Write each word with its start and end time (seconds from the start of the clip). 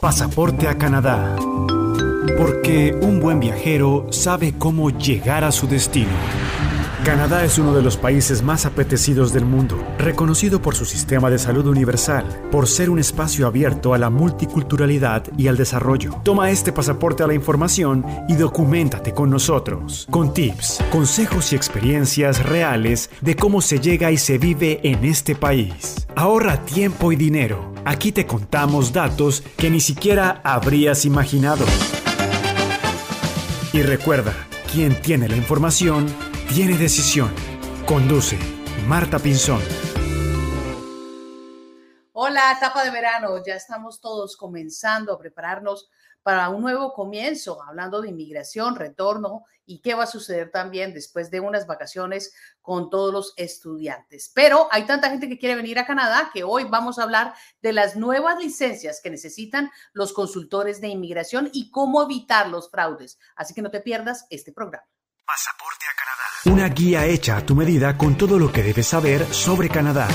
Pasaporte 0.00 0.68
a 0.68 0.78
Canadá. 0.78 1.34
Porque 2.36 2.96
un 3.02 3.18
buen 3.18 3.40
viajero 3.40 4.06
sabe 4.10 4.54
cómo 4.56 4.90
llegar 4.90 5.42
a 5.42 5.50
su 5.50 5.66
destino. 5.66 6.12
Canadá 7.04 7.44
es 7.44 7.58
uno 7.58 7.74
de 7.74 7.82
los 7.82 7.96
países 7.96 8.42
más 8.42 8.66
apetecidos 8.66 9.32
del 9.32 9.44
mundo, 9.44 9.82
reconocido 9.98 10.60
por 10.60 10.74
su 10.74 10.84
sistema 10.84 11.30
de 11.30 11.38
salud 11.38 11.66
universal, 11.66 12.26
por 12.50 12.66
ser 12.66 12.90
un 12.90 12.98
espacio 12.98 13.46
abierto 13.46 13.94
a 13.94 13.98
la 13.98 14.10
multiculturalidad 14.10 15.24
y 15.36 15.46
al 15.46 15.56
desarrollo. 15.56 16.20
Toma 16.24 16.50
este 16.50 16.72
pasaporte 16.72 17.22
a 17.22 17.26
la 17.26 17.34
información 17.34 18.04
y 18.28 18.34
documentate 18.34 19.14
con 19.14 19.30
nosotros, 19.30 20.06
con 20.10 20.34
tips, 20.34 20.80
consejos 20.90 21.52
y 21.52 21.56
experiencias 21.56 22.44
reales 22.44 23.10
de 23.20 23.36
cómo 23.36 23.62
se 23.62 23.78
llega 23.78 24.10
y 24.10 24.18
se 24.18 24.38
vive 24.38 24.80
en 24.82 25.04
este 25.04 25.34
país. 25.34 26.06
Ahorra 26.16 26.64
tiempo 26.64 27.12
y 27.12 27.16
dinero. 27.16 27.72
Aquí 27.84 28.12
te 28.12 28.26
contamos 28.26 28.92
datos 28.92 29.42
que 29.56 29.70
ni 29.70 29.80
siquiera 29.80 30.40
habrías 30.44 31.04
imaginado. 31.04 31.64
Y 33.72 33.82
recuerda, 33.82 34.34
quien 34.72 35.00
tiene 35.00 35.28
la 35.28 35.36
información, 35.36 36.06
tiene 36.48 36.78
decisión. 36.78 37.32
Conduce 37.86 38.38
Marta 38.86 39.18
Pinzón. 39.18 39.60
Hola, 42.12 42.52
etapa 42.56 42.84
de 42.84 42.90
verano. 42.90 43.42
Ya 43.46 43.54
estamos 43.54 44.00
todos 44.00 44.36
comenzando 44.36 45.12
a 45.12 45.18
prepararnos 45.18 45.90
para 46.22 46.48
un 46.48 46.62
nuevo 46.62 46.92
comienzo, 46.94 47.62
hablando 47.62 48.00
de 48.00 48.08
inmigración, 48.08 48.76
retorno 48.76 49.44
y 49.66 49.80
qué 49.80 49.94
va 49.94 50.04
a 50.04 50.08
suceder 50.08 50.50
también 50.50 50.94
después 50.94 51.30
de 51.30 51.40
unas 51.40 51.66
vacaciones 51.66 52.34
con 52.62 52.88
todos 52.88 53.12
los 53.12 53.34
estudiantes. 53.36 54.32
Pero 54.34 54.68
hay 54.70 54.84
tanta 54.84 55.10
gente 55.10 55.28
que 55.28 55.38
quiere 55.38 55.54
venir 55.54 55.78
a 55.78 55.86
Canadá 55.86 56.30
que 56.32 56.44
hoy 56.44 56.64
vamos 56.64 56.98
a 56.98 57.02
hablar 57.02 57.34
de 57.60 57.74
las 57.74 57.94
nuevas 57.94 58.38
licencias 58.42 59.00
que 59.02 59.10
necesitan 59.10 59.70
los 59.92 60.12
consultores 60.14 60.80
de 60.80 60.88
inmigración 60.88 61.50
y 61.52 61.70
cómo 61.70 62.02
evitar 62.02 62.48
los 62.48 62.70
fraudes. 62.70 63.18
Así 63.36 63.54
que 63.54 63.62
no 63.62 63.70
te 63.70 63.80
pierdas 63.80 64.26
este 64.30 64.52
programa. 64.52 64.86
Pasaporte 65.28 65.84
a 65.84 65.94
Canadá. 65.94 66.56
Una 66.56 66.74
guía 66.74 67.04
hecha 67.04 67.36
a 67.36 67.44
tu 67.44 67.54
medida 67.54 67.98
con 67.98 68.16
todo 68.16 68.38
lo 68.38 68.50
que 68.50 68.62
debes 68.62 68.86
saber 68.86 69.26
sobre 69.26 69.68
Canadá. 69.68 70.08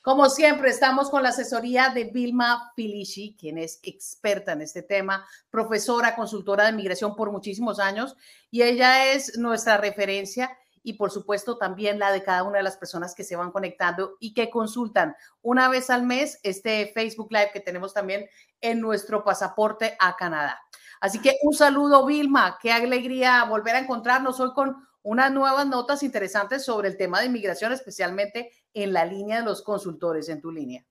Como 0.00 0.30
siempre, 0.30 0.70
estamos 0.70 1.10
con 1.10 1.24
la 1.24 1.30
asesoría 1.30 1.88
de 1.88 2.04
Vilma 2.04 2.70
Filici, 2.76 3.36
quien 3.36 3.58
es 3.58 3.80
experta 3.82 4.52
en 4.52 4.62
este 4.62 4.84
tema, 4.84 5.26
profesora, 5.50 6.14
consultora 6.14 6.66
de 6.66 6.72
migración 6.74 7.16
por 7.16 7.32
muchísimos 7.32 7.80
años, 7.80 8.16
y 8.48 8.62
ella 8.62 9.12
es 9.12 9.36
nuestra 9.36 9.76
referencia 9.76 10.56
y 10.84 10.92
por 10.92 11.10
supuesto 11.10 11.58
también 11.58 11.98
la 11.98 12.12
de 12.12 12.22
cada 12.22 12.44
una 12.44 12.58
de 12.58 12.62
las 12.62 12.76
personas 12.76 13.12
que 13.16 13.24
se 13.24 13.34
van 13.34 13.50
conectando 13.50 14.18
y 14.20 14.34
que 14.34 14.50
consultan 14.50 15.16
una 15.42 15.68
vez 15.68 15.90
al 15.90 16.04
mes 16.04 16.38
este 16.44 16.92
Facebook 16.94 17.32
Live 17.32 17.50
que 17.52 17.58
tenemos 17.58 17.92
también 17.92 18.28
en 18.60 18.80
nuestro 18.80 19.24
pasaporte 19.24 19.96
a 19.98 20.14
Canadá. 20.14 20.60
Así 21.00 21.20
que 21.20 21.36
un 21.42 21.54
saludo, 21.54 22.06
Vilma. 22.06 22.58
Qué 22.60 22.72
alegría 22.72 23.44
volver 23.44 23.76
a 23.76 23.80
encontrarnos 23.80 24.40
hoy 24.40 24.52
con 24.52 24.76
unas 25.02 25.32
nuevas 25.32 25.66
notas 25.66 26.02
interesantes 26.02 26.64
sobre 26.64 26.88
el 26.88 26.96
tema 26.96 27.20
de 27.20 27.26
inmigración, 27.26 27.72
especialmente 27.72 28.50
en 28.74 28.92
la 28.92 29.04
línea 29.04 29.38
de 29.38 29.44
los 29.44 29.62
consultores, 29.62 30.28
en 30.28 30.40
tu 30.40 30.50
línea. 30.50 30.84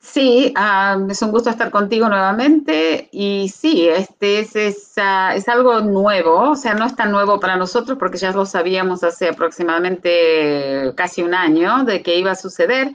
Sí, 0.00 0.52
ah, 0.56 0.98
es 1.08 1.22
un 1.22 1.30
gusto 1.30 1.48
estar 1.50 1.70
contigo 1.70 2.08
nuevamente 2.08 3.08
y 3.12 3.48
sí, 3.48 3.88
este 3.88 4.40
es, 4.40 4.92
ah, 4.98 5.34
es, 5.34 5.48
algo 5.48 5.80
nuevo, 5.80 6.50
o 6.50 6.56
sea, 6.56 6.74
no 6.74 6.84
es 6.84 6.94
tan 6.94 7.10
nuevo 7.10 7.40
para 7.40 7.56
nosotros 7.56 7.96
porque 7.98 8.18
ya 8.18 8.30
lo 8.32 8.44
sabíamos 8.44 9.02
hace 9.02 9.28
aproximadamente 9.28 10.92
casi 10.96 11.22
un 11.22 11.34
año 11.34 11.84
de 11.84 12.02
que 12.02 12.18
iba 12.18 12.32
a 12.32 12.36
suceder, 12.36 12.92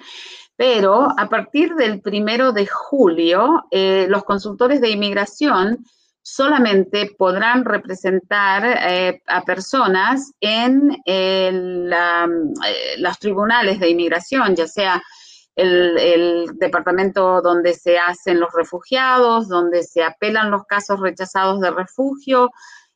pero 0.56 1.08
a 1.18 1.28
partir 1.30 1.74
del 1.76 2.02
primero 2.02 2.52
de 2.52 2.68
julio, 2.68 3.66
eh, 3.72 4.06
los 4.10 4.24
consultores 4.24 4.82
de 4.82 4.90
inmigración 4.90 5.84
solamente 6.22 7.16
podrán 7.18 7.66
representar 7.66 8.64
eh, 8.66 9.22
a 9.26 9.42
personas 9.44 10.34
en 10.40 10.98
eh, 11.06 11.52
los 12.98 13.20
tribunales 13.20 13.80
de 13.80 13.90
inmigración, 13.90 14.56
ya 14.56 14.68
sea 14.68 15.02
el, 15.56 15.98
el, 15.98 16.46
departamento 16.60 17.42
donde 17.42 17.74
se 17.74 17.98
hacen 17.98 18.40
los 18.40 18.54
refugiados, 18.54 19.48
donde 19.48 19.84
se 19.84 20.04
apelan 20.04 20.52
los 20.52 20.66
casos 20.66 21.00
rechazados 21.00 21.60
de 21.60 21.72
refugio, 21.72 22.52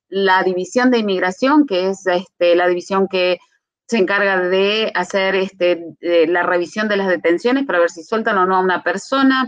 la 0.07 0.43
división 0.43 0.91
de 0.91 0.99
inmigración, 0.99 1.65
que 1.65 1.89
es 1.89 2.05
este, 2.05 2.55
la 2.55 2.67
división 2.67 3.07
que 3.07 3.39
se 3.87 3.97
encarga 3.97 4.39
de 4.41 4.91
hacer 4.95 5.35
este, 5.35 5.79
la 6.27 6.43
revisión 6.43 6.87
de 6.87 6.97
las 6.97 7.07
detenciones 7.07 7.65
para 7.65 7.79
ver 7.79 7.89
si 7.89 8.03
sueltan 8.03 8.37
o 8.37 8.45
no 8.45 8.57
a 8.57 8.61
una 8.61 8.83
persona 8.83 9.45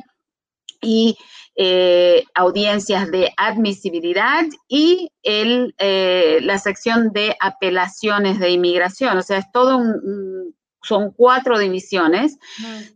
y 0.81 1.17
eh, 1.55 2.23
audiencias 2.35 3.09
de 3.09 3.31
admisibilidad 3.35 4.45
y 4.67 5.09
el, 5.23 5.73
eh, 5.79 6.37
la 6.43 6.59
sección 6.59 7.11
de 7.13 7.35
apelaciones 7.39 8.39
de 8.39 8.51
inmigración. 8.51 9.17
O 9.17 9.23
sea, 9.23 9.39
es 9.39 9.51
todo 9.51 9.77
un, 9.77 10.53
son 10.83 11.11
cuatro 11.11 11.57
divisiones 11.57 12.37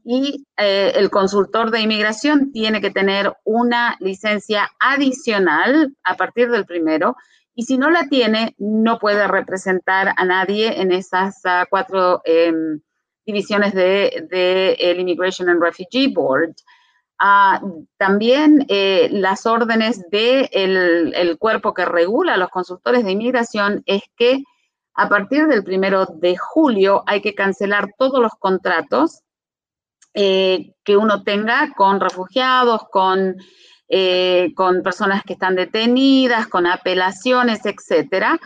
y 0.06 0.46
eh, 0.58 0.94
el 0.96 1.10
consultor 1.10 1.72
de 1.72 1.82
inmigración 1.82 2.52
tiene 2.52 2.82
que 2.82 2.92
tener 2.92 3.34
una 3.44 3.98
licencia 4.00 4.70
adicional 4.80 5.96
a 6.04 6.16
partir 6.16 6.52
del 6.52 6.66
primero 6.66 7.16
y 7.56 7.64
si 7.64 7.78
no 7.78 7.90
la 7.90 8.08
tiene, 8.08 8.56
no 8.58 9.00
puede 9.00 9.28
representar 9.28 10.14
a 10.16 10.26
nadie 10.26 10.82
en 10.82 10.92
esas 10.92 11.42
uh, 11.46 11.66
cuatro 11.70 12.22
um, 12.26 12.80
divisiones 13.26 13.74
de, 13.74 14.78
Immigration 14.98 15.50
and 15.50 15.62
Refugee 15.62 16.14
Board. 16.14 16.56
Uh, 17.22 17.86
también 17.98 18.66
eh, 18.68 19.10
las 19.12 19.46
órdenes 19.46 20.02
del 20.10 20.50
de 20.50 21.12
el 21.14 21.38
cuerpo 21.38 21.74
que 21.74 21.86
regula 21.86 22.34
a 22.34 22.38
los 22.38 22.50
consultores 22.50 23.04
de 23.04 23.12
inmigración 23.12 23.84
es 23.86 24.02
que 24.16 24.44
a 24.96 25.08
partir 25.08 25.48
del 25.48 25.64
primero 25.64 26.06
de 26.06 26.36
julio 26.36 27.04
hay 27.06 27.22
que 27.22 27.36
cancelar 27.36 27.90
todos 27.98 28.20
los 28.20 28.34
contratos 28.40 29.22
eh, 30.14 30.74
que 30.84 30.98
uno 30.98 31.24
tenga 31.24 31.74
con 31.76 32.02
refugiados, 32.02 32.82
con 32.92 33.38
eh, 33.94 34.54
con 34.56 34.84
personas 34.84 35.22
que 35.24 35.34
están 35.34 35.58
detenidas, 35.58 36.48
con 36.48 36.66
apelaciones, 36.66 37.66
etcétera. 37.66 38.40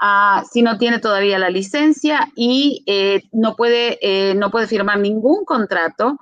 Ah, 0.00 0.42
si 0.50 0.62
no 0.62 0.78
tiene 0.78 0.98
todavía 0.98 1.38
la 1.38 1.48
licencia 1.48 2.28
y 2.34 2.82
eh, 2.88 3.22
no, 3.30 3.54
puede, 3.54 3.98
eh, 4.02 4.34
no 4.34 4.50
puede 4.50 4.66
firmar 4.66 4.98
ningún 4.98 5.44
contrato 5.44 6.18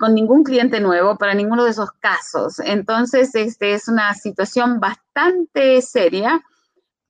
con 0.00 0.14
ningún 0.14 0.42
cliente 0.42 0.80
nuevo 0.80 1.16
para 1.16 1.32
ninguno 1.32 1.62
de 1.62 1.70
esos 1.70 1.92
casos. 2.00 2.58
Entonces, 2.58 3.32
este 3.36 3.74
es 3.74 3.86
una 3.86 4.14
situación 4.14 4.80
bastante 4.80 5.80
seria, 5.80 6.42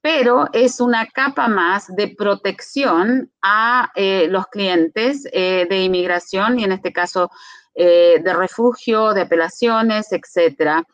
pero 0.02 0.46
es 0.52 0.78
una 0.78 1.06
capa 1.06 1.48
más 1.48 1.86
de 1.96 2.08
protección 2.08 3.32
a 3.40 3.90
los 3.96 4.46
clientes 4.48 5.22
de 5.22 5.82
inmigración 5.82 6.60
y 6.60 6.64
en 6.64 6.72
este 6.72 6.92
caso 6.92 7.30
eh, 7.74 8.20
de 8.22 8.34
refugio, 8.34 9.14
de 9.14 9.22
apelaciones, 9.22 10.12
etcétera. 10.12 10.84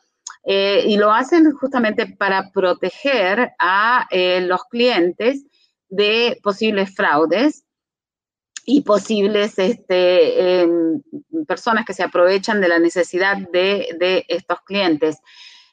Eh, 0.45 0.85
y 0.87 0.97
lo 0.99 1.11
hacen 1.11 1.51
justamente 1.53 2.07
para 2.07 2.51
proteger 2.51 3.53
a 3.59 4.07
eh, 4.11 4.43
los 4.43 4.63
clientes 4.65 5.45
de 5.89 6.39
posibles 6.43 6.95
fraudes 6.95 7.65
y 8.67 8.83
posibles 8.83 9.59
este, 9.59 10.61
em, 10.61 11.03
personas 11.47 11.87
que 11.87 11.95
se 11.95 12.03
aprovechan 12.03 12.61
de 12.61 12.69
la 12.69 12.79
necesidad 12.79 13.39
de, 13.39 14.25
estos 14.29 14.61
clientes. 14.63 15.17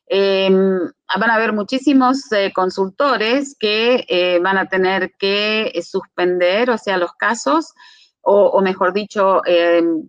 Em, 0.07 0.79
van 1.19 1.29
a 1.29 1.35
haber 1.35 1.53
muchísimos 1.53 2.21
consultores 2.55 3.55
que 3.59 4.39
van 4.41 4.57
a 4.57 4.67
tener 4.67 5.11
que 5.19 5.71
suspender, 5.83 6.69
o 6.69 6.77
sea, 6.77 6.97
los 6.97 7.13
casos, 7.13 7.73
o, 8.21 8.47
o 8.47 8.61
mejor 8.61 8.93
dicho, 8.93 9.45
em, 9.45 10.07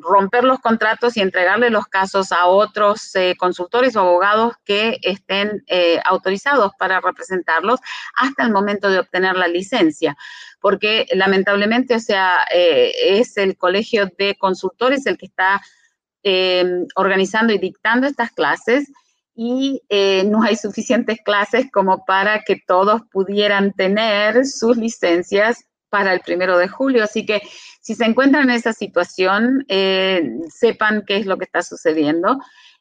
romper 0.00 0.44
los 0.44 0.60
contratos 0.60 1.16
y 1.16 1.20
entregarle 1.20 1.70
los 1.70 1.86
casos 1.86 2.32
a 2.32 2.46
otros 2.46 3.14
eh, 3.14 3.34
consultores 3.38 3.96
o 3.96 4.00
abogados 4.00 4.54
que 4.64 4.98
estén 5.02 5.64
eh, 5.66 6.00
autorizados 6.04 6.72
para 6.78 7.00
representarlos 7.00 7.80
hasta 8.14 8.44
el 8.44 8.52
momento 8.52 8.90
de 8.90 8.98
obtener 8.98 9.36
la 9.36 9.48
licencia. 9.48 10.16
Porque 10.60 11.06
lamentablemente, 11.12 11.94
o 11.94 12.00
sea, 12.00 12.46
eh, 12.52 12.92
es 13.18 13.36
el 13.36 13.56
colegio 13.56 14.10
de 14.18 14.36
consultores 14.36 15.06
el 15.06 15.18
que 15.18 15.26
está 15.26 15.60
organizando 16.94 17.54
y 17.54 17.58
dictando 17.58 18.06
estas 18.06 18.32
clases 18.32 18.92
y 19.34 19.80
no 20.26 20.42
hay 20.42 20.56
suficientes 20.56 21.20
clases 21.24 21.70
como 21.72 22.04
para 22.04 22.40
que 22.40 22.60
todos 22.66 23.00
pudieran 23.10 23.72
tener 23.72 24.44
sus 24.44 24.76
licencias 24.76 25.67
para 25.90 26.12
el 26.12 26.20
primero 26.20 26.58
de 26.58 26.68
julio. 26.68 27.04
Así 27.04 27.24
que 27.24 27.42
si 27.80 27.94
se 27.94 28.04
encuentran 28.04 28.50
en 28.50 28.56
esa 28.56 28.72
situación, 28.72 29.64
eh, 29.68 30.22
sepan 30.48 31.04
qué 31.06 31.16
es 31.16 31.26
lo 31.26 31.38
que 31.38 31.44
está 31.44 31.62
sucediendo. 31.62 32.38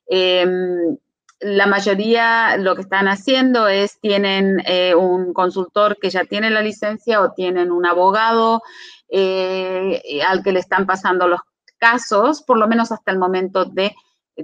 Em, 0.08 0.98
la 1.40 1.68
mayoría 1.68 2.58
lo 2.58 2.76
que 2.76 2.82
están 2.82 3.08
haciendo 3.08 3.68
es 3.68 4.00
tienen 4.00 4.62
eh, 4.66 4.96
un 4.96 5.34
consultor 5.34 5.98
que 6.02 6.10
ya 6.10 6.26
tiene 6.26 6.50
la 6.50 6.62
licencia 6.62 7.22
o 7.22 7.34
tienen 7.34 7.72
un 7.72 7.86
abogado 7.86 8.64
eh, 9.10 10.02
al 10.28 10.44
que 10.44 10.52
le 10.52 10.60
están 10.60 10.86
pasando 10.86 11.28
los 11.28 11.42
casos, 11.78 12.42
por 12.42 12.58
lo 12.58 12.68
menos 12.68 12.92
hasta 12.92 13.12
el 13.12 13.20
momento 13.20 13.66
de 13.66 13.94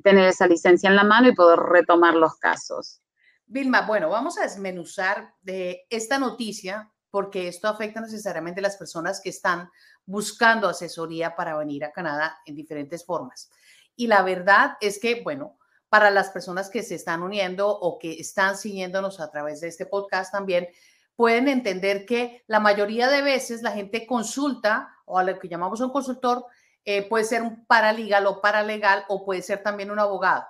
tener 0.03 0.27
esa 0.27 0.47
licencia 0.47 0.89
en 0.89 0.95
la 0.95 1.03
mano 1.03 1.27
y 1.27 1.35
poder 1.35 1.59
retomar 1.59 2.13
los 2.13 2.35
casos. 2.37 3.01
Vilma, 3.45 3.81
bueno, 3.81 4.09
vamos 4.09 4.37
a 4.37 4.43
desmenuzar 4.43 5.33
de 5.41 5.85
esta 5.89 6.17
noticia 6.19 6.92
porque 7.13 7.47
esto 7.47 7.67
afecta 7.67 8.01
necesariamente 8.01 8.59
a 8.59 8.63
las 8.63 8.75
personas 8.75 9.21
que 9.21 9.29
están 9.29 9.69
buscando 10.03 10.67
asesoría 10.67 11.35
para 11.35 11.55
venir 11.55 11.85
a 11.85 11.91
Canadá 11.91 12.39
en 12.43 12.55
diferentes 12.55 13.05
formas. 13.05 13.51
Y 13.95 14.07
la 14.07 14.23
verdad 14.23 14.77
es 14.81 14.97
que, 14.99 15.21
bueno, 15.21 15.59
para 15.89 16.09
las 16.09 16.31
personas 16.31 16.71
que 16.71 16.81
se 16.81 16.95
están 16.95 17.21
uniendo 17.21 17.69
o 17.69 17.99
que 17.99 18.13
están 18.13 18.57
siguiéndonos 18.57 19.19
a 19.19 19.29
través 19.29 19.61
de 19.61 19.67
este 19.67 19.85
podcast 19.85 20.31
también, 20.31 20.69
pueden 21.15 21.47
entender 21.49 22.07
que 22.07 22.43
la 22.47 22.59
mayoría 22.59 23.07
de 23.07 23.21
veces 23.21 23.61
la 23.61 23.73
gente 23.73 24.07
consulta 24.07 24.89
o 25.05 25.19
a 25.19 25.23
lo 25.23 25.37
que 25.37 25.47
llamamos 25.47 25.81
un 25.81 25.91
consultor 25.91 26.43
eh, 26.83 27.07
puede 27.07 27.25
ser 27.25 27.43
un 27.43 27.63
paralegal 27.67 28.25
o 28.25 28.41
paralegal 28.41 29.05
o 29.07 29.23
puede 29.23 29.43
ser 29.43 29.61
también 29.61 29.91
un 29.91 29.99
abogado. 29.99 30.45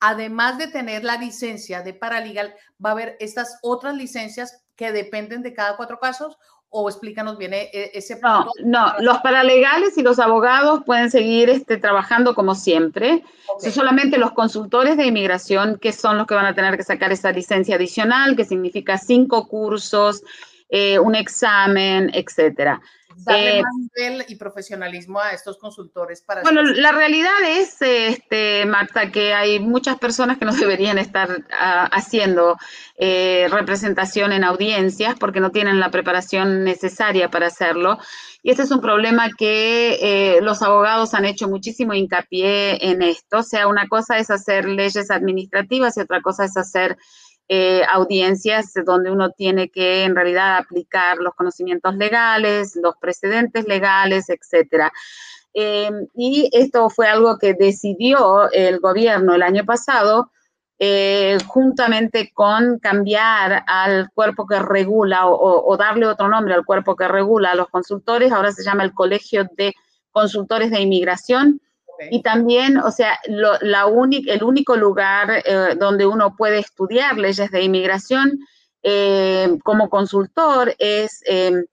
Además 0.00 0.58
de 0.58 0.68
tener 0.68 1.04
la 1.04 1.16
licencia 1.16 1.82
de 1.82 1.94
paralegal, 1.94 2.54
va 2.84 2.90
a 2.90 2.92
haber 2.92 3.16
estas 3.20 3.58
otras 3.62 3.96
licencias 3.96 4.64
que 4.76 4.92
dependen 4.92 5.42
de 5.42 5.54
cada 5.54 5.76
cuatro 5.76 5.98
casos 5.98 6.36
o 6.68 6.88
explícanos 6.88 7.38
bien 7.38 7.54
e, 7.54 7.70
e, 7.72 7.90
ese 7.94 8.16
punto. 8.16 8.50
No, 8.62 8.86
no, 8.86 8.94
los 9.00 9.18
paralegales 9.18 9.96
y 9.96 10.02
los 10.02 10.18
abogados 10.18 10.82
pueden 10.84 11.10
seguir 11.10 11.48
este, 11.48 11.78
trabajando 11.78 12.34
como 12.34 12.54
siempre. 12.54 13.24
Son 13.60 13.72
solamente 13.72 14.18
los 14.18 14.32
consultores 14.32 14.96
de 14.96 15.06
inmigración 15.06 15.78
que 15.80 15.92
son 15.92 16.18
los 16.18 16.26
que 16.26 16.34
van 16.34 16.46
a 16.46 16.54
tener 16.54 16.76
que 16.76 16.82
sacar 16.82 17.12
esa 17.12 17.32
licencia 17.32 17.76
adicional, 17.76 18.36
que 18.36 18.44
significa 18.44 18.98
cinco 18.98 19.48
cursos, 19.48 20.22
eh, 20.68 20.98
un 20.98 21.14
examen, 21.14 22.10
etcétera. 22.12 22.80
Darle 23.24 23.58
eh, 23.58 23.62
más 23.62 23.72
nivel 23.74 24.24
y 24.28 24.36
profesionalismo 24.36 25.20
a 25.20 25.32
estos 25.32 25.58
consultores 25.58 26.22
para. 26.22 26.42
Bueno, 26.42 26.62
la 26.62 26.92
realidad 26.92 27.32
es, 27.46 27.76
este, 27.80 28.66
Marta, 28.66 29.10
que 29.10 29.32
hay 29.32 29.58
muchas 29.58 29.98
personas 29.98 30.38
que 30.38 30.44
no 30.44 30.52
deberían 30.54 30.98
estar 30.98 31.44
ah, 31.52 31.88
haciendo 31.92 32.56
eh, 32.96 33.48
representación 33.50 34.32
en 34.32 34.44
audiencias 34.44 35.16
porque 35.18 35.40
no 35.40 35.50
tienen 35.50 35.80
la 35.80 35.90
preparación 35.90 36.64
necesaria 36.64 37.30
para 37.30 37.46
hacerlo. 37.46 37.98
Y 38.42 38.50
este 38.50 38.62
es 38.62 38.70
un 38.70 38.80
problema 38.80 39.28
que 39.36 40.38
los 40.40 40.62
abogados 40.62 41.14
han 41.14 41.24
hecho 41.24 41.48
muchísimo 41.48 41.94
hincapié 41.94 42.90
en 42.90 43.02
esto. 43.02 43.38
O 43.38 43.42
sea, 43.42 43.66
una 43.66 43.88
cosa 43.88 44.18
es 44.18 44.30
hacer 44.30 44.66
leyes 44.66 45.10
administrativas 45.10 45.96
y 45.96 46.00
otra 46.00 46.20
cosa 46.22 46.44
es 46.44 46.56
hacer 46.56 46.96
eh, 47.48 47.82
audiencias 47.92 48.72
donde 48.84 49.10
uno 49.10 49.30
tiene 49.30 49.68
que 49.68 50.02
en 50.02 50.16
realidad 50.16 50.56
aplicar 50.56 51.18
los 51.18 51.34
conocimientos 51.34 51.94
legales, 51.94 52.74
los 52.74 52.96
precedentes 52.96 53.66
legales, 53.68 54.28
etcétera. 54.28 54.92
Eh, 55.54 55.90
y 56.14 56.50
esto 56.52 56.90
fue 56.90 57.08
algo 57.08 57.38
que 57.38 57.54
decidió 57.54 58.50
el 58.50 58.80
gobierno 58.80 59.34
el 59.34 59.42
año 59.42 59.64
pasado, 59.64 60.30
eh, 60.78 61.38
juntamente 61.46 62.30
con 62.34 62.78
cambiar 62.78 63.64
al 63.66 64.10
cuerpo 64.12 64.46
que 64.46 64.58
regula 64.58 65.26
o, 65.26 65.64
o, 65.66 65.76
darle 65.78 66.06
otro 66.06 66.28
nombre 66.28 66.52
al 66.52 66.66
cuerpo 66.66 66.96
que 66.96 67.08
regula 67.08 67.52
a 67.52 67.54
los 67.54 67.68
consultores, 67.68 68.32
ahora 68.32 68.52
se 68.52 68.62
llama 68.62 68.82
el 68.82 68.92
Colegio 68.92 69.46
de 69.56 69.72
Consultores 70.10 70.70
de 70.70 70.80
Inmigración, 70.80 71.62
y 72.10 72.22
también, 72.22 72.78
o 72.78 72.90
sea, 72.90 73.18
la 73.26 73.86
el 73.86 74.42
único 74.42 74.76
lugar 74.76 75.42
eh, 75.44 75.76
donde 75.78 76.06
uno 76.06 76.34
puede 76.36 76.58
estudiar 76.58 77.16
leyes 77.16 77.50
de 77.50 77.62
inmigración 77.62 78.38
eh, 78.82 79.58
como 79.64 79.88
consultor 79.88 80.74
es 80.78 81.20
em, 81.26 81.64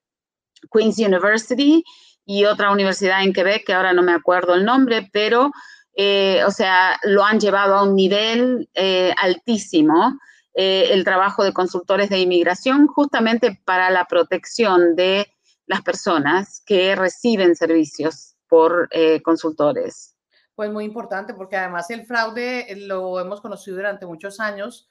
Queen's 0.72 0.98
University 0.98 1.84
y 2.26 2.44
otra 2.46 2.72
universidad 2.72 3.22
en 3.22 3.32
Quebec, 3.32 3.64
que 3.66 3.74
ahora 3.74 3.92
no 3.92 4.02
me 4.02 4.12
acuerdo 4.12 4.54
el 4.54 4.64
nombre, 4.64 5.08
pero, 5.12 5.50
eh, 5.94 6.42
o 6.46 6.50
sea, 6.50 6.98
lo 7.02 7.22
han 7.24 7.38
llevado 7.38 7.74
a 7.74 7.82
un 7.84 7.94
nivel 7.94 8.68
altísimo. 9.16 10.18
el 10.56 11.02
trabajo 11.04 11.42
de 11.42 11.52
consultores 11.52 12.10
de 12.10 12.20
inmigración 12.20 12.86
justamente 12.86 13.60
para 13.64 13.90
la 13.90 14.04
protección 14.04 14.94
de 14.94 15.26
las 15.66 15.82
personas 15.82 16.62
que 16.64 16.94
reciben 16.94 17.56
servicios 17.56 18.36
por 18.48 18.88
consultores. 19.24 20.13
Pues 20.54 20.70
muy 20.70 20.84
importante, 20.84 21.34
porque 21.34 21.56
además 21.56 21.90
el 21.90 22.06
fraude 22.06 22.72
eh, 22.72 22.76
lo 22.76 23.18
hemos 23.18 23.40
conocido 23.40 23.76
durante 23.76 24.06
muchos 24.06 24.38
años 24.38 24.88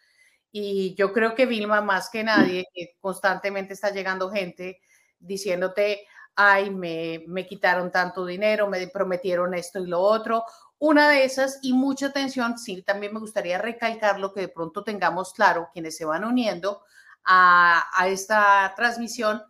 y 0.52 0.94
yo 0.96 1.14
creo 1.14 1.36
que 1.36 1.46
Vilma, 1.46 1.82
más 1.82 2.10
que 2.10 2.24
nadie, 2.24 2.66
constantemente 3.02 3.74
está 3.74 3.90
llegando 3.92 4.30
gente 4.30 4.82
diciéndote, 5.20 6.06
ay, 6.36 6.70
me, 6.70 7.24
me 7.28 7.48
quitaron 7.48 7.92
tanto 7.92 8.26
dinero, 8.26 8.68
me 8.68 8.88
prometieron 8.88 9.54
esto 9.54 9.80
y 9.80 9.88
lo 9.88 10.02
otro. 10.02 10.44
Una 10.80 11.10
de 11.10 11.24
esas, 11.24 11.60
y 11.62 11.72
mucha 11.72 12.08
atención, 12.08 12.58
sí, 12.58 12.84
también 12.84 13.14
me 13.14 13.20
gustaría 13.22 13.58
recalcar 13.58 14.20
lo 14.20 14.34
que 14.34 14.42
de 14.42 14.48
pronto 14.50 14.84
tengamos 14.84 15.34
claro, 15.34 15.70
quienes 15.72 15.96
se 15.96 16.04
van 16.04 16.26
uniendo 16.26 16.84
a, 17.24 17.86
a 17.96 18.08
esta 18.10 18.74
transmisión, 18.76 19.42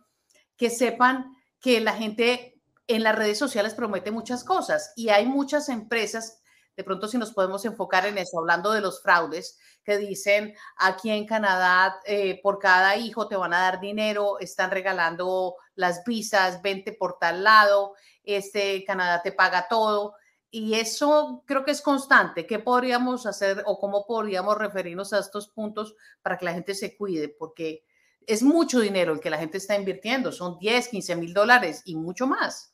que 0.56 0.70
sepan 0.70 1.34
que 1.60 1.80
la 1.80 1.94
gente 1.94 2.53
en 2.86 3.02
las 3.02 3.16
redes 3.16 3.38
sociales 3.38 3.74
promete 3.74 4.10
muchas 4.10 4.44
cosas 4.44 4.92
y 4.96 5.08
hay 5.08 5.26
muchas 5.26 5.68
empresas, 5.68 6.42
de 6.76 6.84
pronto 6.84 7.08
si 7.08 7.18
nos 7.18 7.32
podemos 7.32 7.64
enfocar 7.64 8.06
en 8.06 8.18
eso, 8.18 8.38
hablando 8.38 8.72
de 8.72 8.80
los 8.80 9.02
fraudes, 9.02 9.58
que 9.84 9.98
dicen 9.98 10.54
aquí 10.76 11.10
en 11.10 11.26
Canadá 11.26 12.00
eh, 12.06 12.40
por 12.42 12.58
cada 12.58 12.96
hijo 12.96 13.28
te 13.28 13.36
van 13.36 13.54
a 13.54 13.60
dar 13.60 13.80
dinero, 13.80 14.38
están 14.40 14.70
regalando 14.70 15.56
las 15.74 16.04
visas, 16.04 16.62
vente 16.62 16.92
por 16.92 17.18
tal 17.18 17.44
lado, 17.44 17.94
este 18.22 18.84
Canadá 18.84 19.22
te 19.22 19.32
paga 19.32 19.68
todo. 19.68 20.14
Y 20.50 20.74
eso 20.74 21.42
creo 21.46 21.64
que 21.64 21.72
es 21.72 21.82
constante. 21.82 22.46
¿Qué 22.46 22.60
podríamos 22.60 23.26
hacer 23.26 23.64
o 23.66 23.80
cómo 23.80 24.06
podríamos 24.06 24.56
referirnos 24.56 25.12
a 25.12 25.18
estos 25.18 25.48
puntos 25.48 25.96
para 26.22 26.38
que 26.38 26.44
la 26.44 26.54
gente 26.54 26.76
se 26.76 26.96
cuide? 26.96 27.28
Porque 27.28 27.84
es 28.24 28.44
mucho 28.44 28.78
dinero 28.78 29.12
el 29.12 29.18
que 29.20 29.30
la 29.30 29.38
gente 29.38 29.58
está 29.58 29.74
invirtiendo. 29.74 30.30
Son 30.30 30.56
10, 30.60 30.88
15 30.88 31.16
mil 31.16 31.34
dólares 31.34 31.82
y 31.84 31.96
mucho 31.96 32.28
más. 32.28 32.73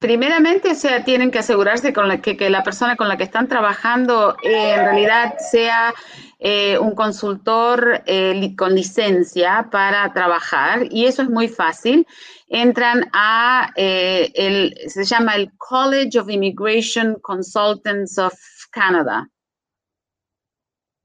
Primeramente, 0.00 0.70
o 0.70 0.74
sea, 0.74 1.04
tienen 1.04 1.30
que 1.30 1.40
asegurarse 1.40 1.92
con 1.92 2.22
que, 2.22 2.48
la 2.48 2.62
persona 2.62 2.96
con 2.96 3.06
la 3.06 3.18
que 3.18 3.24
están 3.24 3.48
trabajando 3.48 4.34
eh, 4.42 4.70
en 4.70 4.84
realidad 4.86 5.34
sea 5.50 5.92
eh, 6.38 6.78
un 6.78 6.94
consultor 6.94 8.02
eh, 8.06 8.54
con 8.56 8.74
licencia 8.74 9.68
para 9.70 10.10
trabajar 10.14 10.86
y 10.90 11.04
eso 11.04 11.20
es 11.20 11.28
muy 11.28 11.48
fácil. 11.48 12.06
Entran 12.48 13.10
a, 13.12 13.72
el, 13.76 14.74
se 14.88 15.04
llama 15.04 15.34
el 15.34 15.52
College 15.58 16.18
of 16.18 16.30
Immigration 16.30 17.18
Consultants 17.20 18.16
of 18.16 18.32
Canada, 18.72 19.28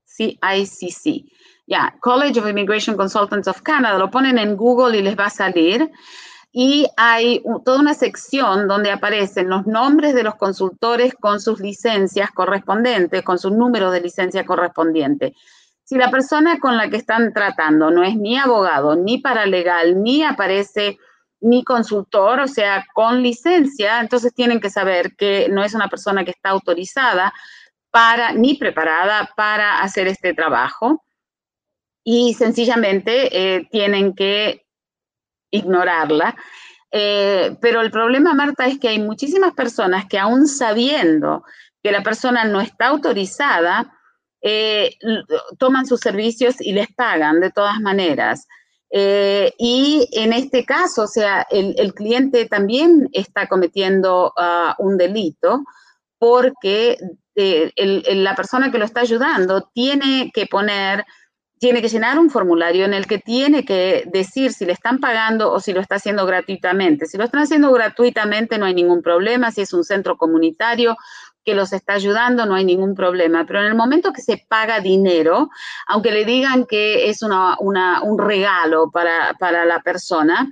CICC. 0.05 1.25
Ya, 1.67 1.97
College 1.99 2.39
of 2.39 2.47
Immigration 2.47 2.95
Consultants 2.95 3.49
of 3.49 3.61
Canada, 3.61 3.97
lo 3.97 4.09
ponen 4.09 4.37
en 4.37 4.55
Google 4.55 4.97
y 4.97 5.01
les 5.01 5.19
va 5.19 5.25
a 5.25 5.29
salir 5.29 5.91
y 6.57 6.87
hay 6.95 7.43
toda 7.65 7.81
una 7.81 7.93
sección 7.93 8.69
donde 8.69 8.89
aparecen 8.89 9.49
los 9.49 9.67
nombres 9.67 10.15
de 10.15 10.23
los 10.23 10.35
consultores 10.35 11.13
con 11.13 11.41
sus 11.41 11.59
licencias 11.59 12.31
correspondientes, 12.31 13.23
con 13.23 13.37
su 13.37 13.49
número 13.49 13.91
de 13.91 13.99
licencia 13.99 14.45
correspondiente. 14.45 15.35
Si 15.83 15.97
la 15.97 16.09
persona 16.09 16.57
con 16.59 16.77
la 16.77 16.89
que 16.89 16.95
están 16.95 17.33
tratando 17.33 17.91
no 17.91 18.05
es 18.05 18.15
ni 18.15 18.37
abogado, 18.37 18.95
ni 18.95 19.17
paralegal, 19.17 20.01
ni 20.01 20.23
aparece 20.23 20.97
ni 21.41 21.65
consultor, 21.65 22.39
o 22.39 22.47
sea, 22.47 22.85
con 22.93 23.21
licencia, 23.21 23.99
entonces 23.99 24.33
tienen 24.33 24.61
que 24.61 24.69
saber 24.69 25.13
que 25.17 25.49
no 25.49 25.61
es 25.61 25.73
una 25.73 25.89
persona 25.89 26.23
que 26.23 26.31
está 26.31 26.51
autorizada 26.51 27.33
para, 27.91 28.31
ni 28.31 28.53
preparada 28.53 29.29
para 29.35 29.81
hacer 29.81 30.07
este 30.07 30.33
trabajo. 30.33 31.03
Y 32.05 32.33
sencillamente 32.35 33.55
eh, 33.55 33.67
tienen 33.69 34.15
que 34.15 34.64
ignorarla. 35.55 36.35
Eh, 36.91 37.57
pero 37.59 37.81
el 37.81 37.91
problema, 37.91 38.33
Marta, 38.33 38.65
es 38.65 38.79
que 38.79 38.87
hay 38.87 38.99
muchísimas 38.99 39.53
personas 39.53 40.05
que 40.05 40.17
aún 40.17 40.47
sabiendo 40.47 41.43
que 41.83 41.91
la 41.91 42.03
persona 42.03 42.45
no 42.45 42.61
está 42.61 42.87
autorizada, 42.87 43.93
eh, 44.41 44.95
toman 45.57 45.85
sus 45.85 45.99
servicios 45.99 46.55
y 46.61 46.71
les 46.71 46.87
pagan 46.93 47.41
de 47.41 47.51
todas 47.51 47.79
maneras. 47.81 48.47
Eh, 48.91 49.53
y 49.57 50.07
en 50.13 50.31
este 50.31 50.63
caso, 50.63 51.03
o 51.03 51.07
sea, 51.07 51.45
el, 51.49 51.93
cliente 51.93 52.45
también 52.45 53.09
está 53.11 53.47
cometiendo 53.47 54.31
ah, 54.37 54.75
un 54.79 54.97
delito 54.97 55.63
porque 56.17 56.97
la 57.35 58.35
persona 58.35 58.71
que 58.71 58.77
lo 58.77 58.85
está 58.85 59.01
ayudando 59.01 59.69
tiene 59.73 60.31
que 60.33 60.45
poner 60.45 61.05
tiene 61.57 61.81
que 61.81 61.89
llenar 61.89 62.19
un 62.19 62.29
formulario 62.29 62.85
en 62.85 62.93
el 62.93 63.07
que 63.07 63.17
tiene 63.17 63.63
que 63.63 64.03
decir 64.11 64.51
si 64.51 64.65
le 64.65 64.73
están 64.73 64.99
pagando 64.99 65.51
o 65.51 65.59
si 65.59 65.73
lo 65.73 65.79
está 65.79 65.95
haciendo 65.95 66.25
gratuitamente. 66.25 67.05
Si 67.05 67.17
lo 67.17 67.23
están 67.23 67.41
haciendo 67.41 67.71
gratuitamente 67.71 68.57
no 68.57 68.65
hay 68.65 68.73
ningún 68.73 69.01
problema, 69.01 69.51
si 69.51 69.61
es 69.61 69.73
un 69.73 69.83
centro 69.83 70.17
comunitario 70.17 70.97
que 71.45 71.53
los 71.53 71.71
está 71.73 71.93
ayudando 71.93 72.45
no 72.45 72.55
hay 72.55 72.65
ningún 72.65 72.95
problema, 72.95 73.45
pero 73.45 73.61
en 73.61 73.67
el 73.67 73.75
momento 73.75 74.11
que 74.11 74.21
se 74.21 74.43
paga 74.49 74.79
dinero, 74.79 75.49
aunque 75.87 76.11
le 76.11 76.25
digan 76.25 76.65
que 76.65 77.09
es 77.09 77.21
una, 77.21 77.55
un 77.59 78.17
regalo 78.17 78.89
para, 78.91 79.65
la 79.65 79.79
persona, 79.81 80.51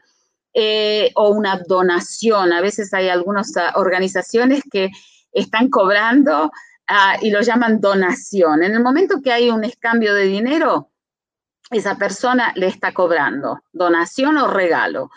eh, 0.54 1.12
o 1.16 1.30
una 1.30 1.60
donación. 1.68 2.54
A 2.54 2.62
veces 2.62 2.94
hay 2.94 3.10
algunas 3.10 3.58
ah, 3.58 3.74
organizaciones 3.76 4.62
que 4.72 4.92
están 5.32 5.70
cobrando 5.70 6.52
ah, 6.88 7.18
y 7.22 7.32
lo 7.32 7.42
llaman 7.42 7.82
donación. 7.82 8.62
En 8.62 8.74
el 8.74 8.84
momento 8.84 9.20
que 9.24 9.32
hay 9.32 9.50
un 9.50 9.64
escambio 9.64 10.14
de 10.14 10.26
dinero, 10.26 10.92
esa 11.78 11.98
persona 11.98 12.54
le 12.56 12.68
está 12.68 12.94
cobrando 12.94 13.60
donación 13.72 14.38
o 14.38 14.48
regalo. 14.48 15.10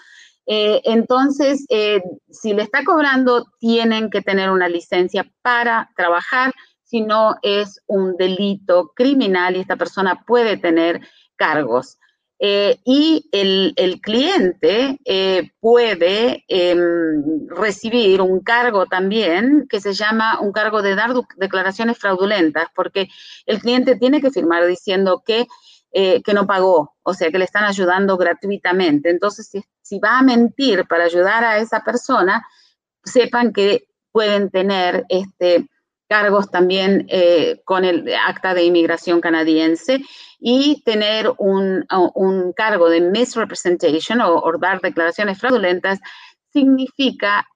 Eh, 0.46 0.80
entonces, 0.84 1.66
eh, 1.68 2.00
si 2.30 2.54
le 2.54 2.62
está 2.62 2.84
cobrando, 2.84 3.46
tienen 3.58 4.10
que 4.10 4.22
tener 4.22 4.50
una 4.50 4.68
licencia 4.68 5.28
para 5.42 5.90
trabajar, 5.96 6.52
si 6.84 7.00
no 7.00 7.34
es 7.42 7.80
un 7.86 8.16
delito 8.16 8.92
criminal 8.94 9.56
y 9.56 9.60
esta 9.60 9.76
persona 9.76 10.22
puede 10.24 10.56
tener 10.56 11.00
cargos. 11.34 11.98
Eh, 12.38 12.78
y 12.84 13.28
el, 13.32 13.74
cliente 14.02 15.00
puede 15.58 16.44
em, 16.48 17.48
recibir 17.48 18.20
un 18.20 18.40
cargo 18.40 18.84
también 18.86 19.66
que 19.70 19.80
se 19.80 19.94
llama 19.94 20.38
un 20.40 20.52
cargo 20.52 20.82
de 20.82 20.94
dar 20.94 21.12
declaraciones 21.38 21.98
fraudulentas, 21.98 22.68
porque 22.74 23.08
el 23.46 23.58
cliente 23.58 23.96
tiene 23.96 24.20
que 24.20 24.30
firmar 24.30 24.66
diciendo 24.66 25.22
que 25.26 25.46
eh, 25.98 26.22
que 26.22 26.34
no 26.34 26.46
pagó, 26.46 26.94
o 27.02 27.14
sea, 27.14 27.30
que 27.30 27.38
le 27.38 27.46
están 27.46 27.64
ayudando 27.64 28.18
gratuitamente. 28.18 29.08
Entonces, 29.08 29.50
si, 29.80 29.98
va 29.98 30.18
a 30.18 30.22
mentir 30.22 30.86
para 30.86 31.04
ayudar 31.04 31.42
a 31.42 31.56
esa 31.56 31.82
persona, 31.82 32.46
sepan 33.02 33.50
que 33.50 33.88
pueden 34.12 34.50
tener 34.50 35.06
este, 35.08 35.70
cargos 36.06 36.50
también 36.50 37.06
eh, 37.08 37.62
con 37.64 37.86
el 37.86 38.12
acta 38.14 38.52
de 38.52 38.64
inmigración 38.64 39.22
canadiense 39.22 40.02
y 40.38 40.82
tener 40.84 41.32
un, 41.38 41.86
cargo 42.54 42.90
de 42.90 43.00
misrepresentation 43.00 44.20
o, 44.20 44.34
o, 44.34 44.58
dar 44.58 44.82
declaraciones 44.82 45.38
fraudulentas 45.38 45.98
significa 46.52 47.48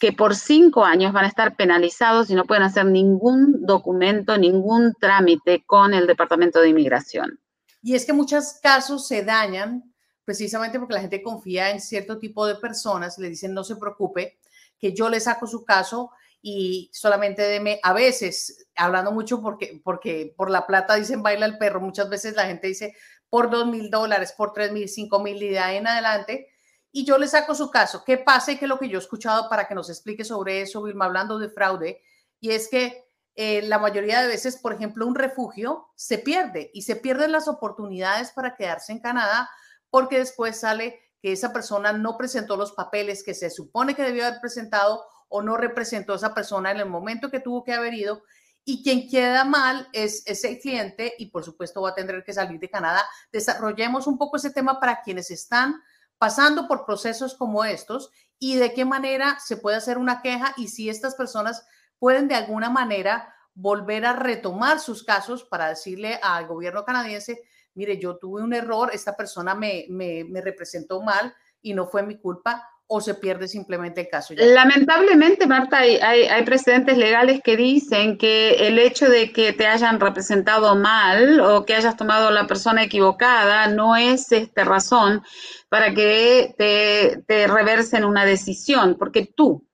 que 0.00 0.12
por 0.12 0.34
cinco 0.34 0.84
años 0.84 1.12
van 1.12 1.24
a 1.24 1.28
estar 1.28 1.54
penalizados 1.54 2.30
y 2.30 2.34
no 2.34 2.46
pueden 2.46 2.64
hacer 2.64 2.86
ningún 2.86 3.64
documento, 3.64 4.36
ningún 4.36 4.92
trámite 4.98 5.62
con 5.64 5.94
el 5.94 6.08
Departamento 6.08 6.60
de 6.60 6.70
Inmigración. 6.70 7.38
Y 7.82 7.94
es 7.94 8.04
que 8.04 8.12
muchos 8.12 8.54
casos 8.62 9.06
se 9.06 9.24
dañan 9.24 9.92
precisamente 10.24 10.78
porque 10.78 10.94
la 10.94 11.00
gente 11.00 11.22
confía 11.22 11.70
en 11.70 11.80
cierto 11.80 12.18
tipo 12.18 12.46
de 12.46 12.54
personas, 12.56 13.18
le 13.18 13.28
dicen 13.28 13.52
no 13.54 13.64
se 13.64 13.76
preocupe, 13.76 14.38
que 14.78 14.92
yo 14.92 15.08
le 15.08 15.18
saco 15.20 15.46
su 15.46 15.64
caso 15.64 16.10
y 16.42 16.90
solamente 16.92 17.42
deme, 17.42 17.80
a 17.82 17.92
veces, 17.92 18.66
hablando 18.76 19.12
mucho 19.12 19.42
porque, 19.42 19.80
porque 19.84 20.32
por 20.36 20.50
la 20.50 20.66
plata 20.66 20.94
dicen 20.94 21.22
baila 21.22 21.46
el 21.46 21.58
perro, 21.58 21.80
muchas 21.80 22.08
veces 22.08 22.34
la 22.34 22.46
gente 22.46 22.68
dice 22.68 22.94
por 23.28 23.50
dos 23.50 23.66
mil 23.66 23.90
dólares, 23.90 24.32
por 24.36 24.52
tres 24.52 24.72
mil, 24.72 24.88
cinco 24.88 25.20
mil 25.20 25.42
y 25.42 25.48
de 25.48 25.58
ahí 25.58 25.76
en 25.76 25.86
adelante, 25.86 26.48
y 26.92 27.04
yo 27.04 27.18
le 27.18 27.28
saco 27.28 27.54
su 27.54 27.70
caso. 27.70 28.04
¿Qué 28.04 28.16
pasa? 28.18 28.52
Y 28.52 28.56
que 28.58 28.66
lo 28.66 28.78
que 28.78 28.88
yo 28.88 28.98
he 28.98 29.02
escuchado 29.02 29.48
para 29.48 29.68
que 29.68 29.74
nos 29.74 29.90
explique 29.90 30.24
sobre 30.24 30.62
eso, 30.62 30.82
Vilma, 30.82 31.04
hablando 31.04 31.38
de 31.38 31.50
fraude, 31.50 32.02
y 32.40 32.50
es 32.50 32.68
que 32.68 33.09
eh, 33.34 33.62
la 33.62 33.78
mayoría 33.78 34.20
de 34.20 34.28
veces, 34.28 34.56
por 34.56 34.72
ejemplo, 34.72 35.06
un 35.06 35.14
refugio 35.14 35.88
se 35.94 36.18
pierde 36.18 36.70
y 36.74 36.82
se 36.82 36.96
pierden 36.96 37.32
las 37.32 37.48
oportunidades 37.48 38.32
para 38.32 38.56
quedarse 38.56 38.92
en 38.92 39.00
Canadá 39.00 39.48
porque 39.90 40.18
después 40.18 40.60
sale 40.60 40.98
que 41.20 41.32
esa 41.32 41.52
persona 41.52 41.92
no 41.92 42.16
presentó 42.16 42.56
los 42.56 42.72
papeles 42.72 43.22
que 43.22 43.34
se 43.34 43.50
supone 43.50 43.94
que 43.94 44.02
debió 44.02 44.26
haber 44.26 44.40
presentado 44.40 45.04
o 45.28 45.42
no 45.42 45.56
representó 45.56 46.12
a 46.12 46.16
esa 46.16 46.34
persona 46.34 46.70
en 46.70 46.78
el 46.78 46.86
momento 46.86 47.30
que 47.30 47.40
tuvo 47.40 47.62
que 47.62 47.72
haber 47.72 47.94
ido 47.94 48.22
y 48.64 48.82
quien 48.82 49.08
queda 49.08 49.44
mal 49.44 49.88
es 49.92 50.22
ese 50.26 50.58
cliente 50.58 51.14
y 51.18 51.26
por 51.26 51.44
supuesto 51.44 51.82
va 51.82 51.90
a 51.90 51.94
tener 51.94 52.22
que 52.24 52.32
salir 52.32 52.58
de 52.60 52.70
Canadá. 52.70 53.04
Desarrollemos 53.32 54.06
un 54.06 54.18
poco 54.18 54.36
ese 54.36 54.50
tema 54.50 54.80
para 54.80 55.02
quienes 55.02 55.30
están 55.30 55.80
pasando 56.18 56.68
por 56.68 56.84
procesos 56.84 57.34
como 57.34 57.64
estos 57.64 58.10
y 58.38 58.56
de 58.56 58.74
qué 58.74 58.84
manera 58.84 59.38
se 59.40 59.56
puede 59.56 59.76
hacer 59.76 59.98
una 59.98 60.22
queja 60.22 60.54
y 60.56 60.68
si 60.68 60.88
estas 60.88 61.14
personas 61.14 61.64
pueden 62.00 62.26
de 62.26 62.34
alguna 62.34 62.70
manera 62.70 63.32
volver 63.54 64.06
a 64.06 64.14
retomar 64.14 64.80
sus 64.80 65.04
casos 65.04 65.44
para 65.44 65.68
decirle 65.68 66.18
al 66.22 66.46
gobierno 66.46 66.84
canadiense, 66.84 67.42
mire, 67.74 67.98
yo 67.98 68.16
tuve 68.16 68.42
un 68.42 68.54
error, 68.54 68.90
esta 68.92 69.16
persona 69.16 69.54
me, 69.54 69.86
me, 69.88 70.40
representó 70.40 71.02
mal 71.02 71.32
y 71.62 71.74
no 71.74 71.86
fue 71.86 72.02
mi 72.02 72.18
culpa, 72.18 72.66
o 72.92 73.00
se 73.00 73.14
pierde 73.14 73.46
simplemente 73.46 74.00
el 74.00 74.08
caso. 74.08 74.34
Lamentablemente, 74.36 75.46
Marta, 75.46 75.78
hay, 75.78 75.96
hay, 75.98 76.44
precedentes 76.44 76.98
legales 76.98 77.40
que 77.44 77.56
dicen 77.56 78.18
que 78.18 78.66
el 78.66 78.80
hecho 78.80 79.08
de 79.08 79.30
que 79.30 79.52
te 79.52 79.68
hayan 79.68 80.00
representado 80.00 80.74
mal 80.74 81.38
o 81.38 81.64
que 81.64 81.74
hayas 81.74 81.96
tomado 81.96 82.32
la 82.32 82.48
persona 82.48 82.82
equivocada 82.82 83.68
no 83.68 83.94
es 83.94 84.32
este, 84.32 84.64
razón 84.64 85.22
para 85.68 85.94
que 85.94 86.52
te, 86.58 87.22
te 87.28 87.46
reversen 87.46 88.04
una 88.04 88.24
decisión, 88.24 88.96
porque 88.98 89.24
tú, 89.36 89.68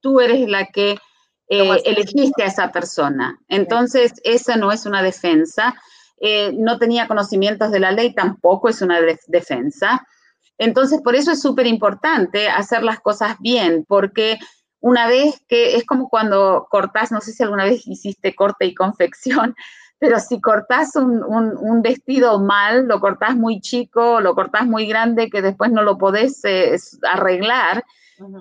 tú 0.00 0.20
eres 0.20 0.48
la 0.48 0.66
que 0.66 0.98
eh, 1.50 1.82
elegiste 1.84 2.44
a 2.44 2.46
esa 2.46 2.70
persona. 2.70 3.38
Entonces, 3.48 4.14
esa 4.22 4.54
no 4.56 4.70
es 4.70 4.86
una 4.86 5.02
defensa. 5.02 5.74
Eh, 6.20 6.52
no 6.54 6.78
tenía 6.78 7.08
conocimientos 7.08 7.72
de 7.72 7.80
la 7.80 7.90
ley, 7.90 8.14
tampoco 8.14 8.68
es 8.68 8.80
una 8.82 9.00
defensa. 9.26 10.06
Entonces, 10.58 11.00
por 11.02 11.16
eso 11.16 11.32
es 11.32 11.42
súper 11.42 11.66
importante 11.66 12.48
hacer 12.48 12.84
las 12.84 13.00
cosas 13.00 13.36
bien, 13.40 13.84
porque 13.88 14.38
una 14.78 15.08
vez 15.08 15.42
que 15.48 15.76
es 15.76 15.84
como 15.84 16.08
cuando 16.08 16.68
cortás, 16.70 17.10
no 17.10 17.20
sé 17.20 17.32
si 17.32 17.42
alguna 17.42 17.64
vez 17.64 17.84
hiciste 17.84 18.34
corte 18.36 18.66
y 18.66 18.74
confección, 18.74 19.56
pero 19.98 20.20
si 20.20 20.40
cortás 20.40 20.94
un, 20.94 21.24
un, 21.24 21.82
vestido 21.82 22.38
mal, 22.38 22.86
lo 22.86 23.00
cortás 23.00 23.34
muy 23.34 23.60
chico, 23.60 24.20
lo 24.20 24.34
cortás 24.34 24.66
muy 24.66 24.86
grande, 24.86 25.30
que 25.30 25.42
después 25.42 25.72
no 25.72 25.82
lo 25.82 25.98
podés 25.98 26.44
eh, 26.44 26.76
arreglar, 27.02 27.84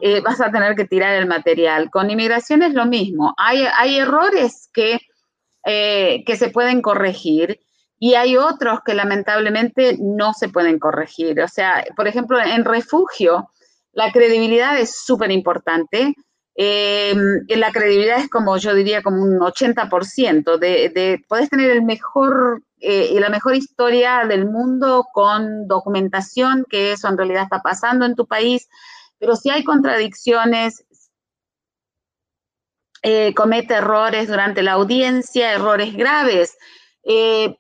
eh, 0.01 0.21
vas 0.21 0.41
a 0.41 0.51
tener 0.51 0.75
que 0.75 0.85
tirar 0.85 1.15
el 1.15 1.27
material. 1.27 1.89
Con 1.89 2.09
inmigración 2.09 2.63
es 2.63 2.73
lo 2.73 2.85
mismo. 2.85 3.33
Hay, 3.37 3.63
hay 3.77 3.97
errores 3.97 4.69
que, 4.73 4.99
eh, 5.65 6.23
que 6.25 6.35
se 6.35 6.49
pueden 6.49 6.81
corregir 6.81 7.59
y 7.97 8.15
hay 8.15 8.37
otros 8.37 8.79
que 8.85 8.93
lamentablemente 8.93 9.97
no 9.99 10.33
se 10.33 10.49
pueden 10.49 10.79
corregir. 10.79 11.41
O 11.41 11.47
sea, 11.47 11.85
por 11.95 12.07
ejemplo, 12.07 12.39
en 12.39 12.65
refugio, 12.65 13.49
la 13.91 14.11
credibilidad 14.11 14.79
es 14.79 15.03
súper 15.03 15.31
importante. 15.31 16.13
Eh, 16.55 17.15
la 17.47 17.71
credibilidad 17.71 18.19
es 18.19 18.29
como, 18.29 18.57
yo 18.57 18.73
diría, 18.73 19.01
como 19.01 19.21
un 19.21 19.39
80%. 19.39 20.57
De, 20.57 20.89
de, 20.89 21.21
puedes 21.27 21.49
tener 21.49 21.71
el 21.71 21.83
mejor 21.83 22.63
y 22.81 23.19
la 23.19 23.27
mejor 23.27 23.55
historia 23.55 24.23
del 24.25 24.45
mundo 24.45 25.05
con 25.11 25.67
documentación, 25.67 26.65
que 26.69 26.93
eso 26.93 27.09
en 27.09 27.17
realidad 27.17 27.43
está 27.43 27.59
pasando 27.59 28.05
en 28.05 28.15
tu 28.15 28.25
país, 28.25 28.69
pero 29.19 29.35
si 29.35 29.49
hay 29.49 29.63
contradicciones, 29.63 30.85
eh, 33.01 33.33
comete 33.33 33.75
errores 33.75 34.27
durante 34.27 34.63
la 34.63 34.73
audiencia, 34.73 35.53
errores 35.53 35.95
graves, 35.95 36.57
eh, 37.03 37.57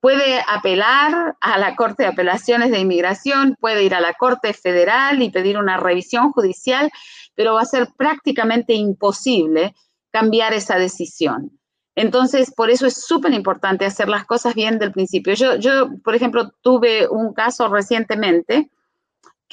puede 0.00 0.42
apelar 0.48 1.36
a 1.40 1.58
la 1.58 1.76
Corte 1.76 2.02
de 2.02 2.08
Apelaciones 2.08 2.70
de 2.70 2.80
Inmigración, 2.80 3.56
puede 3.60 3.84
ir 3.84 3.94
a 3.94 4.00
la 4.00 4.14
Corte 4.14 4.52
Federal 4.52 5.22
y 5.22 5.30
pedir 5.30 5.56
una 5.58 5.76
revisión 5.76 6.32
judicial, 6.32 6.90
pero 7.34 7.54
va 7.54 7.62
a 7.62 7.66
ser 7.66 7.88
prácticamente 7.96 8.74
imposible 8.74 9.74
cambiar 10.10 10.52
esa 10.52 10.76
decisión. 10.76 11.58
Entonces, 11.94 12.52
por 12.54 12.70
eso 12.70 12.86
es 12.86 12.94
súper 12.94 13.32
importante 13.32 13.84
hacer 13.84 14.08
las 14.08 14.24
cosas 14.24 14.54
bien 14.54 14.78
del 14.78 14.92
principio. 14.92 15.34
Yo, 15.34 15.56
yo, 15.56 15.90
por 16.02 16.14
ejemplo, 16.14 16.50
tuve 16.62 17.06
un 17.08 17.32
caso 17.32 17.68
recientemente 17.68 18.70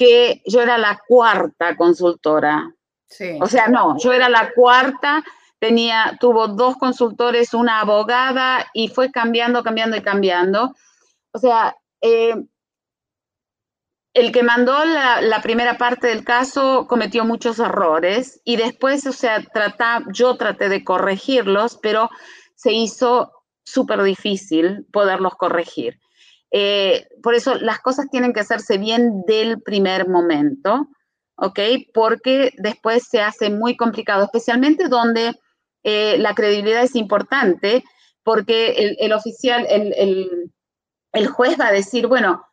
que 0.00 0.40
yo 0.46 0.62
era 0.62 0.78
la 0.78 0.98
cuarta 1.06 1.76
consultora. 1.76 2.74
Sí. 3.06 3.38
O 3.38 3.46
sea, 3.46 3.68
no, 3.68 3.98
yo 3.98 4.14
era 4.14 4.30
la 4.30 4.50
cuarta, 4.54 5.22
tenía, 5.58 6.16
tuvo 6.18 6.48
dos 6.48 6.78
consultores, 6.78 7.52
una 7.52 7.80
abogada 7.80 8.66
y 8.72 8.88
fue 8.88 9.10
cambiando, 9.10 9.62
cambiando 9.62 9.98
y 9.98 10.00
cambiando. 10.00 10.74
O 11.32 11.38
sea, 11.38 11.76
eh, 12.00 12.34
el 14.14 14.32
que 14.32 14.42
mandó 14.42 14.86
la, 14.86 15.42
primera 15.42 15.76
parte 15.76 16.06
del 16.06 16.24
caso 16.24 16.86
cometió 16.88 17.26
muchos 17.26 17.58
errores 17.58 18.40
y 18.42 18.56
después, 18.56 19.06
o 19.06 19.12
sea, 19.12 19.44
yo 20.14 20.38
traté 20.38 20.70
de 20.70 20.82
corregirlos, 20.82 21.78
pero 21.82 22.08
se 22.54 22.72
hizo 22.72 23.32
súper 23.64 24.02
difícil 24.02 24.86
poderlos 24.90 25.34
corregir. 25.34 26.00
Eh, 26.50 27.06
por 27.22 27.34
eso 27.34 27.54
las 27.56 27.78
cosas 27.80 28.06
tienen 28.10 28.32
que 28.32 28.40
hacerse 28.40 28.78
bien 28.78 29.22
del 29.26 29.60
primer 29.62 30.08
momento, 30.08 30.88
¿ok? 31.36 31.60
Porque 31.94 32.52
después 32.58 33.04
se 33.08 33.20
hace 33.20 33.50
muy 33.50 33.76
complicado, 33.76 34.24
especialmente 34.24 34.88
donde 34.88 35.34
eh, 35.82 36.18
la 36.18 36.34
credibilidad 36.34 36.82
es 36.82 36.96
importante, 36.96 37.84
porque 38.22 38.96
el, 39.00 39.12
oficial, 39.12 39.66
el, 39.68 40.52
el, 41.12 41.26
juez 41.28 41.58
va 41.58 41.68
a 41.68 41.72
decir, 41.72 42.06
bueno, 42.06 42.44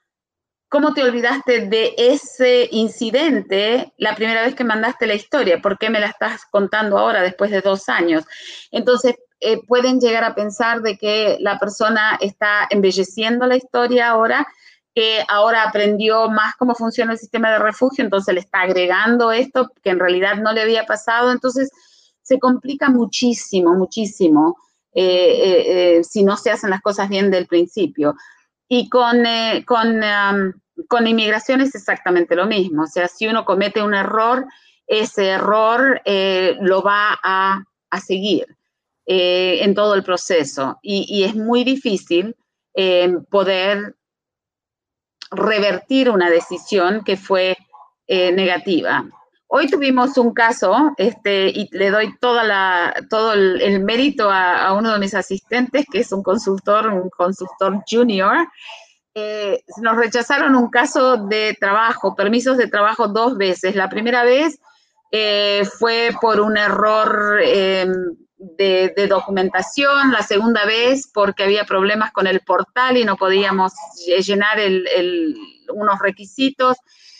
¿cómo 0.69 0.93
te 0.93 1.03
olvidaste 1.03 1.67
de 1.67 1.93
ese 1.97 2.69
incidente 2.71 3.93
la 3.97 4.15
primera 4.15 4.43
vez 4.43 4.55
que 4.55 4.63
mandaste 4.63 5.07
la 5.07 5.15
historia? 5.15 5.61
¿Por 5.61 5.77
qué 5.77 5.89
me 5.89 5.99
la 5.99 6.07
estás 6.07 6.45
contando 6.49 6.97
ahora 6.97 7.21
después 7.21 7.51
de 7.51 7.61
dos 7.61 7.89
años? 7.89 8.23
Entonces, 8.71 9.15
eh, 9.39 9.63
pueden 9.67 9.99
llegar 9.99 10.23
a 10.23 10.33
pensar 10.33 10.81
de 10.81 10.97
que 10.97 11.37
la 11.39 11.59
persona 11.59 12.17
está 12.19 12.67
embelleciendo 12.71 13.45
la 13.45 13.55
historia 13.55 14.09
ahora, 14.09 14.47
que 14.95 15.23
ahora 15.27 15.63
aprendió 15.63 16.27
más 16.29 16.55
cómo 16.55 16.73
funciona 16.73 17.11
el 17.11 17.19
sistema 17.19 17.51
de 17.51 17.59
refugio, 17.59 18.03
entonces 18.03 18.33
le 18.33 18.39
está 18.39 18.61
agregando 18.61 19.31
esto 19.31 19.71
que 19.83 19.91
en 19.91 19.99
realidad 19.99 20.37
no 20.37 20.53
le 20.53 20.61
había 20.61 20.85
pasado. 20.85 21.31
Entonces, 21.31 21.69
se 22.23 22.39
complica 22.39 22.89
muchísimo, 22.89 23.75
muchísimo 23.75 24.57
eh, 24.93 26.01
si 26.03 26.23
no 26.23 26.35
se 26.35 26.49
hacen 26.49 26.71
las 26.71 26.81
cosas 26.81 27.07
bien 27.07 27.29
del 27.29 27.45
principio. 27.45 28.15
Y 28.67 28.89
con, 28.89 29.23
con, 29.65 30.01
con 30.87 31.07
inmigración 31.07 31.61
es 31.61 31.75
exactamente 31.75 32.35
lo 32.35 32.47
mismo. 32.47 32.83
O 32.83 32.87
sea, 32.87 33.07
si 33.07 33.27
uno 33.27 33.45
comete 33.45 33.83
un 33.83 33.93
error, 33.93 34.47
ese 34.87 35.27
error 35.27 36.01
lo 36.59 36.81
va 36.81 37.17
a, 37.23 37.63
a 37.91 38.01
seguir 38.01 38.56
en 39.07 39.73
todo 39.73 39.95
el 39.95 40.03
proceso. 40.03 40.77
Y, 40.81 41.05
y 41.07 41.23
es 41.23 41.35
muy 41.35 41.63
difícil 41.63 42.35
poder 43.29 43.95
revertir 45.31 46.09
una 46.09 46.29
decisión 46.29 47.03
que 47.03 47.17
fue 47.17 47.57
eh, 48.07 48.31
negativa. 48.31 49.05
Hoy 49.47 49.67
tuvimos 49.67 50.17
un 50.17 50.33
caso, 50.33 50.93
este, 50.97 51.47
y 51.47 51.69
le 51.71 51.89
doy 51.89 52.17
toda 52.19 52.43
la, 52.43 52.93
todo 53.09 53.33
el, 53.33 53.83
mérito 53.83 54.29
a, 54.29 54.73
uno 54.73 54.91
de 54.91 54.99
mis 54.99 55.13
asistentes, 55.13 55.85
que 55.91 55.99
es 55.99 56.11
un 56.11 56.21
consultor, 56.21 56.87
un 56.87 57.09
consultor 57.09 57.81
junior. 57.89 58.47
Eh, 59.13 59.63
nos 59.81 59.95
rechazaron 59.95 60.55
un 60.55 60.69
caso 60.69 61.17
de 61.17 61.55
trabajo, 61.59 62.13
permisos 62.15 62.57
de 62.57 62.67
trabajo 62.67 63.07
dos 63.07 63.37
veces. 63.37 63.75
La 63.75 63.89
primera 63.89 64.23
vez 64.23 64.59
eh, 65.11 65.63
fue 65.79 66.11
por 66.21 66.41
un 66.41 66.57
error 66.57 67.39
de, 68.37 69.07
documentación, 69.07 70.11
la 70.11 70.21
segunda 70.21 70.65
vez 70.65 71.09
porque 71.13 71.43
había 71.43 71.65
problemas 71.65 72.11
con 72.11 72.27
el 72.27 72.41
portal 72.41 72.97
y 72.97 73.05
no 73.05 73.17
podíamos 73.17 73.73
llenar 74.25 74.59
unos 75.69 75.99
requisitos. 75.99 76.77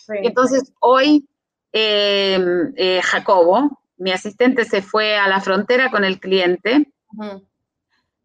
Entonces, 0.08 0.72
hoy 0.80 1.28
em, 1.72 2.74
eh, 2.76 3.02
Jacobo, 3.04 3.82
mi 3.98 4.12
asistente, 4.12 4.66
se 4.66 4.82
fue 4.82 5.18
a 5.18 5.28
la 5.28 5.42
frontera 5.42 5.90
con 5.90 6.04
el 6.04 6.20
cliente 6.20 6.92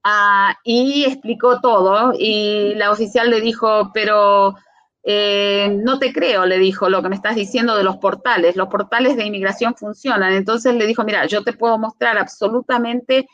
ah, 0.04 0.56
y 0.64 1.04
explicó 1.04 1.60
todo 1.60 2.12
y 2.16 2.74
la 2.74 2.90
oficial 2.90 3.30
le 3.30 3.40
dijo, 3.40 3.90
pero 3.94 4.54
eh, 5.04 5.68
no 5.82 5.98
te 5.98 6.12
creo, 6.12 6.46
le 6.46 6.58
dijo, 6.58 6.88
lo 6.88 7.02
que 7.02 7.08
me 7.08 7.16
estás 7.16 7.34
diciendo 7.34 7.76
de 7.76 7.84
los 7.84 7.96
portales. 7.96 8.56
Los 8.56 8.68
portales 8.68 9.16
de 9.16 9.24
inmigración 9.24 9.74
funcionan. 9.74 10.32
Entonces 10.32 10.74
le 10.74 10.86
dijo, 10.86 11.04
mira, 11.04 11.26
yo 11.26 11.42
te 11.42 11.52
puedo 11.52 11.78
mostrar 11.78 12.18
absolutamente 12.18 13.26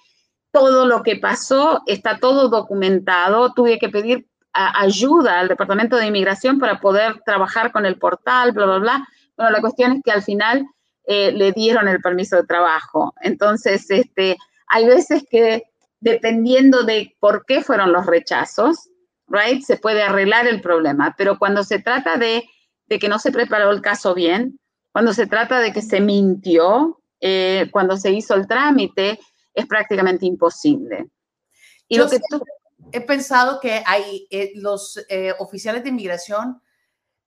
todo 0.51 0.87
lo 0.87 1.03
que 1.03 1.17
pasó, 1.17 1.83
está 1.87 2.19
todo 2.19 2.49
documentado. 2.49 3.53
Tuve 3.53 3.79
que 3.79 3.89
pedir 3.89 4.27
ayuda 4.53 5.41
al 5.41 5.49
Departamento 5.49 5.97
de 5.97 6.07
Inmigración 6.07 6.59
para 6.59 6.81
poder 6.81 7.21
trabajar 7.25 7.71
con 7.71 7.87
el 7.87 7.99
portal, 7.99 8.53
bla, 8.53 8.67
bla, 8.67 8.79
bla. 8.79 9.09
Bueno, 9.37 9.53
la 9.53 9.61
cuestión 9.61 9.93
es 9.93 10.03
que 10.03 10.11
al 10.11 10.23
final 10.23 10.67
eh, 11.05 11.33
le 11.33 11.53
dieron 11.53 11.87
el 11.87 12.01
permiso 12.01 12.37
de 12.37 12.45
trabajo. 12.45 13.15
Entonces, 13.21 13.91
este, 13.91 14.37
hay 14.69 14.87
veces 14.87 15.25
que 15.31 15.65
dependiendo 16.01 16.83
de 16.83 17.17
por 17.21 17.45
qué 17.47 17.63
fueron 17.63 17.93
los 17.93 18.07
rechazos, 18.07 18.89
right? 19.29 19.63
Se 19.63 19.77
puede 19.77 20.03
arreglar 20.03 20.47
el 20.47 20.61
problema, 20.61 21.15
pero 21.17 21.39
cuando 21.39 21.65
se 21.65 21.79
trata 21.79 22.17
de, 22.17 22.49
que 22.89 23.09
no 23.09 23.19
se 23.19 23.33
preparó 23.33 23.71
el 23.71 23.81
caso 23.81 24.15
bien, 24.15 24.59
cuando 24.93 25.13
se 25.13 25.27
trata 25.27 25.61
de 25.61 25.73
que 25.73 25.83
se 25.83 26.01
mintió, 26.01 27.01
eh, 27.21 27.69
cuando 27.71 27.97
se 27.97 28.11
hizo 28.11 28.35
el 28.35 28.47
trámite, 28.47 29.19
es 29.55 29.67
prácticamente 29.67 30.27
imposible. 30.27 31.09
Y 31.89 31.97
Yo 31.97 32.05
lo 32.05 32.11
que 32.11 32.19
he 32.93 33.01
pensado 33.01 33.61
que 33.61 33.83
hay 33.85 34.27
eh, 34.31 34.53
los 34.55 35.05
eh, 35.09 35.35
oficiales 35.39 35.83
de 35.83 35.91
inmigración 35.91 36.61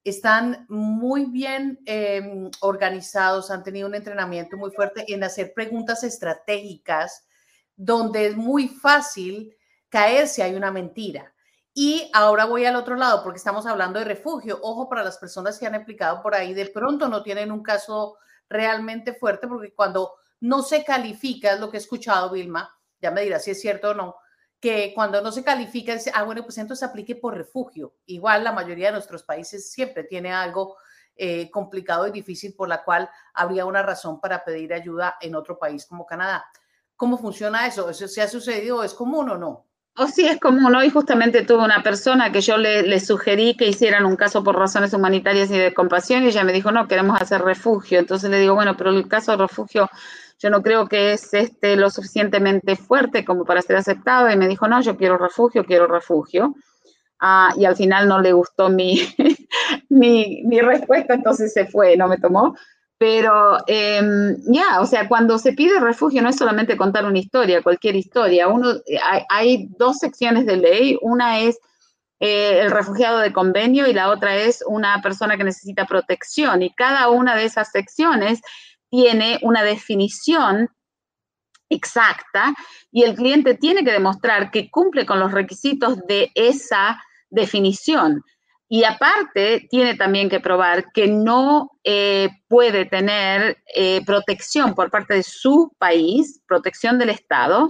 están 0.03 0.65
muy 0.69 1.25
bien 1.25 1.79
em, 1.85 2.49
organizados, 2.61 3.51
han 3.51 3.63
tenido 3.63 3.87
un 3.87 3.95
entrenamiento 3.95 4.57
muy 4.57 4.71
fuerte 4.71 5.05
en 5.07 5.23
hacer 5.23 5.53
preguntas 5.53 6.03
estratégicas 6.03 7.27
donde 7.75 8.27
es 8.27 8.35
muy 8.35 8.67
fácil 8.67 9.55
caer 9.89 10.27
si 10.27 10.41
hay 10.41 10.55
una 10.55 10.71
mentira. 10.71 11.33
Y 11.73 12.09
ahora 12.13 12.45
voy 12.45 12.65
al 12.65 12.75
otro 12.75 12.95
lado 12.95 13.23
porque 13.23 13.37
estamos 13.37 13.65
hablando 13.65 13.99
de 13.99 14.05
refugio. 14.05 14.59
Ojo 14.61 14.89
para 14.89 15.03
las 15.03 15.17
personas 15.17 15.57
que 15.57 15.65
han 15.65 15.75
aplicado 15.75 16.21
por 16.21 16.35
ahí, 16.35 16.53
de 16.53 16.65
pronto 16.65 17.07
no 17.07 17.23
tienen 17.23 17.51
un 17.51 17.63
caso 17.63 18.17
realmente 18.49 19.13
fuerte 19.13 19.47
porque 19.47 19.73
cuando 19.73 20.13
no 20.41 20.63
se 20.63 20.83
califica, 20.83 21.53
es 21.53 21.59
lo 21.59 21.69
que 21.69 21.77
he 21.77 21.79
escuchado, 21.79 22.31
Vilma, 22.31 22.77
ya 22.99 23.11
me 23.11 23.21
dirá 23.21 23.39
si 23.39 23.51
es 23.51 23.61
cierto 23.61 23.91
o 23.91 23.93
no, 23.93 24.15
que 24.59 24.91
cuando 24.93 25.21
no 25.21 25.31
se 25.31 25.43
califica, 25.43 25.93
dice, 25.93 26.11
ah, 26.13 26.23
bueno, 26.23 26.43
pues 26.43 26.57
entonces 26.57 26.87
aplique 26.87 27.15
por 27.15 27.35
refugio. 27.35 27.95
Igual 28.05 28.43
la 28.43 28.51
mayoría 28.51 28.87
de 28.87 28.93
nuestros 28.93 29.23
países 29.23 29.71
siempre 29.71 30.03
tiene 30.03 30.33
algo 30.33 30.75
eh, 31.15 31.49
complicado 31.49 32.07
y 32.07 32.11
difícil 32.11 32.53
por 32.53 32.67
la 32.67 32.83
cual 32.83 33.09
habría 33.33 33.65
una 33.65 33.81
razón 33.81 34.19
para 34.19 34.43
pedir 34.43 34.73
ayuda 34.73 35.17
en 35.21 35.35
otro 35.35 35.57
país 35.57 35.85
como 35.85 36.05
Canadá. 36.05 36.45
¿Cómo 36.95 37.17
funciona 37.17 37.65
eso? 37.65 37.89
¿Eso 37.89 38.07
se 38.07 38.21
ha 38.21 38.27
sucedido? 38.27 38.83
¿Es 38.83 38.93
común 38.93 39.29
o 39.29 39.37
no? 39.37 39.70
O 39.97 40.07
sí, 40.07 40.25
es 40.25 40.39
común. 40.39 40.73
Hoy 40.73 40.89
justamente 40.89 41.43
tuve 41.43 41.63
una 41.65 41.83
persona 41.83 42.31
que 42.31 42.39
yo 42.41 42.57
le, 42.57 42.99
sugerí 42.99 43.55
que 43.57 43.67
hicieran 43.67 44.05
un 44.05 44.15
caso 44.15 44.43
por 44.43 44.57
razones 44.57 44.93
humanitarias 44.93 45.51
y 45.51 45.57
de 45.57 45.73
compasión 45.73 46.23
y 46.23 46.27
ella 46.27 46.43
me 46.45 46.53
dijo, 46.53 46.71
no, 46.71 46.87
queremos 46.87 47.21
hacer 47.21 47.41
refugio. 47.41 47.99
Entonces 47.99 48.29
le 48.29 48.39
digo, 48.39 48.55
bueno, 48.55 48.77
pero 48.77 48.89
el 48.91 49.07
caso 49.09 49.31
de 49.31 49.37
refugio 49.37 49.89
yo 50.39 50.49
no 50.49 50.61
creo 50.61 50.87
que 50.87 51.13
es 51.13 51.33
este 51.33 51.75
lo 51.75 51.89
suficientemente 51.89 52.75
fuerte 52.75 53.25
como 53.25 53.43
para 53.43 53.61
ser 53.61 53.75
aceptado. 53.75 54.31
Y 54.31 54.37
me 54.37 54.47
dijo, 54.47 54.67
no, 54.67 54.81
yo 54.81 54.95
quiero 54.95 55.17
refugio, 55.17 55.65
quiero 55.65 55.87
refugio. 55.87 56.55
Ah, 57.19 57.53
y 57.57 57.65
al 57.65 57.75
final 57.75 58.07
no 58.07 58.19
le 58.21 58.33
gustó 58.33 58.69
mi, 58.69 58.97
mi, 59.89 60.41
mi 60.45 60.61
respuesta, 60.61 61.13
entonces 61.13 61.53
se 61.53 61.67
fue, 61.67 61.97
no 61.97 62.07
me 62.07 62.17
tomó. 62.17 62.55
Pero 63.01 63.57
em, 63.65 64.37
ya, 64.45 64.79
o 64.79 64.85
sea, 64.85 65.07
cuando 65.07 65.39
se 65.39 65.53
pide 65.53 65.79
refugio 65.79 66.21
no 66.21 66.29
es 66.29 66.35
solamente 66.35 66.77
contar 66.77 67.03
una 67.03 67.17
historia, 67.17 67.63
cualquier 67.63 67.95
historia. 67.95 68.47
Uno, 68.47 68.75
hay, 69.27 69.69
dos 69.79 69.97
secciones 69.97 70.45
de 70.45 70.57
ley. 70.57 70.99
Una 71.01 71.39
es 71.39 71.57
eh, 72.19 72.59
el 72.61 72.69
refugiado 72.69 73.17
de 73.17 73.33
convenio 73.33 73.87
y 73.87 73.93
la 73.93 74.11
otra 74.11 74.35
es 74.35 74.63
una 74.67 75.01
persona 75.01 75.35
que 75.35 75.43
necesita 75.43 75.87
protección. 75.87 76.61
Y 76.61 76.75
cada 76.75 77.09
una 77.09 77.35
de 77.35 77.45
esas 77.45 77.71
secciones 77.71 78.39
tiene 78.91 79.39
una 79.41 79.63
definición 79.63 80.69
exacta 81.69 82.53
y 82.91 83.01
el 83.01 83.15
cliente 83.15 83.55
tiene 83.55 83.83
que 83.83 83.93
demostrar 83.93 84.51
que 84.51 84.69
cumple 84.69 85.07
con 85.07 85.19
los 85.19 85.31
requisitos 85.31 85.97
de 86.05 86.29
esa 86.35 87.01
definición. 87.31 88.21
Y 88.73 88.85
aparte, 88.85 89.67
tiene 89.69 89.95
también 89.95 90.29
que 90.29 90.39
probar 90.39 90.93
que 90.93 91.05
no 91.05 91.71
eh, 91.83 92.29
puede 92.47 92.85
tener 92.85 93.57
eh, 93.75 94.01
protección 94.05 94.75
por 94.75 94.89
parte 94.89 95.15
de 95.15 95.23
su 95.23 95.73
país, 95.77 96.41
protección 96.47 96.97
del 96.97 97.09
Estado. 97.09 97.67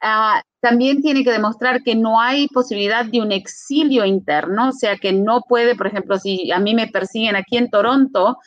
Ah, 0.00 0.40
también 0.60 1.02
tiene 1.02 1.24
que 1.24 1.32
demostrar 1.32 1.82
que 1.82 1.96
no 1.96 2.20
hay 2.20 2.46
posibilidad 2.46 3.04
de 3.04 3.20
un 3.20 3.32
exilio 3.32 4.04
interno, 4.04 4.68
o 4.68 4.72
sea, 4.72 4.96
que 4.98 5.12
no 5.12 5.42
puede, 5.48 5.74
por 5.74 5.88
ejemplo, 5.88 6.16
si 6.16 6.52
a 6.52 6.60
mí 6.60 6.76
me 6.76 6.86
persiguen 6.86 7.34
aquí 7.34 7.56
en 7.56 7.68
Toronto, 7.68 8.38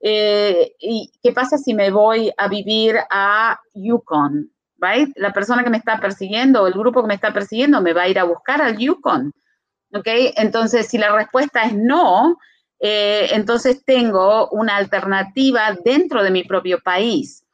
eh, 0.00 0.72
¿y 0.80 1.12
qué 1.22 1.30
pasa 1.30 1.56
si 1.56 1.72
me 1.72 1.92
voy 1.92 2.32
a 2.36 2.48
vivir 2.48 2.96
a 3.12 3.60
Yukon? 3.74 4.50
Right? 4.78 5.10
La 5.14 5.32
persona 5.32 5.62
que 5.62 5.70
me 5.70 5.78
está 5.78 6.00
persiguiendo 6.00 6.64
o 6.64 6.66
el 6.66 6.74
grupo 6.74 7.02
que 7.02 7.08
me 7.08 7.14
está 7.14 7.32
persiguiendo 7.32 7.80
me 7.80 7.92
va 7.92 8.02
a 8.02 8.08
ir 8.08 8.18
a 8.18 8.24
buscar 8.24 8.60
al 8.60 8.76
Yukon. 8.76 9.32
¿Ok? 9.92 10.06
Entonces, 10.36 10.88
si 10.88 10.98
la 10.98 11.14
respuesta 11.14 11.62
es 11.62 11.74
no, 11.74 12.38
eh, 12.80 13.28
entonces 13.32 13.84
tengo 13.84 14.48
una 14.50 14.76
alternativa 14.76 15.76
dentro 15.84 16.22
de 16.22 16.30
mi 16.30 16.44
propio 16.44 16.80
país. 16.80 17.44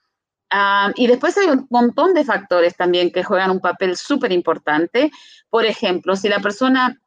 Ah, 0.50 0.92
y 0.94 1.06
después 1.06 1.36
hay 1.38 1.48
un 1.48 1.66
montón 1.70 2.14
de 2.14 2.24
factores 2.24 2.76
también 2.76 3.10
que 3.10 3.24
juegan 3.24 3.50
un 3.50 3.60
papel 3.60 3.96
súper 3.96 4.32
importante. 4.32 5.10
Por 5.50 5.64
ejemplo, 5.64 6.14
si 6.16 6.28
la 6.28 6.40
persona 6.40 7.00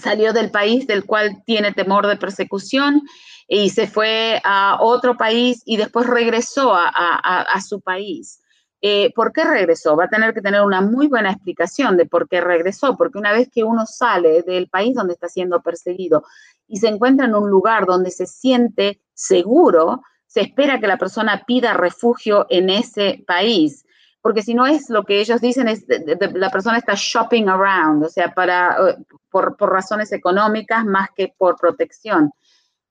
salió 0.00 0.32
del 0.32 0.50
país 0.50 0.86
del 0.86 1.04
cual 1.04 1.42
tiene 1.44 1.72
temor 1.72 2.06
de 2.06 2.16
persecución 2.16 3.02
y 3.46 3.70
se 3.70 3.86
fue 3.86 4.40
a 4.42 4.78
otro 4.80 5.16
país 5.16 5.62
y 5.66 5.76
después 5.76 6.06
regresó 6.06 6.74
a 6.74 7.60
su 7.60 7.80
país. 7.80 8.40
Eh, 8.86 9.14
¿Por 9.14 9.32
qué 9.32 9.44
regresó? 9.44 9.96
Va 9.96 10.04
a 10.04 10.10
tener 10.10 10.34
que 10.34 10.42
tener 10.42 10.60
una 10.60 10.82
muy 10.82 11.06
buena 11.06 11.30
explicación 11.30 11.96
de 11.96 12.04
por 12.04 12.28
qué 12.28 12.42
regresó, 12.42 12.98
porque 12.98 13.16
una 13.16 13.32
vez 13.32 13.48
que 13.50 13.64
uno 13.64 13.86
sale 13.86 14.42
del 14.42 14.68
país 14.68 14.94
donde 14.94 15.14
está 15.14 15.26
siendo 15.26 15.62
perseguido 15.62 16.22
y 16.68 16.76
se 16.76 16.88
encuentra 16.88 17.24
en 17.24 17.34
un 17.34 17.48
lugar 17.48 17.86
donde 17.86 18.10
se 18.10 18.26
siente 18.26 19.00
seguro, 19.14 20.02
se 20.26 20.42
espera 20.42 20.80
que 20.80 20.86
la 20.86 20.98
persona 20.98 21.44
pida 21.46 21.72
refugio 21.72 22.44
en 22.50 22.68
ese 22.68 23.24
país, 23.26 23.86
porque 24.20 24.42
si 24.42 24.52
no 24.52 24.66
es 24.66 24.90
lo 24.90 25.04
que 25.04 25.18
ellos 25.18 25.40
dicen, 25.40 25.66
es 25.68 25.86
la 26.34 26.50
persona 26.50 26.76
está 26.76 26.92
shopping 26.94 27.48
around, 27.48 28.04
o 28.04 28.10
sea, 28.10 28.34
para, 28.34 28.76
eh, 28.90 28.96
por, 29.30 29.56
razones 29.60 30.12
económicas 30.12 30.84
más 30.84 31.08
que 31.16 31.32
por 31.38 31.56
protección. 31.56 32.34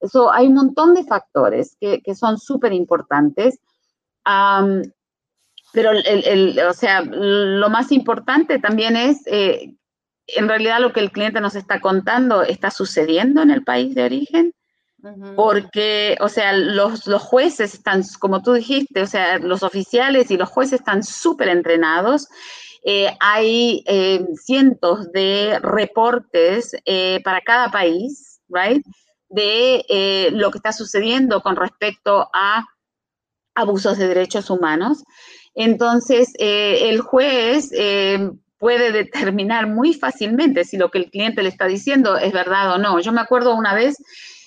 Eso 0.00 0.32
hay 0.32 0.48
un 0.48 0.54
montón 0.54 0.92
de 0.92 1.04
factores 1.04 1.76
que, 1.80 2.02
son 2.16 2.36
súper 2.36 2.72
importantes. 2.72 3.60
Pero, 5.74 5.90
el, 5.90 6.58
o 6.60 6.72
sea, 6.72 7.02
lo 7.02 7.68
más 7.68 7.92
importante 7.92 8.58
también 8.58 8.96
es, 8.96 9.26
eh, 9.26 9.74
en 10.28 10.48
realidad 10.48 10.80
lo 10.80 10.92
que 10.92 11.00
el 11.00 11.10
cliente 11.10 11.40
nos 11.40 11.56
está 11.56 11.80
contando 11.80 12.42
está 12.42 12.70
sucediendo 12.70 13.42
en 13.42 13.50
el 13.50 13.64
país 13.64 13.94
de 13.94 14.04
origen. 14.04 14.54
porque, 15.36 16.16
o 16.20 16.30
sea, 16.30 16.54
los, 16.54 17.06
los, 17.06 17.20
jueces 17.20 17.74
están, 17.74 18.02
como 18.18 18.42
tú 18.42 18.54
dijiste, 18.54 19.02
o 19.02 19.06
sea, 19.06 19.38
los 19.38 19.62
oficiales 19.62 20.30
y 20.30 20.38
los 20.38 20.48
jueces 20.48 20.80
están 20.80 21.02
súper 21.02 21.48
entrenados. 21.48 22.28
Eh, 22.86 23.16
hay 23.18 23.82
eh, 23.86 24.26
cientos 24.36 25.10
de 25.12 25.58
reportes 25.62 26.76
eh, 26.84 27.20
para 27.24 27.40
cada 27.40 27.70
país, 27.70 28.40
right? 28.48 28.84
De 29.30 30.30
lo 30.32 30.50
que 30.50 30.58
está 30.58 30.72
sucediendo 30.72 31.40
con 31.40 31.56
respecto 31.56 32.28
a 32.34 32.64
abusos 33.54 33.96
de 33.96 34.08
derechos 34.08 34.50
humanos. 34.50 35.02
Entonces, 35.54 36.32
el 36.38 37.00
juez 37.00 37.70
puede 38.58 38.92
determinar 38.92 39.66
muy 39.66 39.94
fácilmente 39.94 40.64
si 40.64 40.76
lo 40.76 40.90
que 40.90 40.98
el 40.98 41.10
cliente 41.10 41.42
le 41.42 41.50
está 41.50 41.66
diciendo 41.66 42.16
es 42.16 42.32
verdad 42.32 42.72
o 42.72 42.78
no. 42.78 42.98
Yo 43.00 43.12
me 43.12 43.20
acuerdo 43.20 43.54
una 43.54 43.74
vez 43.74 43.98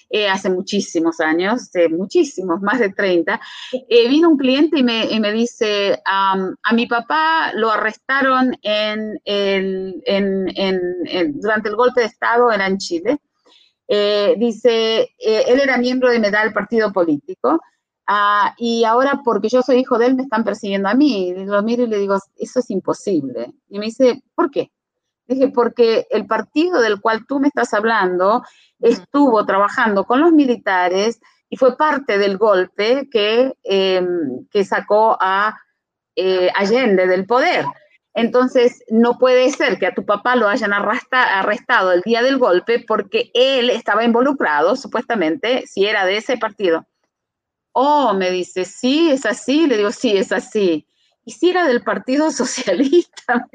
eh, 0.10 0.30
hace 0.30 0.50
muchísimos 0.50 1.20
años, 1.20 1.70
muchísimos, 1.92 2.62
más 2.62 2.80
de 2.80 2.94
30, 2.94 3.42
eh, 3.90 4.08
vino 4.08 4.30
un 4.30 4.38
cliente 4.38 4.80
y 4.80 4.84
me, 4.84 5.32
dice, 5.34 6.02
a 6.06 6.74
mi 6.74 6.88
papá 6.88 7.52
lo 7.54 7.70
arrestaron 7.70 8.56
en 8.64 9.20
durante 11.36 11.70
el 11.70 11.76
golpe 11.76 12.02
de 12.02 12.08
Estado, 12.08 12.52
era 12.52 12.68
en 12.68 12.78
Chile. 12.78 13.18
Eh, 13.90 14.36
dice, 14.38 15.14
él 15.20 15.60
era 15.60 15.78
miembro 15.78 16.10
de 16.10 16.20
Medal 16.20 16.54
Partido 16.54 16.94
Político. 16.94 17.60
Ah, 18.08 18.56
y 18.58 18.86
ahora 18.86 19.22
porque 19.24 19.50
yo 19.50 19.62
soy 19.62 19.80
hijo 19.80 19.98
de 19.98 20.08
él 20.08 20.16
me 20.16 20.24
están 20.24 20.44
persiguiendo 20.46 20.88
a 20.90 20.94
mí. 20.94 21.30
Y 21.30 21.46
lo 21.46 21.62
miro 21.62 21.84
y 21.84 21.88
le 21.88 21.98
digo, 22.00 22.18
eso 22.38 22.60
es 22.60 22.70
imposible. 22.70 23.54
Y 23.70 23.80
me 23.80 23.88
dice, 23.88 24.24
¿por 24.34 24.50
qué? 24.50 24.72
Dije, 25.28 25.50
porque 25.50 26.08
el 26.10 26.26
partido 26.26 26.80
del 26.82 27.02
cual 27.02 27.26
tú 27.28 27.40
me 27.40 27.50
estás 27.50 27.74
hablando 27.74 28.44
estuvo 28.80 29.46
trabajando 29.46 30.06
con 30.06 30.22
los 30.22 30.32
militares 30.32 31.20
y 31.50 31.58
fue 31.58 31.76
parte 31.78 32.18
del 32.18 32.38
golpe 32.38 33.10
que, 33.12 33.54
em, 33.64 34.48
que 34.52 34.64
sacó 34.64 35.18
a 35.20 35.58
eh, 36.16 36.50
Allende 36.56 37.08
del 37.08 37.26
poder. 37.26 37.66
Entonces, 38.14 38.84
no 38.90 39.20
puede 39.20 39.52
ser 39.52 39.78
que 39.78 39.86
a 39.88 39.94
tu 39.94 40.06
papá 40.06 40.36
lo 40.36 40.48
hayan 40.48 40.74
arrestado 40.74 41.92
el 41.92 42.02
día 42.02 42.24
del 42.24 42.40
golpe 42.40 42.84
porque 42.88 43.30
él 43.36 43.70
estaba 43.70 44.04
involucrado, 44.04 44.76
supuestamente, 44.76 45.68
si 45.68 45.86
era 45.86 46.06
de 46.06 46.18
ese 46.18 46.38
partido. 46.38 46.88
Oh, 47.80 48.12
me 48.16 48.32
dice, 48.32 48.66
sí, 48.66 49.12
es 49.12 49.24
así. 49.28 49.68
Le 49.68 49.78
digo, 49.78 49.92
sí, 49.92 50.18
es 50.18 50.32
así. 50.32 50.88
Y 51.26 51.32
si 51.32 51.52
era 51.52 51.68
del 51.68 51.84
Partido 51.84 52.32
Socialista, 52.32 53.48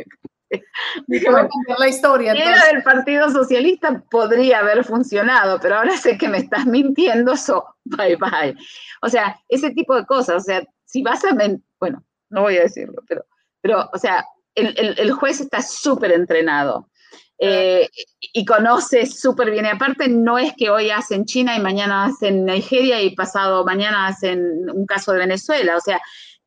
la 1.78 1.88
historia. 1.88 2.32
Si 2.32 2.40
era 2.40 2.66
del 2.66 2.84
Partido 2.84 3.30
Socialista, 3.30 4.00
podría 4.10 4.60
haber 4.60 4.84
funcionado, 4.84 5.58
pero 5.60 5.76
ahora 5.76 5.96
sé 5.96 6.16
que 6.18 6.28
me 6.28 6.38
estás 6.38 6.66
mintiendo, 6.66 7.36
so 7.36 7.64
bye 7.84 8.16
bye. 8.16 8.54
O 9.00 9.08
sea, 9.08 9.36
ese 9.48 9.70
tipo 9.70 9.96
de 9.96 10.06
cosas. 10.06 10.36
O 10.36 10.44
sea, 10.44 10.62
si 10.84 11.02
vas 11.02 11.24
a. 11.24 11.36
Bueno, 11.80 12.04
no 12.30 12.42
voy 12.42 12.58
a 12.58 12.62
decirlo, 12.62 13.02
pero, 13.08 13.24
pero 13.60 13.90
o 13.92 13.98
sea, 13.98 14.24
el, 14.54 15.12
juez 15.12 15.40
está 15.40 15.62
súper 15.62 16.12
entrenado. 16.12 16.88
Eh, 17.44 17.88
y 18.20 18.44
conoce 18.44 19.04
súper 19.04 19.50
bien. 19.50 19.64
Y 19.64 19.68
aparte, 19.68 20.08
no 20.08 20.38
es 20.38 20.54
que 20.56 20.70
hoy 20.70 20.90
hacen 20.90 21.24
China 21.24 21.56
y 21.56 21.60
mañana 21.60 22.04
hacen 22.04 22.44
Nigeria 22.44 23.02
y 23.02 23.16
pasado 23.16 23.64
mañana 23.64 24.06
hacen 24.06 24.70
un 24.70 24.86
caso 24.86 25.12
de 25.12 25.18
Venezuela. 25.18 25.76
O 25.76 25.80
sea, 25.80 26.00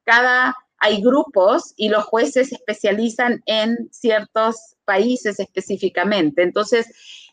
cada 0.06 0.56
hay 0.78 1.02
grupos 1.02 1.74
y 1.76 1.90
los 1.90 2.06
jueces 2.06 2.50
se 2.50 2.56
especializan 2.56 3.42
en 3.46 3.90
ciertos 3.92 4.76
países 4.86 5.40
específicamente. 5.40 6.44
Entonces, 6.44 6.88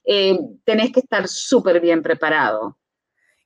eh, 0.05 0.39
tenés 0.65 0.91
que 0.91 1.01
estar 1.01 1.29
súper 1.29 1.81
bien 1.81 2.03
preparado. 2.03 2.79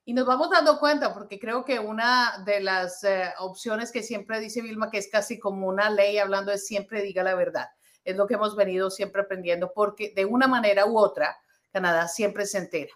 Y 0.03 0.13
nos 0.13 0.25
vamos 0.25 0.49
dando 0.49 0.79
cuenta, 0.79 1.13
porque 1.13 1.37
creo 1.37 1.65
que 1.65 1.79
una 1.79 2.41
de 2.45 2.61
las 2.61 3.03
eh, 3.03 3.33
opciones 3.39 3.91
que 3.91 4.01
siempre 4.01 4.39
dice 4.39 4.61
Vilma, 4.61 4.89
que 4.89 4.97
es 4.97 5.09
casi 5.11 5.37
como 5.37 5.67
una 5.67 5.89
ley 5.89 6.17
hablando 6.17 6.51
de 6.51 6.57
siempre 6.57 7.01
diga 7.01 7.21
la 7.23 7.35
verdad, 7.35 7.67
es 8.07 8.15
lo 8.15 8.25
que 8.25 8.35
hemos 8.35 8.55
venido 8.55 8.89
siempre 8.89 9.21
aprendiendo, 9.21 9.71
porque 9.73 10.13
de 10.15 10.23
una 10.23 10.47
manera 10.47 10.85
u 10.85 10.97
otra, 10.97 11.37
Canadá 11.71 12.07
siempre 12.07 12.45
se 12.45 12.57
entera. 12.57 12.93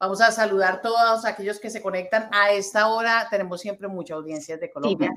Vamos 0.00 0.20
a 0.22 0.32
saludar 0.32 0.74
a 0.74 0.80
todos 0.82 1.24
aquellos 1.26 1.60
que 1.60 1.70
se 1.70 1.82
conectan 1.82 2.28
a 2.32 2.50
esta 2.52 2.88
hora. 2.88 3.26
Tenemos 3.30 3.60
siempre 3.60 3.86
mucha 3.86 4.14
audiencia 4.14 4.56
de 4.56 4.70
Colombia 4.70 5.10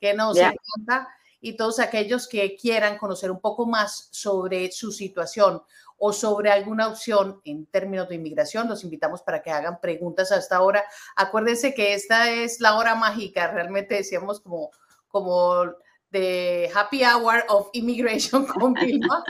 que 0.00 0.14
nos 0.14 0.38
encanta 0.38 1.08
y 1.40 1.56
todos 1.56 1.80
aquellos 1.80 2.26
que 2.26 2.56
quieran 2.56 2.98
conocer 2.98 3.30
un 3.30 3.40
poco 3.40 3.66
más 3.66 4.08
sobre 4.10 4.72
su 4.72 4.90
situación 4.90 5.62
o 5.98 6.12
sobre 6.12 6.50
alguna 6.50 6.88
opción 6.88 7.40
en 7.44 7.66
términos 7.66 8.08
de 8.08 8.14
inmigración, 8.14 8.68
los 8.68 8.84
invitamos 8.84 9.22
para 9.22 9.42
que 9.42 9.50
hagan 9.50 9.80
preguntas 9.80 10.32
a 10.32 10.36
esta 10.36 10.62
hora. 10.62 10.84
Acuérdense 11.16 11.74
que 11.74 11.92
esta 11.92 12.30
es 12.30 12.60
la 12.60 12.76
hora 12.76 12.94
mágica, 12.94 13.50
realmente 13.50 13.96
decíamos 13.96 14.40
como, 14.40 14.70
como 15.08 15.64
de 16.10 16.70
Happy 16.74 17.02
Hour 17.04 17.44
of 17.48 17.68
Immigration 17.72 18.46
con 18.60 18.74
Vilma, 18.74 19.24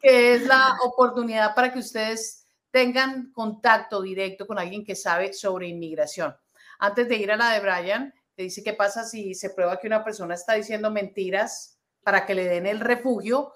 que 0.00 0.34
es 0.34 0.46
la 0.46 0.76
oportunidad 0.82 1.54
para 1.54 1.72
que 1.72 1.78
ustedes 1.78 2.46
tengan 2.70 3.32
contacto 3.32 4.02
directo 4.02 4.46
con 4.46 4.58
alguien 4.58 4.84
que 4.84 4.94
sabe 4.94 5.32
sobre 5.32 5.68
inmigración. 5.68 6.36
Antes 6.78 7.08
de 7.08 7.16
ir 7.16 7.32
a 7.32 7.36
la 7.36 7.52
de 7.52 7.60
Brian, 7.60 8.12
te 8.34 8.42
dice 8.42 8.62
qué 8.62 8.74
pasa 8.74 9.04
si 9.04 9.34
se 9.34 9.50
prueba 9.50 9.78
que 9.78 9.86
una 9.86 10.04
persona 10.04 10.34
está 10.34 10.54
diciendo 10.54 10.90
mentiras 10.90 11.78
para 12.02 12.26
que 12.26 12.34
le 12.34 12.44
den 12.44 12.66
el 12.66 12.80
refugio. 12.80 13.52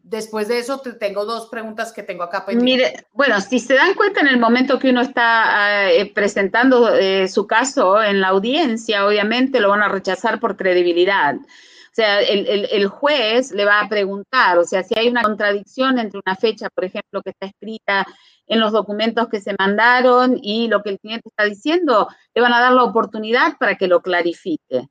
Después 0.00 0.48
de 0.48 0.58
eso, 0.58 0.80
te 0.80 0.92
tengo 0.92 1.24
dos 1.24 1.48
preguntas 1.48 1.92
que 1.92 2.02
tengo 2.02 2.22
acá. 2.22 2.44
Mire, 2.52 3.06
bueno, 3.12 3.40
si 3.40 3.58
se 3.58 3.74
dan 3.74 3.94
cuenta 3.94 4.20
en 4.20 4.28
el 4.28 4.38
momento 4.38 4.78
que 4.78 4.90
uno 4.90 5.00
está 5.00 5.90
eh, 5.90 6.12
presentando 6.14 6.94
eh, 6.94 7.26
su 7.26 7.46
caso 7.46 8.02
en 8.02 8.20
la 8.20 8.28
audiencia, 8.28 9.06
obviamente 9.06 9.60
lo 9.60 9.70
van 9.70 9.82
a 9.82 9.88
rechazar 9.88 10.38
por 10.38 10.56
credibilidad. 10.56 11.36
O 11.94 11.96
sea, 11.96 12.20
el, 12.22 12.66
el, 12.72 12.88
juez 12.88 13.52
le 13.52 13.64
va 13.64 13.80
a 13.80 13.88
preguntar, 13.88 14.58
o 14.58 14.64
sea, 14.64 14.82
si 14.82 14.98
hay 14.98 15.08
una 15.08 15.22
contradicción 15.22 16.00
entre 16.00 16.20
una 16.26 16.34
fecha, 16.34 16.68
por 16.74 16.84
ejemplo, 16.84 17.22
que 17.22 17.30
está 17.30 17.46
escrita 17.46 18.04
en 18.48 18.58
los 18.58 18.72
documentos 18.72 19.28
que 19.28 19.40
se 19.40 19.54
mandaron 19.56 20.36
y 20.42 20.66
lo 20.66 20.82
que 20.82 20.90
el 20.90 20.98
cliente 20.98 21.28
está 21.28 21.44
diciendo, 21.44 22.08
le 22.34 22.42
van 22.42 22.52
a 22.52 22.58
dar 22.58 22.72
la 22.72 22.82
oportunidad 22.82 23.58
para 23.58 23.76
que 23.76 23.86
lo 23.86 24.02
clarifique. 24.02 24.88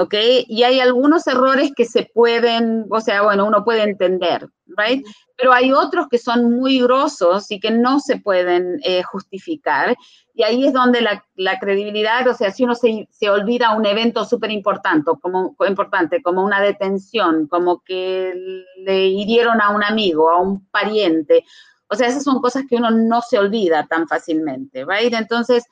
¿Ok? 0.00 0.14
Y 0.48 0.62
hay 0.62 0.80
algunos 0.80 1.26
errores 1.26 1.72
que 1.76 1.84
se 1.84 2.10
pueden, 2.14 2.86
o 2.88 3.02
sea, 3.02 3.20
bueno, 3.20 3.44
uno 3.44 3.64
puede 3.64 3.82
entender, 3.82 4.48
¿right? 4.64 5.04
Pero 5.36 5.52
hay 5.52 5.72
otros 5.72 6.06
que 6.08 6.16
son 6.16 6.58
muy 6.58 6.80
grosos 6.80 7.50
y 7.50 7.60
que 7.60 7.70
no 7.70 8.00
se 8.00 8.18
pueden 8.18 8.80
eh, 8.82 9.02
justificar. 9.02 9.94
Y 10.32 10.42
ahí 10.42 10.66
es 10.66 10.72
donde 10.72 11.02
la, 11.02 11.58
credibilidad, 11.58 12.26
o 12.28 12.32
sea, 12.32 12.50
si 12.50 12.64
uno 12.64 12.74
se, 12.74 13.06
se 13.10 13.28
olvida 13.28 13.76
un 13.76 13.84
evento 13.84 14.24
súper 14.24 14.50
importante 14.50 15.10
como, 15.20 15.54
importante, 15.68 16.22
como 16.22 16.42
una 16.42 16.62
detención, 16.62 17.46
como 17.46 17.82
que 17.84 18.32
le 18.78 19.06
hirieron 19.06 19.60
a 19.60 19.68
un 19.68 19.84
amigo, 19.84 20.30
a 20.30 20.40
un 20.40 20.66
pariente, 20.70 21.44
o 21.88 21.94
sea, 21.94 22.08
esas 22.08 22.24
son 22.24 22.40
cosas 22.40 22.62
que 22.66 22.76
uno 22.76 22.90
no 22.90 23.20
se 23.20 23.38
olvida 23.38 23.86
tan 23.86 24.08
fácilmente, 24.08 24.86
¿right? 24.86 25.12
Entonces, 25.12 25.64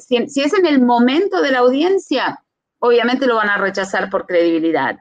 si, 0.00 0.28
si 0.28 0.42
es 0.42 0.52
en 0.52 0.66
el 0.66 0.82
momento 0.82 1.40
de 1.40 1.52
la 1.52 1.60
audiencia, 1.60 2.42
obviamente 2.78 3.26
lo 3.26 3.36
van 3.36 3.50
a 3.50 3.58
rechazar 3.58 4.10
por 4.10 4.26
credibilidad. 4.26 4.98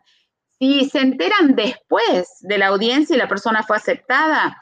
Si 0.60 0.90
se 0.90 1.00
enteran 1.00 1.56
después 1.56 2.28
de 2.42 2.58
la 2.58 2.68
audiencia 2.68 3.16
y 3.16 3.20
la 3.20 3.28
persona 3.28 3.64
fue 3.64 3.78
aceptada, 3.78 4.58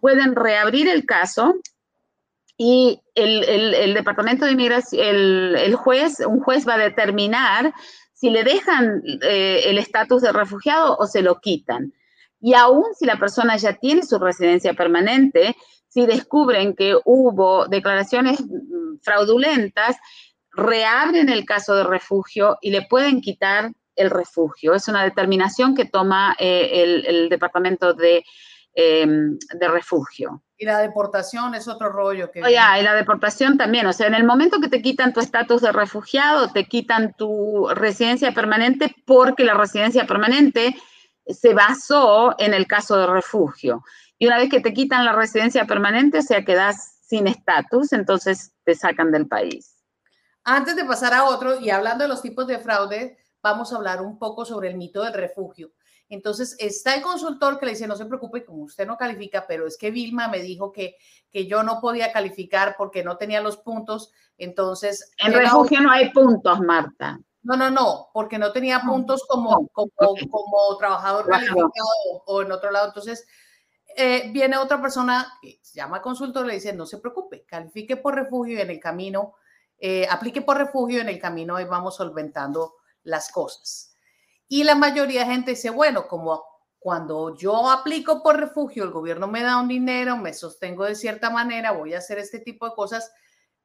pueden 0.00 0.34
reabrir 0.34 0.88
el 0.88 1.06
caso 1.06 1.54
y 2.58 3.00
el, 3.14 3.94
departamento 3.94 4.46
de 4.46 4.52
inmigración, 4.52 5.02
el, 5.04 5.74
juez, 5.76 6.20
un 6.26 6.40
juez 6.40 6.66
va 6.66 6.74
a 6.74 6.78
determinar 6.78 7.72
si 8.12 8.30
le 8.30 8.44
dejan 8.44 9.02
eh, 9.22 9.62
el 9.66 9.78
estatus 9.78 10.22
de 10.22 10.32
refugiado 10.32 10.96
o 10.96 11.06
se 11.06 11.22
lo 11.22 11.38
quitan. 11.40 11.92
Y 12.40 12.54
aún 12.54 12.84
si 12.98 13.04
la 13.06 13.18
persona 13.18 13.56
ya 13.56 13.74
tiene 13.74 14.02
su 14.02 14.18
residencia 14.18 14.74
permanente, 14.74 15.54
si 15.88 16.06
descubren 16.06 16.74
que 16.74 16.96
hubo 17.04 17.66
declaraciones 17.66 18.40
mm, 18.40 18.98
fraudulentas, 19.02 19.96
reabren 20.56 21.28
el 21.28 21.44
caso 21.44 21.74
de 21.74 21.84
refugio 21.84 22.56
y 22.60 22.70
le 22.70 22.82
pueden 22.82 23.20
quitar 23.20 23.70
el 23.94 24.10
refugio. 24.10 24.74
Es 24.74 24.88
una 24.88 25.04
determinación 25.04 25.74
que 25.74 25.84
toma 25.84 26.34
eh, 26.38 27.04
el, 27.06 27.28
Departamento 27.28 27.94
de, 27.94 28.24
em, 28.74 29.38
de, 29.54 29.68
Refugio. 29.68 30.42
Y 30.58 30.64
la 30.64 30.78
deportación 30.78 31.54
es 31.54 31.68
otro 31.68 31.90
rollo 31.90 32.30
que... 32.30 32.42
Oye, 32.42 32.58
y 32.80 32.82
la 32.82 32.94
deportación 32.94 33.58
también. 33.58 33.86
O 33.86 33.92
sea, 33.92 34.06
en 34.06 34.14
el 34.14 34.24
momento 34.24 34.60
que 34.60 34.68
te 34.68 34.82
quitan 34.82 35.12
tu 35.12 35.20
estatus 35.20 35.62
de 35.62 35.72
refugiado, 35.72 36.52
te 36.52 36.64
quitan 36.64 37.14
tu 37.14 37.68
residencia 37.74 38.32
permanente 38.32 38.94
porque 39.06 39.44
la 39.44 39.54
residencia 39.54 40.06
permanente 40.06 40.76
se 41.26 41.54
basó 41.54 42.34
en 42.38 42.54
el 42.54 42.66
caso 42.66 42.96
de 42.96 43.06
refugio. 43.06 43.82
Y 44.18 44.26
una 44.26 44.38
vez 44.38 44.48
que 44.48 44.60
te 44.60 44.72
quitan 44.72 45.04
la 45.04 45.12
residencia 45.12 45.66
permanente, 45.66 46.18
o 46.18 46.22
sea, 46.22 46.44
quedas 46.44 47.00
sin 47.06 47.26
estatus, 47.26 47.92
entonces 47.92 48.52
te 48.64 48.74
sacan 48.74 49.12
del 49.12 49.26
país. 49.26 49.75
Antes 50.48 50.76
de 50.76 50.84
pasar 50.84 51.12
a 51.12 51.24
otro, 51.24 51.58
y 51.58 51.70
hablando 51.70 52.04
de 52.04 52.08
los 52.08 52.22
tipos 52.22 52.46
de 52.46 52.60
fraude, 52.60 53.18
vamos 53.42 53.72
a 53.72 53.76
hablar 53.76 54.00
un 54.00 54.16
poco 54.16 54.44
sobre 54.44 54.68
el 54.68 54.76
mito 54.76 55.02
del 55.02 55.12
refugio. 55.12 55.72
Entonces 56.08 56.54
está 56.60 56.94
el 56.94 57.02
consultor 57.02 57.58
que 57.58 57.66
le 57.66 57.72
dice, 57.72 57.88
no 57.88 57.96
se 57.96 58.06
preocupe, 58.06 58.44
como 58.44 58.62
usted 58.62 58.86
no 58.86 58.96
califica, 58.96 59.44
pero 59.48 59.66
es 59.66 59.76
que 59.76 59.90
Vilma 59.90 60.28
me 60.28 60.38
dijo 60.38 60.70
que, 60.70 60.98
que 61.32 61.48
yo 61.48 61.64
no 61.64 61.80
podía 61.80 62.12
calificar 62.12 62.76
porque 62.78 63.02
no 63.02 63.16
tenía 63.16 63.40
los 63.40 63.56
puntos. 63.56 64.12
Entonces... 64.38 65.10
En 65.18 65.32
refugio 65.32 65.80
no 65.80 65.90
hay 65.90 66.10
puntos, 66.12 66.60
Marta. 66.60 67.18
No, 67.42 67.56
no, 67.56 67.68
no, 67.68 68.10
porque 68.14 68.38
no 68.38 68.52
tenía 68.52 68.82
puntos 68.82 69.24
como, 69.28 69.66
como, 69.72 69.90
como 70.30 70.76
trabajador 70.78 71.26
calificado 71.26 71.72
o 72.26 72.42
en 72.42 72.52
otro 72.52 72.70
lado. 72.70 72.86
Entonces, 72.86 73.26
eh, 73.96 74.30
viene 74.32 74.58
otra 74.58 74.80
persona 74.80 75.26
que 75.42 75.58
se 75.60 75.76
llama 75.76 76.00
consultor 76.00 76.46
le 76.46 76.54
dice, 76.54 76.72
no 76.72 76.86
se 76.86 76.98
preocupe, 76.98 77.44
califique 77.44 77.96
por 77.96 78.14
refugio 78.14 78.58
y 78.58 78.60
en 78.60 78.70
el 78.70 78.78
camino, 78.78 79.34
eh, 79.78 80.06
aplique 80.10 80.42
por 80.42 80.56
refugio 80.56 81.00
en 81.00 81.08
el 81.08 81.18
camino 81.18 81.60
y 81.60 81.64
vamos 81.64 81.96
solventando 81.96 82.74
las 83.02 83.30
cosas. 83.30 83.94
Y 84.48 84.64
la 84.64 84.74
mayoría 84.74 85.20
de 85.20 85.32
gente 85.32 85.50
dice, 85.52 85.70
bueno, 85.70 86.06
como 86.06 86.44
cuando 86.78 87.36
yo 87.36 87.68
aplico 87.70 88.22
por 88.22 88.38
refugio, 88.38 88.84
el 88.84 88.90
gobierno 88.90 89.26
me 89.26 89.42
da 89.42 89.60
un 89.60 89.68
dinero, 89.68 90.16
me 90.16 90.32
sostengo 90.32 90.84
de 90.84 90.94
cierta 90.94 91.30
manera, 91.30 91.72
voy 91.72 91.94
a 91.94 91.98
hacer 91.98 92.18
este 92.18 92.38
tipo 92.38 92.68
de 92.68 92.74
cosas, 92.74 93.12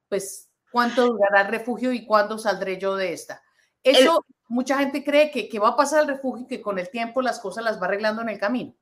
pues, 0.08 0.50
¿cuánto 0.70 1.06
durará 1.06 1.42
el 1.42 1.48
refugio 1.48 1.92
y 1.92 2.04
cuándo 2.04 2.36
saldré 2.36 2.78
yo 2.78 2.96
de 2.96 3.12
esta? 3.12 3.42
Eso, 3.82 4.24
mucha 4.48 4.78
gente 4.78 5.04
cree 5.04 5.30
que, 5.30 5.48
que 5.48 5.58
va 5.58 5.68
a 5.68 5.76
pasar 5.76 6.02
el 6.02 6.08
refugio 6.08 6.44
y 6.44 6.48
que 6.48 6.60
con 6.60 6.78
el 6.78 6.90
tiempo 6.90 7.22
las 7.22 7.38
cosas 7.38 7.64
las 7.64 7.80
va 7.80 7.86
arreglando 7.86 8.22
en 8.22 8.28
el 8.28 8.38
camino. 8.38 8.74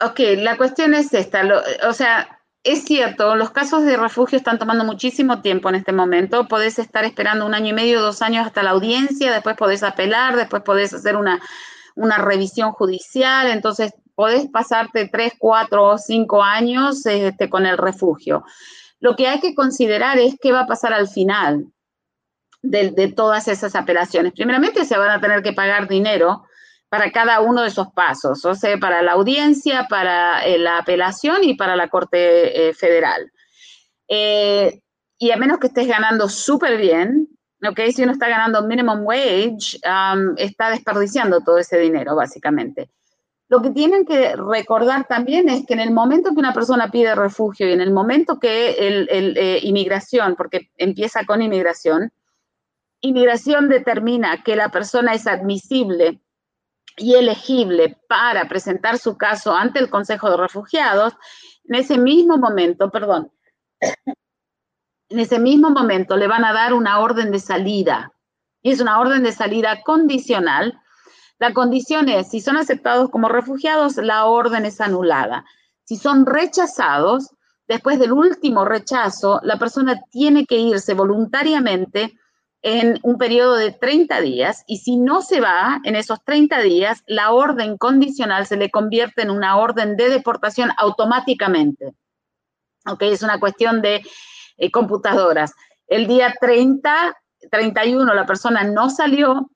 Ok, 0.00 0.20
la 0.36 0.56
cuestión 0.56 0.94
es 0.94 1.12
esta, 1.14 1.42
o 1.88 1.92
sea, 1.92 2.41
es 2.64 2.84
cierto, 2.84 3.34
los 3.34 3.50
casos 3.50 3.84
de 3.84 3.96
refugio 3.96 4.38
están 4.38 4.58
tomando 4.58 4.84
muchísimo 4.84 5.40
tiempo 5.42 5.68
en 5.68 5.74
este 5.74 5.92
momento. 5.92 6.46
Podés 6.46 6.78
estar 6.78 7.04
esperando 7.04 7.44
un 7.44 7.54
año 7.54 7.70
y 7.70 7.72
medio, 7.72 8.00
dos 8.00 8.22
años 8.22 8.46
hasta 8.46 8.62
la 8.62 8.70
audiencia, 8.70 9.32
después 9.32 9.56
podés 9.56 9.82
apelar, 9.82 10.36
después 10.36 10.62
podés 10.62 10.94
hacer 10.94 11.16
una, 11.16 11.40
una 11.96 12.18
revisión 12.18 12.72
judicial, 12.72 13.48
entonces 13.48 13.92
podés 14.14 14.46
pasarte 14.48 15.08
tres, 15.08 15.32
cuatro 15.38 15.84
o 15.84 15.98
cinco 15.98 16.42
años 16.42 17.04
este, 17.06 17.50
con 17.50 17.66
el 17.66 17.78
refugio. 17.78 18.44
Lo 19.00 19.16
que 19.16 19.26
hay 19.26 19.40
que 19.40 19.56
considerar 19.56 20.18
es 20.18 20.36
qué 20.40 20.52
va 20.52 20.60
a 20.60 20.66
pasar 20.66 20.92
al 20.92 21.08
final 21.08 21.66
de, 22.62 22.92
de 22.92 23.08
todas 23.10 23.48
esas 23.48 23.74
apelaciones. 23.74 24.34
Primeramente 24.34 24.84
se 24.84 24.96
van 24.96 25.10
a 25.10 25.20
tener 25.20 25.42
que 25.42 25.52
pagar 25.52 25.88
dinero 25.88 26.44
para 26.92 27.10
cada 27.10 27.40
uno 27.40 27.62
de 27.62 27.68
esos 27.68 27.88
pasos, 27.94 28.44
o 28.44 28.54
sea, 28.54 28.76
para 28.76 29.00
la 29.00 29.12
audiencia, 29.12 29.86
para 29.88 30.44
eh, 30.44 30.58
la 30.58 30.76
apelación 30.76 31.42
y 31.42 31.54
para 31.54 31.74
la 31.74 31.88
Corte 31.88 32.68
eh, 32.68 32.74
Federal. 32.74 33.32
Eh, 34.08 34.82
y 35.16 35.30
a 35.30 35.38
menos 35.38 35.58
que 35.58 35.68
estés 35.68 35.88
ganando 35.88 36.28
súper 36.28 36.76
bien, 36.76 37.28
¿ok? 37.66 37.80
Si 37.94 38.02
uno 38.02 38.12
está 38.12 38.28
ganando 38.28 38.66
minimum 38.66 39.06
wage, 39.06 39.80
está 40.36 40.68
desperdiciando 40.68 41.40
todo 41.40 41.56
ese 41.56 41.78
dinero, 41.78 42.14
básicamente. 42.14 42.90
Lo 43.48 43.62
que 43.62 43.70
tienen 43.70 44.04
que 44.04 44.36
recordar 44.36 45.06
también 45.06 45.48
es 45.48 45.64
que 45.64 45.72
en 45.72 45.80
el 45.80 45.92
momento 45.92 46.34
que 46.34 46.40
una 46.40 46.52
persona 46.52 46.90
pide 46.90 47.14
refugio 47.14 47.70
y 47.70 47.72
en 47.72 47.80
el 47.80 47.90
momento 47.90 48.38
que 48.38 48.72
el, 48.72 49.38
inmigración, 49.62 50.34
porque 50.36 50.68
empieza 50.76 51.24
con 51.24 51.40
inmigración, 51.40 52.12
inmigración 53.00 53.70
determina 53.70 54.42
que 54.42 54.56
la 54.56 54.68
persona 54.68 55.14
es 55.14 55.26
admisible 55.26 56.20
y 56.96 57.14
elegible 57.14 57.98
para 58.08 58.48
presentar 58.48 58.98
su 58.98 59.16
caso 59.16 59.54
ante 59.54 59.78
el 59.78 59.90
Consejo 59.90 60.30
de 60.30 60.36
Refugiados, 60.36 61.14
en 61.64 61.76
ese 61.76 61.98
mismo 61.98 62.36
momento, 62.36 62.90
perdón, 62.90 63.30
en 65.08 65.18
ese 65.18 65.38
mismo 65.38 65.70
momento 65.70 66.16
le 66.16 66.26
van 66.26 66.44
a 66.44 66.52
dar 66.52 66.72
una 66.72 67.00
orden 67.00 67.30
de 67.30 67.38
salida. 67.38 68.12
Y 68.62 68.70
es 68.70 68.80
una 68.80 68.98
orden 68.98 69.22
de 69.22 69.32
salida 69.32 69.82
condicional. 69.82 70.80
La 71.38 71.52
condición 71.52 72.08
es, 72.08 72.30
si 72.30 72.40
son 72.40 72.56
aceptados 72.56 73.10
como 73.10 73.28
refugiados, 73.28 73.96
la 73.96 74.24
orden 74.24 74.64
es 74.64 74.80
anulada. 74.80 75.44
Si 75.84 75.96
son 75.96 76.24
rechazados, 76.24 77.34
después 77.68 77.98
del 77.98 78.12
último 78.12 78.64
rechazo, 78.64 79.40
la 79.42 79.58
persona 79.58 80.00
tiene 80.10 80.46
que 80.46 80.56
irse 80.56 80.94
voluntariamente 80.94 82.14
en 82.62 83.00
un 83.02 83.18
periodo 83.18 83.56
de 83.56 83.72
30 83.72 84.20
días 84.20 84.62
y 84.66 84.78
si 84.78 84.96
no 84.96 85.20
se 85.20 85.40
va 85.40 85.80
en 85.84 85.96
esos 85.96 86.22
30 86.24 86.60
días, 86.60 87.02
la 87.06 87.32
orden 87.32 87.76
condicional 87.76 88.46
se 88.46 88.56
le 88.56 88.70
convierte 88.70 89.22
en 89.22 89.30
una 89.30 89.56
orden 89.56 89.96
de 89.96 90.08
deportación 90.08 90.70
automáticamente. 90.78 91.92
¿Ok? 92.86 93.02
Es 93.02 93.22
una 93.22 93.40
cuestión 93.40 93.82
de 93.82 94.02
eh, 94.56 94.70
computadoras. 94.70 95.52
El 95.88 96.06
día 96.06 96.34
30, 96.40 97.16
31, 97.50 98.14
la 98.14 98.26
persona 98.26 98.62
no 98.62 98.90
salió, 98.90 99.50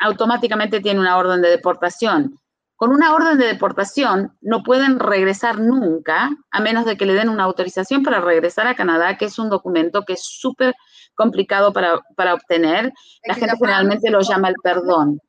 automáticamente 0.00 0.80
tiene 0.80 1.00
una 1.00 1.18
orden 1.18 1.42
de 1.42 1.50
deportación. 1.50 2.38
Con 2.76 2.90
una 2.90 3.14
orden 3.14 3.38
de 3.38 3.46
deportación 3.46 4.36
no 4.40 4.62
pueden 4.62 4.98
regresar 4.98 5.58
nunca, 5.58 6.30
a 6.50 6.60
menos 6.60 6.84
de 6.84 6.96
que 6.96 7.06
le 7.06 7.14
den 7.14 7.28
una 7.28 7.44
autorización 7.44 8.02
para 8.02 8.20
regresar 8.20 8.66
a 8.66 8.74
Canadá, 8.74 9.16
que 9.16 9.26
es 9.26 9.38
un 9.38 9.48
documento 9.48 10.04
que 10.04 10.14
es 10.14 10.22
súper 10.22 10.74
complicado 11.16 11.72
para, 11.72 12.00
para 12.14 12.34
obtener. 12.34 12.92
La 13.24 13.34
gente 13.34 13.56
generalmente 13.58 14.10
lo 14.10 14.20
llama 14.20 14.48
el 14.48 14.54
perdón. 14.62 15.20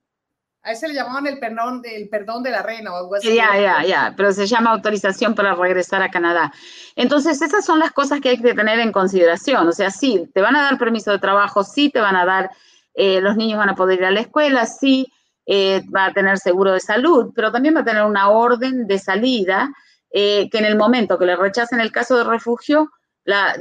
A 0.68 0.72
ese 0.72 0.90
le 0.90 0.94
llamaban 0.96 1.26
el 1.28 1.40
perdón, 1.40 1.82
el 1.86 2.10
perdón 2.10 2.44
de 2.44 2.52
la 2.52 2.62
reina 2.62 2.92
o 2.92 2.98
algo 2.98 3.16
así. 3.16 3.34
Ya, 3.34 3.58
ya, 3.58 3.86
ya, 3.86 4.14
pero 4.18 4.34
se 4.34 4.46
llama 4.46 4.72
autorización 4.72 5.34
para 5.34 5.56
regresar 5.56 6.02
a 6.02 6.12
Canadá. 6.12 6.52
Entonces, 6.98 7.42
esas 7.42 7.64
son 7.64 7.80
las 7.80 7.94
cosas 7.94 8.20
que 8.20 8.30
hay 8.30 8.42
que 8.42 8.54
tener 8.54 8.80
en 8.80 8.92
consideración. 8.92 9.66
O 9.66 9.72
sea, 9.72 9.92
sí, 9.92 10.30
te 10.34 10.42
van 10.42 10.58
a 10.58 10.64
dar 10.64 10.78
permiso 10.78 11.12
de 11.12 11.20
trabajo, 11.20 11.64
sí 11.64 11.90
te 11.90 12.02
van 12.02 12.18
a 12.18 12.26
dar, 12.26 12.52
eh, 12.96 13.22
los 13.22 13.38
niños 13.38 13.60
van 13.60 13.70
a 13.70 13.76
poder 13.76 14.00
ir 14.00 14.06
a 14.06 14.12
la 14.12 14.20
escuela, 14.20 14.66
sí 14.66 15.08
eh, 15.46 15.84
va 15.96 16.08
a 16.08 16.14
tener 16.14 16.38
seguro 16.38 16.74
de 16.74 16.82
salud, 16.82 17.32
pero 17.34 17.50
también 17.50 17.74
va 17.74 17.80
a 17.80 17.86
tener 17.86 18.04
una 18.04 18.30
orden 18.30 18.88
de 18.88 19.00
salida 19.00 19.72
eh, 20.12 20.50
que 20.50 20.58
en 20.58 20.66
el 20.66 20.76
momento 20.76 21.18
que 21.18 21.28
le 21.28 21.38
rechacen 21.38 21.80
el 21.80 21.94
caso 21.94 22.18
de 22.18 22.26
refugio, 22.26 22.92
la, 23.24 23.56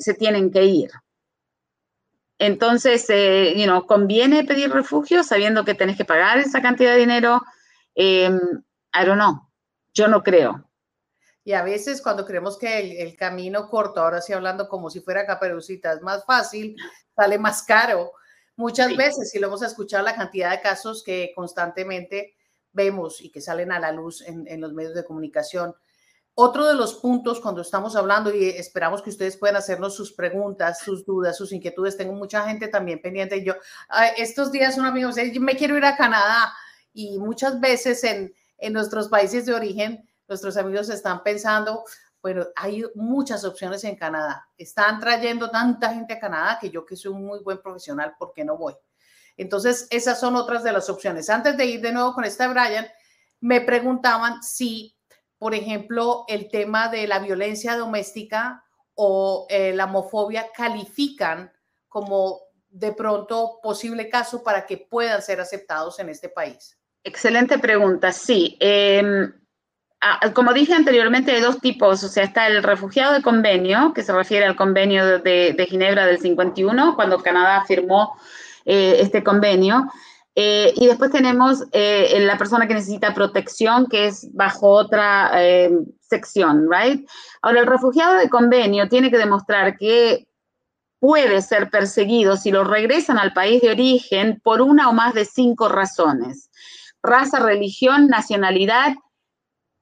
se 0.00 0.14
tienen 0.14 0.50
que 0.50 0.64
ir. 0.64 0.90
Entonces, 2.40 3.04
eh, 3.10 3.52
you 3.54 3.86
¿conviene 3.86 4.44
pedir 4.44 4.72
refugio 4.72 5.22
sabiendo 5.22 5.62
que 5.62 5.74
tenés 5.74 5.98
que 5.98 6.06
pagar 6.06 6.38
esa 6.38 6.62
cantidad 6.62 6.92
de 6.92 7.00
dinero? 7.00 7.42
Eh, 7.94 8.30
I 8.94 9.04
don't 9.04 9.20
know. 9.20 9.46
Yo 9.92 10.08
no 10.08 10.22
creo. 10.22 10.64
Y 11.44 11.52
a 11.52 11.62
veces 11.62 12.00
cuando 12.00 12.24
creemos 12.24 12.56
que 12.56 13.02
el, 13.02 13.14
camino 13.14 13.68
corto, 13.68 14.00
ahora 14.00 14.22
sí 14.22 14.32
hablando 14.32 14.70
como 14.70 14.88
si 14.88 15.00
fuera 15.00 15.26
caperucita, 15.26 15.92
es 15.92 16.00
más 16.00 16.24
fácil, 16.24 16.76
sale 17.14 17.38
más 17.38 17.62
caro. 17.62 18.12
Muchas 18.56 18.96
veces, 18.96 19.30
si 19.30 19.38
lo 19.38 19.48
hemos 19.48 19.60
escuchado, 19.60 20.02
la 20.02 20.16
cantidad 20.16 20.50
de 20.50 20.62
casos 20.62 21.02
que 21.04 21.32
constantemente 21.36 22.36
vemos 22.72 23.20
y 23.20 23.30
que 23.30 23.42
salen 23.42 23.70
a 23.70 23.78
la 23.78 23.92
luz 23.92 24.22
en, 24.22 24.48
en 24.48 24.62
los 24.62 24.72
medios 24.72 24.94
de 24.94 25.04
comunicación, 25.04 25.74
otro 26.42 26.66
de 26.66 26.74
los 26.74 26.94
puntos 26.94 27.38
cuando 27.38 27.60
estamos 27.60 27.94
hablando 27.96 28.34
y 28.34 28.48
esperamos 28.48 29.02
que 29.02 29.10
ustedes 29.10 29.36
puedan 29.36 29.56
hacernos 29.56 29.94
sus 29.94 30.12
preguntas, 30.12 30.78
sus 30.80 31.04
dudas, 31.04 31.36
sus 31.36 31.52
inquietudes. 31.52 31.98
Tengo 31.98 32.14
mucha 32.14 32.48
gente 32.48 32.68
también 32.68 33.02
pendiente. 33.02 33.44
Yo 33.44 33.54
estos 34.16 34.50
días 34.50 34.78
un 34.78 34.86
amigo 34.86 35.08
dice, 35.08 35.30
yo 35.32 35.40
me 35.42 35.54
quiero 35.54 35.76
ir 35.76 35.84
a 35.84 35.98
Canadá 35.98 36.50
y 36.94 37.18
muchas 37.18 37.60
veces 37.60 38.02
en, 38.04 38.34
en 38.56 38.72
nuestros 38.72 39.08
países 39.08 39.44
de 39.44 39.52
origen, 39.52 40.08
nuestros 40.28 40.56
amigos 40.56 40.88
están 40.88 41.22
pensando, 41.22 41.84
bueno, 42.22 42.46
hay 42.56 42.84
muchas 42.94 43.44
opciones 43.44 43.84
en 43.84 43.96
Canadá. 43.96 44.48
Están 44.56 44.98
trayendo 44.98 45.50
tanta 45.50 45.92
gente 45.92 46.14
a 46.14 46.18
Canadá 46.18 46.58
que 46.58 46.70
yo 46.70 46.86
que 46.86 46.96
soy 46.96 47.12
un 47.12 47.26
muy 47.26 47.40
buen 47.40 47.60
profesional, 47.60 48.14
¿por 48.18 48.32
qué 48.32 48.46
no 48.46 48.56
voy? 48.56 48.74
Entonces, 49.36 49.86
esas 49.90 50.18
son 50.18 50.36
otras 50.36 50.64
de 50.64 50.72
las 50.72 50.88
opciones. 50.88 51.28
Antes 51.28 51.54
de 51.58 51.66
ir 51.66 51.82
de 51.82 51.92
nuevo 51.92 52.14
con 52.14 52.24
esta, 52.24 52.48
Brian, 52.48 52.86
me 53.40 53.60
preguntaban 53.60 54.42
si 54.42 54.96
por 55.40 55.54
ejemplo, 55.54 56.26
el 56.28 56.50
tema 56.50 56.90
de 56.90 57.06
la 57.06 57.18
violencia 57.18 57.74
doméstica 57.74 58.62
o 58.94 59.46
eh, 59.48 59.72
la 59.74 59.86
homofobia 59.86 60.48
califican 60.54 61.50
como 61.88 62.40
de 62.68 62.92
pronto 62.92 63.58
posible 63.62 64.10
caso 64.10 64.44
para 64.44 64.66
que 64.66 64.76
puedan 64.76 65.22
ser 65.22 65.40
aceptados 65.40 65.98
en 65.98 66.10
este 66.10 66.28
país? 66.28 66.78
Excelente 67.02 67.58
pregunta, 67.58 68.12
sí. 68.12 68.58
Em, 68.60 69.32
como 70.34 70.52
dije 70.52 70.74
anteriormente, 70.74 71.32
hay 71.32 71.40
dos 71.40 71.58
tipos, 71.58 72.04
o 72.04 72.08
sea, 72.08 72.24
está 72.24 72.46
el 72.46 72.62
refugiado 72.62 73.14
de 73.14 73.22
convenio, 73.22 73.94
que 73.94 74.02
se 74.02 74.12
refiere 74.12 74.44
al 74.44 74.56
convenio 74.56 75.20
de, 75.20 75.66
Ginebra 75.70 76.04
del 76.04 76.18
51, 76.18 76.96
cuando 76.96 77.22
Canadá 77.22 77.64
firmó 77.66 78.14
eh, 78.66 78.98
este 79.00 79.24
convenio, 79.24 79.90
eh, 80.34 80.72
y 80.76 80.86
después 80.86 81.10
tenemos 81.10 81.64
eh, 81.72 82.18
la 82.20 82.38
persona 82.38 82.68
que 82.68 82.74
necesita 82.74 83.14
protección, 83.14 83.86
que 83.86 84.06
es 84.06 84.28
bajo 84.32 84.68
otra 84.68 85.30
eh, 85.34 85.70
sección, 86.00 86.68
¿right? 86.70 87.08
Ahora, 87.42 87.60
el 87.60 87.66
refugiado 87.66 88.14
de 88.14 88.30
convenio 88.30 88.88
tiene 88.88 89.10
que 89.10 89.18
demostrar 89.18 89.76
que 89.76 90.28
puede 91.00 91.42
ser 91.42 91.70
perseguido 91.70 92.36
si 92.36 92.50
lo 92.50 92.62
regresan 92.62 93.18
al 93.18 93.32
país 93.32 93.60
de 93.62 93.70
origen 93.70 94.40
por 94.44 94.60
una 94.60 94.88
o 94.88 94.92
más 94.92 95.14
de 95.14 95.24
cinco 95.24 95.68
razones. 95.68 96.50
Raza, 97.02 97.40
religión, 97.40 98.08
nacionalidad, 98.08 98.94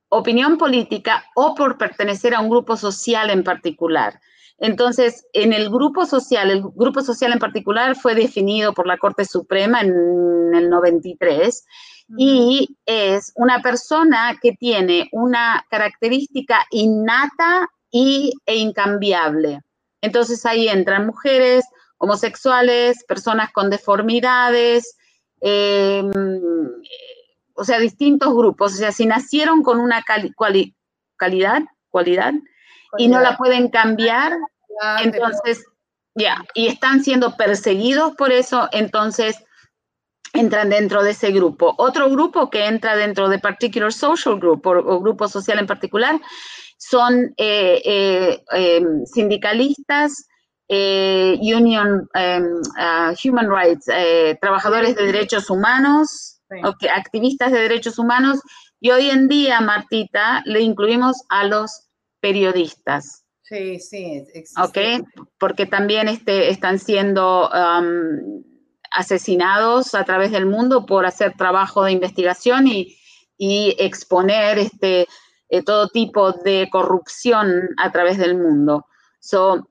opinión 0.09 0.57
política 0.57 1.25
o 1.35 1.55
por 1.55 1.77
pertenecer 1.77 2.35
a 2.35 2.41
un 2.41 2.49
grupo 2.49 2.77
social 2.77 3.31
en 3.31 3.45
particular. 3.45 4.21
Entonces, 4.59 5.25
en 5.33 5.53
el 5.53 5.71
grupo 5.71 6.05
social, 6.05 6.51
el 6.51 6.63
grupo 6.75 7.01
social 7.03 7.33
en 7.33 7.39
particular 7.39 7.95
fue 7.95 8.15
definido 8.15 8.75
por 8.75 8.87
la 8.87 8.99
Corte 8.99 9.25
Suprema 9.25 9.81
en 9.83 10.53
el 10.55 10.69
93 10.69 11.65
y 12.17 12.77
es 12.87 13.33
una 13.37 13.63
persona 13.63 14.37
que 14.43 14.53
tiene 14.53 15.09
una 15.13 15.65
característica 15.71 16.67
innata 16.71 17.69
y, 17.91 18.33
e 18.47 18.57
incambiable. 18.57 19.61
Entonces 20.01 20.45
ahí 20.45 20.69
entran 20.69 21.07
mujeres, 21.07 21.65
homosexuales, 21.99 23.05
personas 23.05 23.53
con 23.53 23.71
deformidades, 23.71 24.97
em, 25.41 26.11
o 27.55 27.65
sea, 27.65 27.79
distintos 27.79 28.35
grupos. 28.35 28.75
O 28.75 28.77
sea, 28.77 28.93
si 28.93 29.07
nacieron 29.07 29.63
con 29.63 29.79
una 29.81 30.03
calidad, 30.03 31.63
cualidad, 31.91 32.33
y 32.97 33.09
no 33.09 33.21
la 33.21 33.37
pueden 33.37 33.69
cambiar, 33.69 34.33
entonces, 35.03 35.65
ya, 36.15 36.45
y 36.55 36.69
están 36.69 37.03
siendo 37.03 37.37
perseguidos 37.37 38.15
por 38.15 38.33
eso, 38.33 38.69
entonces 38.73 39.37
entran 40.33 40.71
dentro 40.71 41.03
de 41.03 41.11
ese 41.11 41.31
grupo. 41.33 41.75
Otro 41.79 42.09
grupo 42.11 42.51
que 42.51 42.67
entra 42.67 42.97
dentro 42.97 43.29
de 43.29 43.39
Particular 43.39 43.93
Social 43.93 44.39
Group 44.39 44.67
o, 44.67 45.01
grupo 45.01 45.29
social 45.29 45.59
en 45.59 45.67
particular 45.67 46.21
son 46.79 47.35
eh, 47.37 47.83
eh, 47.85 48.43
em, 48.53 49.05
sindicalistas, 49.05 50.29
eh, 50.69 51.39
Union 51.41 52.09
ah, 52.15 53.13
Human 53.25 53.49
Rights, 53.51 53.87
trabajadores 54.41 54.95
de 54.97 55.07
derechos 55.07 55.51
humanos, 55.51 56.41
activistas 56.95 57.53
de 57.53 57.61
derechos 57.61 57.99
humanos, 57.99 58.41
y 58.81 58.91
hoy 58.91 59.11
en 59.11 59.27
día, 59.27 59.61
Martita, 59.61 60.43
le 60.45 60.61
incluimos 60.61 61.25
a 61.31 61.45
los 61.45 61.88
periodistas. 62.21 63.25
Sí, 63.43 63.81
sí, 63.81 64.25
¿Ok? 64.63 64.77
Porque 65.39 65.65
también 65.65 66.09
este, 66.09 66.51
están 66.51 66.79
siendo 66.79 67.49
um, 67.49 68.45
asesinados 68.91 69.95
a 69.95 70.05
través 70.05 70.33
del 70.33 70.45
mundo 70.45 70.85
por 70.85 71.07
hacer 71.07 71.33
trabajo 71.35 71.85
de 71.85 71.93
investigación 71.93 72.67
y, 72.67 72.95
exponer 73.39 74.59
este, 74.59 75.07
eh, 75.49 75.63
todo 75.63 75.89
tipo 75.89 76.33
de 76.33 76.69
corrupción 76.71 77.69
a 77.79 77.93
través 77.93 78.19
del 78.19 78.37
mundo. 78.37 78.85
So, 79.21 79.69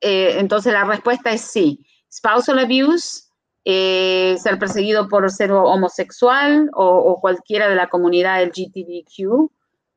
eh, 0.00 0.36
entonces 0.38 0.72
la 0.72 0.84
respuesta 0.84 1.30
es 1.30 1.42
sí. 1.42 1.86
Spousal 2.10 2.58
abuse, 2.58 3.24
eh, 3.64 4.36
ser 4.42 4.58
perseguido 4.58 5.08
por 5.08 5.30
ser 5.30 5.52
homosexual 5.52 6.68
o, 6.74 7.20
cualquiera 7.20 7.68
de 7.68 7.76
la 7.76 7.88
comunidad 7.88 8.42
LGTBQ 8.42 9.52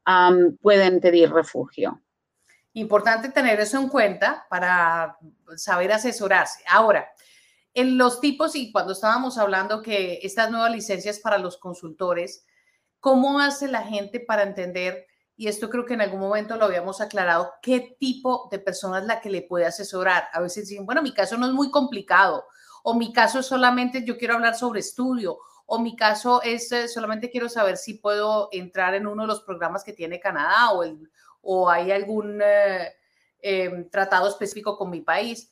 um, 0.07 0.55
pueden 0.57 0.99
pedir 0.99 1.31
refugio. 1.31 2.01
Importante 2.73 3.29
tener 3.29 3.59
eso 3.59 3.79
en 3.79 3.89
cuenta 3.89 4.45
para 4.49 5.17
saber 5.55 5.93
asesorarse. 5.93 6.63
Ahora, 6.69 7.07
en 7.73 7.97
los 7.97 8.21
tipos 8.21 8.55
y 8.55 8.71
cuando 8.71 8.93
estábamos 8.93 9.37
hablando 9.37 9.81
que 9.81 10.19
estas 10.23 10.49
nuevas 10.49 10.71
licencias 10.71 11.19
para 11.19 11.37
los 11.37 11.57
consultores, 11.57 12.45
¿cómo 12.99 13.39
hace 13.39 13.67
la 13.67 13.83
gente 13.83 14.19
para 14.19 14.43
entender? 14.43 15.07
Y 15.37 15.47
esto 15.47 15.69
creo 15.69 15.85
que 15.85 15.93
en 15.93 16.01
algún 16.01 16.21
momento 16.21 16.55
lo 16.55 16.65
habíamos 16.65 17.01
aclarado, 17.01 17.53
¿qué 17.61 17.97
tipo 17.99 18.47
de 18.49 18.59
persona 18.59 18.99
es 18.99 19.05
la 19.05 19.19
que 19.19 19.29
le 19.29 19.41
puede 19.41 19.65
asesorar? 19.65 20.29
A 20.31 20.39
veces 20.39 20.69
dicen, 20.69 20.85
bueno, 20.85 21.01
mi 21.01 21.13
caso 21.13 21.37
no 21.37 21.47
es 21.47 21.53
muy 21.53 21.69
complicado, 21.69 22.45
o 22.83 22.93
mi 22.93 23.11
caso 23.11 23.39
es 23.39 23.45
solamente 23.45 24.05
yo 24.05 24.17
quiero 24.17 24.35
hablar 24.35 24.55
sobre 24.55 24.79
estudio, 24.79 25.37
o 25.65 25.79
mi 25.79 25.95
caso 25.95 26.41
es 26.43 26.71
eh, 26.71 26.87
solamente 26.87 27.29
quiero 27.29 27.49
saber 27.49 27.77
si 27.77 27.95
puedo 27.95 28.49
entrar 28.51 28.93
en 28.93 29.07
uno 29.07 29.23
de 29.23 29.27
los 29.27 29.41
programas 29.41 29.83
que 29.83 29.93
tiene 29.93 30.19
Canadá 30.19 30.71
o, 30.71 30.83
el, 30.83 31.09
o 31.41 31.69
hay 31.69 31.91
algún 31.91 32.39
eh, 32.43 32.93
em, 33.39 33.89
tratado 33.89 34.27
específico 34.27 34.77
con 34.77 34.89
mi 34.89 35.01
país. 35.01 35.51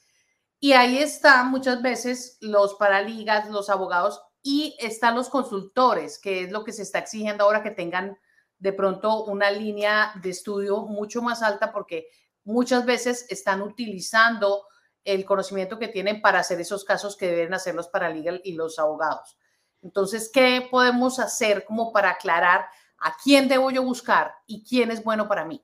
Y 0.59 0.73
ahí 0.73 0.97
están 0.97 1.49
muchas 1.49 1.81
veces 1.81 2.37
los 2.41 2.75
paraligas, 2.75 3.49
los 3.49 3.69
abogados 3.69 4.21
y 4.41 4.77
están 4.79 5.15
los 5.15 5.29
consultores, 5.29 6.19
que 6.19 6.43
es 6.43 6.51
lo 6.51 6.63
que 6.63 6.73
se 6.73 6.83
está 6.83 6.99
exigiendo 6.99 7.43
ahora 7.43 7.63
que 7.63 7.71
tengan 7.71 8.17
de 8.59 8.73
pronto 8.73 9.25
una 9.25 9.51
línea 9.51 10.13
de 10.21 10.29
estudio 10.29 10.85
mucho 10.85 11.21
más 11.21 11.41
alta 11.41 11.73
porque 11.73 12.07
muchas 12.45 12.85
veces 12.85 13.25
están 13.29 13.61
utilizando 13.61 14.65
el 15.03 15.25
conocimiento 15.25 15.79
que 15.79 15.89
tienen 15.89 16.21
para 16.21 16.39
hacer 16.39 16.61
esos 16.61 16.85
casos 16.85 17.17
que 17.17 17.27
deben 17.27 17.53
hacer 17.53 17.75
los 17.75 17.89
paralegal 17.89 18.41
y 18.43 18.53
los 18.53 18.79
abogados. 18.79 19.37
Entonces, 19.83 20.31
¿qué 20.33 20.67
podemos 20.71 21.19
hacer 21.19 21.65
como 21.65 21.91
para 21.91 22.11
aclarar 22.11 22.65
a 22.99 23.13
quién 23.21 23.47
debo 23.49 23.69
yo 23.69 23.83
buscar 23.83 24.33
y 24.47 24.63
quién 24.63 24.91
es 24.91 25.03
bueno 25.03 25.27
para 25.27 25.45
mí? 25.45 25.61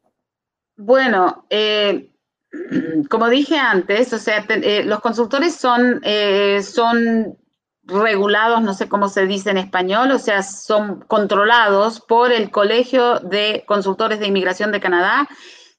Bueno, 0.75 1.45
eh, 1.49 2.12
como 3.10 3.29
dije 3.29 3.58
antes, 3.58 4.12
o 4.13 4.17
sea, 4.17 4.45
eh, 4.49 4.84
los 4.84 4.99
consultores 4.99 5.55
son, 5.55 6.01
eh, 6.03 6.62
son 6.62 7.38
regulados, 7.84 8.62
no 8.62 8.73
sé 8.73 8.88
cómo 8.89 9.08
se 9.10 9.25
dice 9.25 9.49
en 9.49 9.58
español, 9.58 10.12
o 10.12 10.19
sea, 10.19 10.43
son 10.43 10.99
controlados 11.01 12.01
por 12.01 12.32
el 12.32 12.51
Colegio 12.51 13.19
de 13.19 13.63
Consultores 13.65 14.19
de 14.19 14.27
Inmigración 14.27 14.71
de 14.71 14.82
Canadá, 14.82 15.27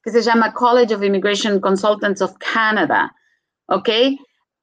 que 0.03 0.11
se 0.11 0.23
llama 0.23 0.55
College 0.55 0.95
of 0.95 1.03
Immigration 1.03 1.61
Consultants 1.61 2.23
of 2.23 2.37
Canada, 2.39 3.15
¿ok? 3.67 3.89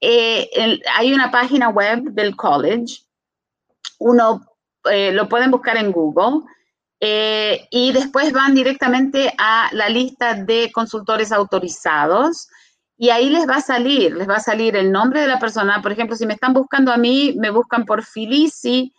Hay 0.01 1.13
una 1.13 1.31
página 1.31 1.69
web 1.69 2.01
del 2.11 2.35
college, 2.35 3.06
uno 3.99 4.45
lo 4.83 5.27
pueden 5.27 5.51
buscar 5.51 5.75
en 5.75 5.91
Google, 5.91 6.45
eh, 6.99 7.67
y 7.69 7.91
después 7.91 8.33
van 8.33 8.55
directamente 8.55 9.31
a 9.37 9.69
la 9.71 9.87
lista 9.87 10.33
de 10.33 10.71
consultores 10.73 11.31
autorizados 11.31 12.47
y 12.97 13.11
ahí 13.11 13.29
les 13.29 13.47
va 13.47 13.57
a 13.57 13.61
salir, 13.61 14.15
les 14.15 14.27
va 14.27 14.37
a 14.37 14.39
salir 14.39 14.75
el 14.75 14.91
nombre 14.91 15.21
de 15.21 15.27
la 15.27 15.37
persona. 15.37 15.79
Por 15.83 15.91
ejemplo, 15.91 16.15
si 16.15 16.25
me 16.25 16.33
están 16.33 16.53
buscando 16.53 16.91
a 16.91 16.97
mí, 16.97 17.35
me 17.37 17.51
buscan 17.51 17.85
por 17.85 18.03
Filici, 18.03 18.91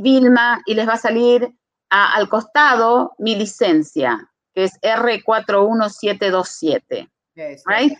Vilma, 0.00 0.60
y 0.66 0.74
les 0.74 0.88
va 0.88 0.94
a 0.94 0.98
salir 0.98 1.48
al 1.90 2.28
costado 2.28 3.14
mi 3.18 3.36
licencia, 3.36 4.28
que 4.52 4.64
es 4.64 4.72
R41727. 4.80 7.08
right? 7.66 7.96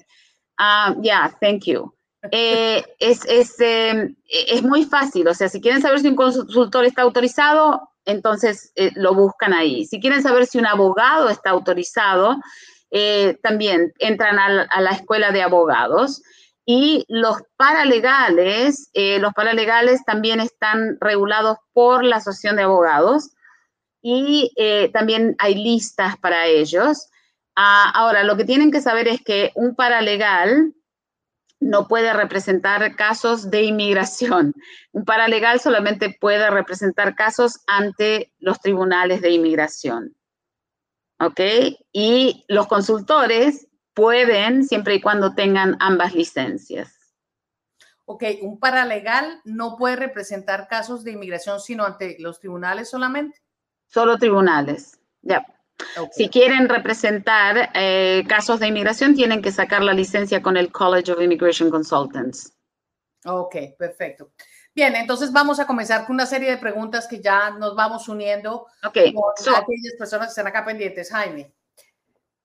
Ah, 0.59 0.97
yeah, 1.01 1.33
thank 1.41 1.67
you. 1.67 1.95
Eh, 2.33 2.85
es, 2.99 3.25
es, 3.27 3.55
em, 3.61 4.17
es 4.29 4.63
muy 4.63 4.85
fácil, 4.85 5.29
o 5.29 5.35
sea, 5.35 5.49
si 5.49 5.61
quieren 5.61 5.81
saber 5.81 6.01
si 6.01 6.09
un 6.09 6.17
consultor 6.17 6.85
está 6.85 7.03
autorizado, 7.03 7.89
entonces 8.09 8.73
eh, 8.75 8.91
lo 8.95 9.15
buscan 9.15 9.53
ahí. 9.53 9.85
Si 9.85 10.01
quieren 10.01 10.23
saber 10.23 10.47
si 10.47 10.59
un 10.59 10.67
abogado 10.67 11.29
está 11.29 11.51
autorizado, 11.51 12.37
eh, 12.91 13.39
también 13.43 13.93
entran 13.99 14.39
a 14.39 14.81
la, 14.81 14.91
escuela 14.91 15.31
de 15.31 15.43
abogados. 15.43 16.23
Y 16.65 17.05
los 17.09 17.37
paralegales, 17.57 18.91
eh, 18.95 19.19
los 19.19 19.35
paralegales 19.35 20.05
también 20.05 20.41
están 20.41 20.97
regulados 21.01 21.59
por 21.73 22.03
la 22.03 22.17
Asociación 22.17 22.57
de 22.57 22.63
Abogados 22.63 23.31
y 24.03 24.53
también 24.93 25.35
hay 25.39 25.55
listas 25.55 26.17
para 26.19 26.47
ellos. 26.47 27.11
Ah, 27.57 27.91
ahora, 27.95 28.23
lo 28.23 28.37
que 28.37 28.45
tienen 28.45 28.71
que 28.71 28.81
saber 28.81 29.09
es 29.09 29.23
que 29.23 29.53
un 29.55 29.75
paralegal 29.75 30.73
no 31.61 31.89
puede 31.89 32.13
representar 32.13 32.95
casos 32.97 33.51
de 33.51 33.63
inmigración. 33.63 34.55
Un 34.93 35.05
paralegal 35.05 35.61
solamente 35.61 36.17
puede 36.21 36.51
representar 36.51 37.15
casos 37.15 37.61
ante 37.67 38.33
los 38.39 38.61
tribunales 38.61 39.21
de 39.21 39.31
inmigración. 39.31 40.17
¿Ok? 41.21 41.41
Y 41.93 42.45
los 42.49 42.69
consultores 42.69 43.67
pueden, 43.93 44.65
siempre 44.65 44.95
y 44.95 45.01
cuando 45.01 45.35
tengan 45.35 45.77
ambas 45.81 46.15
licencias. 46.15 46.95
Ok, 48.05 48.25
un 48.41 48.59
paralegal 48.59 49.41
no 49.45 49.77
puede 49.77 49.97
representar 49.97 50.69
casos 50.69 51.05
de 51.05 51.13
inmigración 51.13 51.61
sino 51.61 51.85
ante 51.85 52.17
los 52.21 52.39
tribunales 52.39 52.89
solamente. 52.89 53.43
Solo 53.89 54.17
tribunales, 54.17 54.99
ya. 55.21 55.45
Si 56.13 56.29
quieren 56.29 56.69
representar 56.69 57.71
eh, 57.75 58.25
casos 58.29 58.61
de 58.61 58.69
inmigración, 58.69 59.15
tienen 59.15 59.43
que 59.43 59.53
sacar 59.53 59.83
la 59.83 59.93
licencia 59.93 60.43
con 60.43 60.57
el 60.57 60.73
College 60.73 61.13
of 61.13 61.21
Immigration 61.21 61.71
Consultants. 61.71 62.53
Ok, 63.25 63.57
perfecto. 63.79 64.33
Bien, 64.75 64.95
entonces 64.95 65.33
vamos 65.33 65.59
a 65.59 65.67
comenzar 65.67 66.07
con 66.07 66.15
una 66.15 66.27
serie 66.27 66.51
de 66.51 66.57
preguntas 66.57 67.09
que 67.09 67.21
ya 67.21 67.51
nos 67.51 67.75
vamos 67.75 68.09
uniendo 68.09 68.67
okay. 68.87 69.13
con 69.13 69.33
aquellas 69.57 69.95
personas 69.99 70.29
que 70.29 70.31
están 70.31 70.47
acá 70.47 70.65
pendientes. 70.65 71.11
Jaime, 71.11 71.53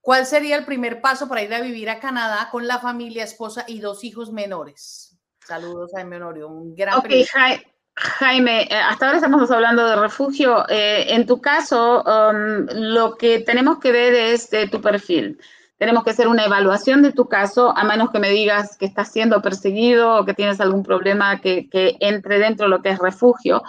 ¿cuál 0.01 0.25
sería 0.25 0.57
el 0.57 0.65
primer 0.65 0.99
paso 0.99 1.27
para 1.27 1.43
ir 1.43 1.53
a 1.53 1.61
vivir 1.61 1.89
a 1.89 1.99
Canadá 1.99 2.49
con 2.51 2.65
la 2.65 2.79
familia, 2.79 3.23
esposa 3.23 3.65
y 3.67 3.79
dos 3.79 4.03
hijos 4.03 4.31
menores? 4.31 5.15
Saludos, 5.45 5.91
Jaime 5.93 6.15
Honorio. 6.15 6.47
Un 6.47 6.75
gran 6.75 6.97
Ok, 6.97 7.09
Jaime, 7.31 7.72
eh, 7.95 8.67
hasta 8.71 9.05
ahora 9.05 9.17
estamos 9.17 9.51
hablando 9.51 9.85
de 9.87 9.95
refugio. 9.95 10.67
Eh, 10.69 11.13
en 11.13 11.25
tu 11.25 11.39
caso, 11.39 12.03
um, 12.03 12.65
lo 12.73 13.15
que 13.15 13.39
tenemos 13.39 13.79
que 13.79 13.91
ver 13.91 14.13
es 14.13 14.49
tu 14.71 14.81
perfil. 14.81 15.39
Tenemos 15.77 16.03
que 16.03 16.11
hacer 16.11 16.27
una 16.27 16.45
evaluación 16.45 17.01
de 17.01 17.11
tu 17.11 17.27
caso, 17.27 17.75
a 17.75 17.83
menos 17.83 18.09
que 18.11 18.19
me 18.19 18.29
digas 18.29 18.77
que 18.77 18.85
estás 18.85 19.11
siendo 19.11 19.41
perseguido 19.41 20.15
o 20.15 20.25
que 20.25 20.33
tienes 20.33 20.61
algún 20.61 20.83
problema 20.83 21.41
que, 21.41 21.67
entre 21.99 22.39
dentro 22.39 22.65
de 22.65 22.69
lo 22.69 22.81
que 22.81 22.89
es 22.89 22.99
refugio. 22.99 23.63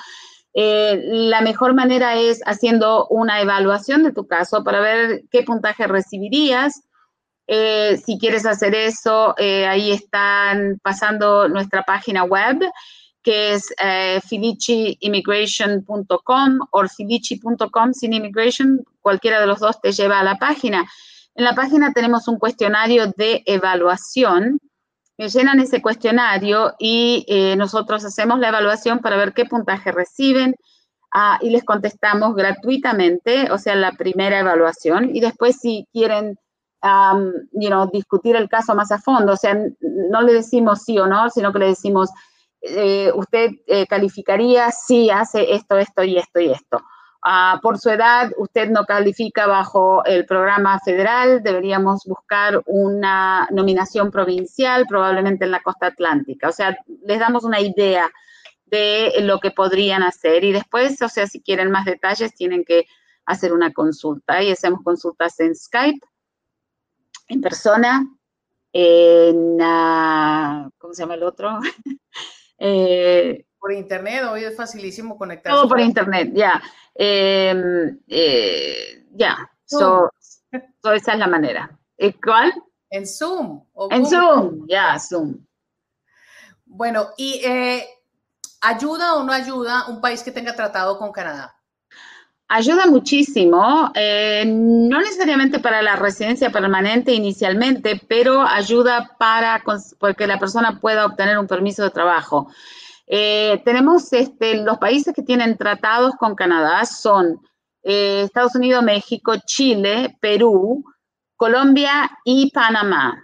Eh, 0.54 1.00
la 1.04 1.40
mejor 1.40 1.74
manera 1.74 2.14
es 2.14 2.40
haciendo 2.46 3.08
una 3.08 3.40
evaluación 3.40 4.04
de 4.04 4.12
tu 4.12 4.28
caso 4.28 4.62
para 4.62 4.80
ver 4.80 5.22
qué 5.30 5.42
puntaje 5.42 5.86
recibirías. 5.86 6.82
si 7.46 8.18
quieres 8.18 8.46
hacer 8.46 8.74
eso, 8.74 9.34
ahí 9.38 9.90
están 9.90 10.78
pasando 10.82 11.48
nuestra 11.48 11.82
página 11.82 12.24
web 12.24 12.58
que 13.24 13.54
es 13.54 13.74
eh, 13.82 14.20
o 16.70 16.86
filici.com 16.86 17.92
sin 17.92 18.12
immigration, 18.12 18.84
cualquiera 19.00 19.40
de 19.40 19.46
los 19.46 19.58
dos 19.58 19.80
te 19.80 19.90
lleva 19.92 20.20
a 20.20 20.24
la 20.24 20.36
página. 20.36 20.86
En 21.34 21.44
la 21.44 21.54
página 21.54 21.92
tenemos 21.92 22.28
un 22.28 22.38
cuestionario 22.38 23.12
de 23.16 23.42
evaluación. 23.46 24.60
Me 25.16 25.28
llenan 25.28 25.58
ese 25.60 25.80
cuestionario 25.80 26.74
y 26.78 27.24
eh, 27.28 27.56
nosotros 27.56 28.04
hacemos 28.04 28.38
la 28.38 28.48
evaluación 28.48 28.98
para 28.98 29.16
ver 29.16 29.32
qué 29.32 29.46
puntaje 29.46 29.90
reciben 29.90 30.54
ah, 31.12 31.38
y 31.40 31.50
les 31.50 31.64
contestamos 31.64 32.34
gratuitamente, 32.34 33.50
o 33.50 33.58
sea, 33.58 33.74
la 33.74 33.92
primera 33.92 34.38
evaluación. 34.38 35.16
Y 35.16 35.20
después 35.20 35.56
si 35.60 35.88
quieren 35.92 36.38
um, 36.82 37.32
you 37.52 37.68
know, 37.68 37.88
discutir 37.90 38.36
el 38.36 38.48
caso 38.48 38.74
más 38.74 38.92
a 38.92 38.98
fondo, 38.98 39.32
o 39.32 39.36
sea, 39.36 39.56
no 39.80 40.20
le 40.20 40.34
decimos 40.34 40.82
sí 40.82 40.98
o 40.98 41.06
no, 41.06 41.30
sino 41.30 41.52
que 41.52 41.60
le 41.60 41.66
decimos, 41.68 42.10
eh, 42.66 43.12
usted 43.14 43.50
eh, 43.66 43.86
calificaría 43.86 44.70
si 44.70 45.10
hace 45.10 45.54
esto, 45.54 45.76
esto 45.76 46.02
y 46.02 46.16
esto 46.16 46.40
y 46.40 46.50
esto. 46.50 46.80
Ah, 47.22 47.58
por 47.62 47.78
su 47.78 47.90
edad, 47.90 48.30
usted 48.36 48.70
no 48.70 48.84
califica 48.84 49.46
bajo 49.46 50.04
el 50.04 50.26
programa 50.26 50.78
federal, 50.80 51.42
deberíamos 51.42 52.04
buscar 52.04 52.62
una 52.66 53.48
nominación 53.50 54.10
provincial, 54.10 54.86
probablemente 54.86 55.44
en 55.44 55.50
la 55.50 55.62
costa 55.62 55.86
atlántica. 55.86 56.48
O 56.48 56.52
sea, 56.52 56.76
les 57.06 57.18
damos 57.18 57.44
una 57.44 57.60
idea 57.60 58.10
de 58.66 59.12
lo 59.20 59.40
que 59.40 59.50
podrían 59.50 60.02
hacer 60.02 60.44
y 60.44 60.52
después, 60.52 61.00
o 61.02 61.08
sea, 61.08 61.26
si 61.26 61.40
quieren 61.40 61.70
más 61.70 61.84
detalles, 61.84 62.34
tienen 62.34 62.64
que 62.64 62.86
hacer 63.26 63.52
una 63.52 63.72
consulta 63.72 64.42
y 64.42 64.50
hacemos 64.50 64.80
consultas 64.82 65.38
en 65.40 65.54
Skype, 65.54 66.06
en 67.28 67.40
persona, 67.40 68.06
en, 68.72 69.60
uh, 69.62 70.70
¿cómo 70.78 70.92
se 70.92 71.02
llama 71.02 71.14
el 71.14 71.22
otro? 71.22 71.58
eh, 72.66 73.46
por 73.58 73.72
internet, 73.72 74.24
hoy 74.24 74.44
es 74.44 74.56
facilísimo 74.56 75.18
conectarse. 75.18 75.54
Todo 75.54 75.68
por 75.68 75.80
internet, 75.80 76.30
ya. 76.34 76.62
Em, 76.94 77.98
eh, 78.08 79.04
ya, 79.12 79.50
so, 79.64 80.10
esa 80.92 81.12
es 81.12 81.18
la 81.18 81.26
manera. 81.26 81.78
¿Cuál? 82.22 82.54
En 82.90 83.06
Zoom. 83.06 83.64
en 83.90 84.06
Zoom, 84.06 84.66
ya, 84.68 84.98
Zoom. 84.98 85.44
Bueno, 86.64 87.08
¿y 87.16 87.40
eh, 87.44 87.86
ayuda 88.62 89.16
o 89.16 89.24
no 89.24 89.32
ayuda 89.32 89.88
un 89.88 90.00
país 90.00 90.22
que 90.22 90.32
tenga 90.32 90.54
tratado 90.54 90.98
con 90.98 91.12
Canadá? 91.12 91.54
Ayuda 92.48 92.86
muchísimo, 92.86 93.90
eh, 93.94 94.44
no 94.46 95.00
necesariamente 95.00 95.60
para 95.60 95.80
la 95.80 95.96
residencia 95.96 96.50
permanente 96.50 97.12
inicialmente, 97.12 98.00
pero 98.06 98.42
ayuda 98.42 99.16
para 99.18 99.62
que 100.16 100.26
la 100.26 100.38
persona 100.38 100.78
pueda 100.78 101.06
obtener 101.06 101.38
un 101.38 101.46
permiso 101.46 101.82
de 101.82 101.90
trabajo. 101.90 102.48
Eh, 103.06 103.62
tenemos 103.64 104.12
este, 104.12 104.62
los 104.62 104.78
países 104.78 105.14
que 105.14 105.22
tienen 105.22 105.56
tratados 105.56 106.14
con 106.16 106.34
Canadá 106.34 106.84
son 106.84 107.40
eh, 107.82 108.22
Estados 108.24 108.54
Unidos, 108.54 108.82
México, 108.82 109.34
Chile, 109.44 110.16
Perú, 110.20 110.84
Colombia 111.36 112.10
y 112.24 112.50
Panamá. 112.50 113.20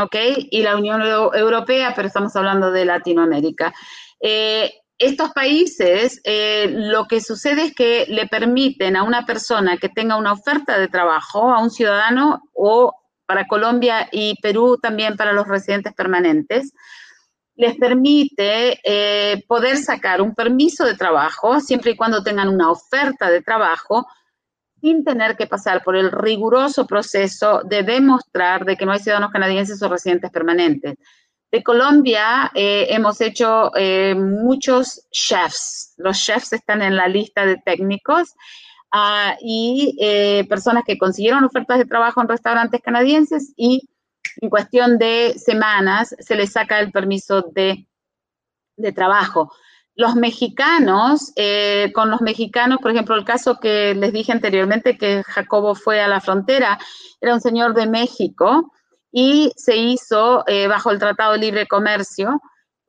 ¿Ok? 0.00 0.16
Y 0.50 0.62
la 0.62 0.76
Unión 0.76 1.02
Europea, 1.02 1.92
pero 1.94 2.08
estamos 2.08 2.34
hablando 2.36 2.70
de 2.70 2.84
Latinoamérica. 2.84 3.74
Eh, 4.20 4.72
estos 4.98 5.30
países, 5.30 6.20
lo 6.24 7.06
que 7.06 7.20
sucede 7.20 7.66
es 7.66 7.74
que 7.74 8.06
le 8.08 8.26
permiten 8.26 8.96
a 8.96 9.04
una 9.04 9.24
persona 9.24 9.76
que 9.76 9.88
tenga 9.88 10.16
una 10.16 10.32
oferta 10.32 10.78
de 10.78 10.88
trabajo, 10.88 11.52
a 11.52 11.62
un 11.62 11.70
ciudadano 11.70 12.42
o 12.52 12.92
para 13.28 13.46
Colombia 13.46 14.08
y 14.10 14.34
Perú 14.40 14.78
también 14.80 15.16
para 15.16 15.34
los 15.34 15.46
residentes 15.46 15.92
permanentes, 15.92 16.72
les 17.56 17.76
permite 17.76 18.80
eh, 18.84 19.44
poder 19.46 19.76
sacar 19.76 20.22
un 20.22 20.34
permiso 20.34 20.84
de 20.84 20.94
trabajo 20.94 21.60
siempre 21.60 21.90
y 21.90 21.96
cuando 21.96 22.22
tengan 22.22 22.48
una 22.48 22.70
oferta 22.70 23.28
de 23.30 23.42
trabajo 23.42 24.06
sin 24.80 25.04
tener 25.04 25.36
que 25.36 25.46
pasar 25.46 25.82
por 25.82 25.96
el 25.96 26.10
riguroso 26.12 26.86
proceso 26.86 27.62
de 27.64 27.82
demostrar 27.82 28.64
de 28.64 28.76
que 28.76 28.86
no 28.86 28.92
hay 28.92 29.00
ciudadanos 29.00 29.32
canadienses 29.32 29.82
o 29.82 29.88
residentes 29.88 30.30
permanentes. 30.30 30.94
De 31.50 31.62
Colombia 31.62 32.50
eh, 32.54 32.86
hemos 32.90 33.20
hecho 33.20 33.70
eh, 33.76 34.14
muchos 34.14 35.06
chefs. 35.10 35.94
Los 35.96 36.18
chefs 36.18 36.52
están 36.52 36.82
en 36.82 36.96
la 36.96 37.08
lista 37.08 37.46
de 37.46 37.56
técnicos 37.56 38.34
ah, 38.92 39.36
y 39.40 39.96
personas 40.48 40.84
que 40.86 40.98
consiguieron 40.98 41.44
ofertas 41.44 41.78
de 41.78 41.86
trabajo 41.86 42.20
en 42.20 42.28
restaurantes 42.28 42.82
canadienses 42.82 43.52
y 43.56 43.88
en 44.40 44.50
cuestión 44.50 44.98
de 44.98 45.34
semanas 45.38 46.14
se 46.18 46.36
les 46.36 46.52
saca 46.52 46.80
el 46.80 46.92
permiso 46.92 47.42
de, 47.52 47.86
trabajo. 48.94 49.52
Los 49.94 50.14
mexicanos, 50.14 51.32
eh, 51.34 51.90
con 51.92 52.10
los 52.10 52.20
mexicanos, 52.20 52.78
por 52.80 52.92
ejemplo, 52.92 53.16
el 53.16 53.24
caso 53.24 53.58
que 53.58 53.94
les 53.94 54.12
dije 54.12 54.30
anteriormente, 54.30 54.96
que 54.96 55.24
Jacobo 55.24 55.74
fue 55.74 56.00
a 56.00 56.06
la 56.06 56.20
frontera, 56.20 56.78
era 57.20 57.34
un 57.34 57.40
señor 57.40 57.74
de 57.74 57.88
México 57.88 58.72
y 59.10 59.52
se 59.56 59.76
hizo 59.76 60.44
eh, 60.46 60.66
bajo 60.68 60.90
el 60.90 60.98
Tratado 60.98 61.32
de 61.32 61.38
Libre 61.38 61.66
Comercio 61.66 62.40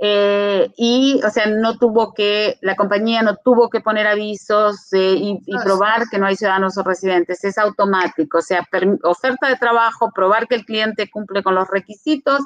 eh, 0.02 0.72
y, 0.78 1.20
o 1.26 1.30
sea, 1.30 1.48
no 1.48 1.78
tuvo 1.78 2.14
que, 2.14 2.58
la 2.62 2.78
compañía 2.78 3.22
no 3.22 3.36
tuvo 3.36 3.70
que 3.70 3.82
poner 3.82 4.08
avisos 4.08 4.94
eh, 4.94 5.16
y, 5.20 5.58
probar 5.62 6.08
que 6.10 6.18
no 6.18 6.26
hay 6.26 6.38
ciudadanos 6.38 6.78
o 6.78 6.84
residentes, 6.84 7.44
es 7.44 7.58
automático, 7.58 8.38
o 8.38 8.42
sea, 8.42 8.66
oferta 9.04 9.50
de 9.50 9.58
trabajo, 9.58 10.12
probar 10.16 10.48
que 10.48 10.56
el 10.56 10.66
cliente 10.66 11.10
cumple 11.12 11.44
con 11.44 11.54
los 11.54 11.68
requisitos, 11.68 12.40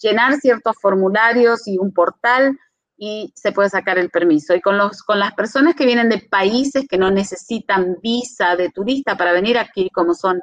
llenar 0.00 0.34
ciertos 0.34 0.74
formularios 0.82 1.68
y 1.68 1.78
un 1.78 1.92
portal 1.92 2.58
y 2.96 3.32
se 3.36 3.52
puede 3.52 3.70
sacar 3.70 3.98
el 3.98 4.10
permiso. 4.10 4.54
Y 4.56 4.60
con, 4.60 4.76
los, 4.76 5.02
con 5.04 5.20
las 5.20 5.32
personas 5.34 5.76
que 5.76 5.86
vienen 5.86 6.08
de 6.08 6.26
países 6.28 6.86
que 6.88 6.98
no 6.98 7.12
necesitan 7.12 7.98
visa 8.02 8.56
de 8.56 8.70
turista 8.70 9.16
para 9.16 9.32
venir 9.32 9.58
aquí, 9.58 9.90
como 9.90 10.12
son 10.14 10.40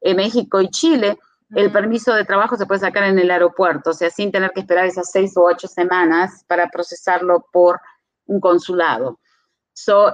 eh, 0.00 0.14
México 0.14 0.62
y 0.62 0.70
Chile, 0.70 1.18
el 1.54 1.70
permiso 1.70 2.12
de 2.14 2.24
trabajo 2.24 2.56
se 2.56 2.66
puede 2.66 2.80
sacar 2.80 3.04
en 3.04 3.18
el 3.18 3.30
aeropuerto, 3.30 3.90
o 3.90 3.94
sea, 3.94 4.10
sin 4.10 4.32
tener 4.32 4.50
que 4.50 4.60
esperar 4.60 4.86
esas 4.86 5.10
seis 5.10 5.36
o 5.36 5.44
ocho 5.44 5.68
semanas 5.68 6.44
para 6.48 6.68
procesarlo 6.68 7.46
por 7.52 7.80
un 8.26 8.40
consulado. 8.40 9.20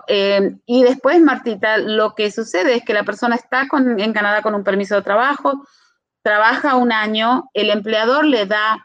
Em, 0.09 0.61
y 0.67 0.83
después, 0.83 1.21
Martita, 1.21 1.79
lo 1.79 2.15
que 2.15 2.31
sucede 2.31 2.75
es 2.75 2.85
que 2.85 2.95
la 2.95 3.05
persona 3.05 3.37
está 3.37 3.67
en 3.73 4.13
Canadá 4.13 4.43
con 4.43 4.55
un 4.55 4.65
permiso 4.65 4.97
de 4.97 5.03
trabajo, 5.03 5.67
trabaja 6.23 6.77
un 6.77 6.93
año, 6.93 7.49
el 7.55 7.71
empleador 7.71 8.25
le 8.25 8.47
da 8.47 8.85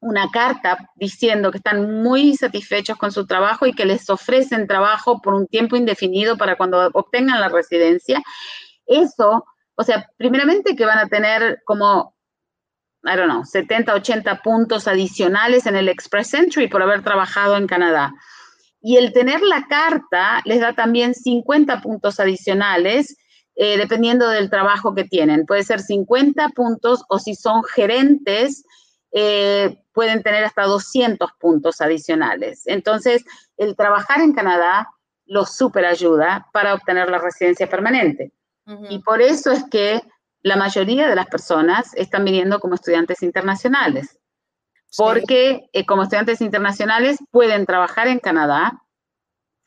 una 0.00 0.30
carta 0.30 0.90
diciendo 0.96 1.50
que 1.50 1.58
están 1.58 2.02
muy 2.02 2.36
satisfechos 2.36 2.98
con 2.98 3.10
su 3.10 3.26
trabajo 3.26 3.66
y 3.66 3.72
que 3.72 3.86
les 3.86 4.10
ofrecen 4.10 4.66
trabajo 4.66 5.22
por 5.22 5.32
un 5.32 5.46
tiempo 5.46 5.76
indefinido 5.76 6.36
para 6.36 6.56
cuando 6.56 6.90
obtengan 6.92 7.40
la 7.40 7.48
residencia. 7.48 8.22
Eso 8.86 9.44
o 9.76 9.82
sea, 9.82 10.08
primeramente 10.16 10.76
que 10.76 10.84
van 10.84 10.98
a 10.98 11.08
tener 11.08 11.62
como, 11.64 12.14
I 13.02 13.16
don't 13.16 13.30
know, 13.30 13.44
70, 13.44 13.94
80 13.94 14.42
puntos 14.42 14.88
adicionales 14.88 15.66
en 15.66 15.76
el 15.76 15.88
Express 15.88 16.34
Entry 16.34 16.68
por 16.68 16.82
haber 16.82 17.02
trabajado 17.02 17.56
en 17.56 17.66
Canadá. 17.66 18.12
Y 18.80 18.96
el 18.96 19.12
tener 19.12 19.40
la 19.40 19.66
carta 19.66 20.42
les 20.44 20.60
da 20.60 20.74
también 20.74 21.14
50 21.14 21.80
puntos 21.80 22.20
adicionales, 22.20 23.16
eh, 23.56 23.78
dependiendo 23.78 24.28
del 24.28 24.50
trabajo 24.50 24.94
que 24.94 25.04
tienen. 25.04 25.46
Puede 25.46 25.64
ser 25.64 25.80
50 25.80 26.50
puntos 26.50 27.04
o 27.08 27.18
si 27.18 27.34
son 27.34 27.64
gerentes, 27.64 28.64
eh, 29.12 29.78
pueden 29.92 30.22
tener 30.22 30.44
hasta 30.44 30.64
200 30.64 31.30
puntos 31.38 31.80
adicionales. 31.80 32.66
Entonces, 32.66 33.24
el 33.56 33.76
trabajar 33.76 34.20
en 34.20 34.34
Canadá 34.34 34.88
los 35.26 35.56
super 35.56 35.86
ayuda 35.86 36.48
para 36.52 36.74
obtener 36.74 37.08
la 37.08 37.18
residencia 37.18 37.68
permanente. 37.68 38.32
Y 38.88 39.00
por 39.00 39.20
eso 39.20 39.50
es 39.50 39.64
que 39.70 40.00
la 40.42 40.56
mayoría 40.56 41.08
de 41.08 41.16
las 41.16 41.26
personas 41.26 41.94
están 41.94 42.24
viniendo 42.24 42.60
como 42.60 42.74
estudiantes 42.74 43.22
internacionales, 43.22 44.18
porque 44.96 45.68
eh, 45.72 45.84
como 45.84 46.04
estudiantes 46.04 46.40
internacionales 46.40 47.18
pueden 47.30 47.66
trabajar 47.66 48.08
en 48.08 48.20
Canadá, 48.20 48.80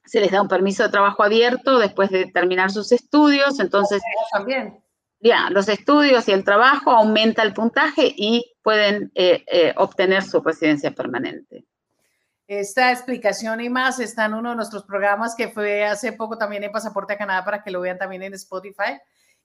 se 0.05 0.21
les 0.21 0.31
da 0.31 0.41
un 0.41 0.47
permiso 0.47 0.83
de 0.83 0.89
trabajo 0.89 1.23
abierto 1.23 1.79
después 1.79 2.09
de 2.09 2.25
terminar 2.27 2.71
sus 2.71 2.91
estudios, 2.91 3.59
entonces 3.59 4.01
también. 4.31 4.81
Ya, 5.19 5.49
los 5.49 5.67
estudios 5.67 6.27
y 6.27 6.31
el 6.31 6.43
trabajo 6.43 6.91
aumenta 6.91 7.41
el 7.41 7.53
puntaje 7.53 8.13
y 8.15 8.55
pueden 8.61 9.11
eh, 9.15 9.43
eh, 9.47 9.73
obtener 9.77 10.23
su 10.23 10.41
residencia 10.41 10.91
permanente. 10.91 11.65
Esta 12.47 12.91
explicación 12.93 13.59
y 13.59 13.69
más 13.69 13.99
está 13.99 14.25
en 14.25 14.33
uno 14.33 14.51
de 14.51 14.55
nuestros 14.55 14.83
programas 14.83 15.35
que 15.35 15.49
fue 15.49 15.83
hace 15.85 16.13
poco 16.13 16.37
también 16.37 16.63
en 16.63 16.71
Pasaporte 16.71 17.13
a 17.13 17.17
Canadá 17.17 17.43
para 17.43 17.61
que 17.61 17.71
lo 17.71 17.81
vean 17.81 17.97
también 17.97 18.23
en 18.23 18.33
Spotify 18.35 18.99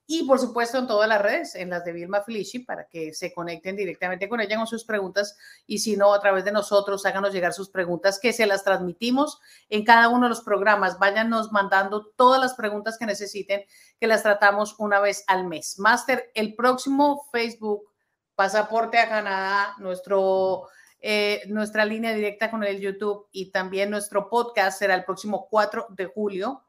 y 0.06 0.24
por 0.24 0.38
supuesto 0.38 0.78
en 0.78 0.86
todas 0.86 1.08
las 1.08 1.22
redes, 1.22 1.54
en 1.54 1.70
las 1.70 1.84
de 1.84 1.92
Vilma 1.92 2.22
Felici, 2.22 2.60
para 2.60 2.86
que 2.86 3.14
se 3.14 3.32
conecten 3.32 3.76
directamente 3.76 4.28
con 4.28 4.40
ella 4.40 4.56
con 4.56 4.66
sus 4.66 4.84
preguntas 4.84 5.36
y 5.66 5.78
si 5.78 5.96
no, 5.96 6.12
a 6.12 6.20
través 6.20 6.44
de 6.44 6.52
nosotros, 6.52 7.06
háganos 7.06 7.32
llegar 7.32 7.52
sus 7.52 7.70
preguntas 7.70 8.18
que 8.20 8.32
se 8.32 8.46
las 8.46 8.64
transmitimos 8.64 9.40
en 9.68 9.84
cada 9.84 10.08
uno 10.08 10.24
de 10.24 10.30
los 10.30 10.42
programas. 10.42 10.98
Váyanos 10.98 11.52
mandando 11.52 12.06
todas 12.16 12.40
las 12.40 12.54
preguntas 12.54 12.98
que 12.98 13.06
necesiten, 13.06 13.64
que 13.98 14.06
las 14.06 14.22
tratamos 14.22 14.74
una 14.78 15.00
vez 15.00 15.24
al 15.28 15.46
mes. 15.46 15.78
Master, 15.78 16.30
el 16.34 16.54
próximo 16.54 17.28
Facebook 17.32 17.88
Pasaporte 18.34 18.98
a 18.98 19.08
Canadá, 19.08 19.74
nuestro 19.78 20.68
eh, 21.04 21.42
nuestra 21.48 21.84
línea 21.84 22.14
directa 22.14 22.48
con 22.48 22.62
el 22.62 22.78
YouTube 22.78 23.26
y 23.32 23.50
también 23.50 23.90
nuestro 23.90 24.30
podcast 24.30 24.78
será 24.78 24.94
el 24.94 25.04
próximo 25.04 25.48
4 25.50 25.88
de 25.90 26.06
julio 26.06 26.62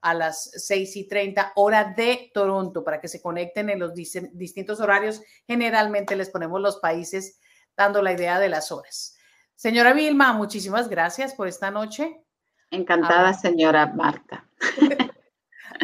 a 0.00 0.14
las 0.14 0.50
6 0.54 0.96
y 0.96 1.06
30 1.06 1.52
hora 1.56 1.92
de 1.94 2.30
Toronto 2.32 2.82
para 2.82 2.98
que 2.98 3.08
se 3.08 3.20
conecten 3.20 3.68
en 3.68 3.78
los 3.78 3.92
distintos 3.94 4.80
horarios. 4.80 5.20
Generalmente 5.46 6.16
les 6.16 6.30
ponemos 6.30 6.62
los 6.62 6.78
países 6.78 7.40
dando 7.76 8.00
la 8.00 8.12
idea 8.12 8.38
de 8.38 8.48
las 8.48 8.72
horas. 8.72 9.18
Señora 9.54 9.92
Vilma, 9.92 10.32
muchísimas 10.32 10.88
gracias 10.88 11.34
por 11.34 11.46
esta 11.46 11.70
noche. 11.70 12.22
Encantada, 12.70 13.34
señora 13.34 13.86
Marta. 13.86 14.48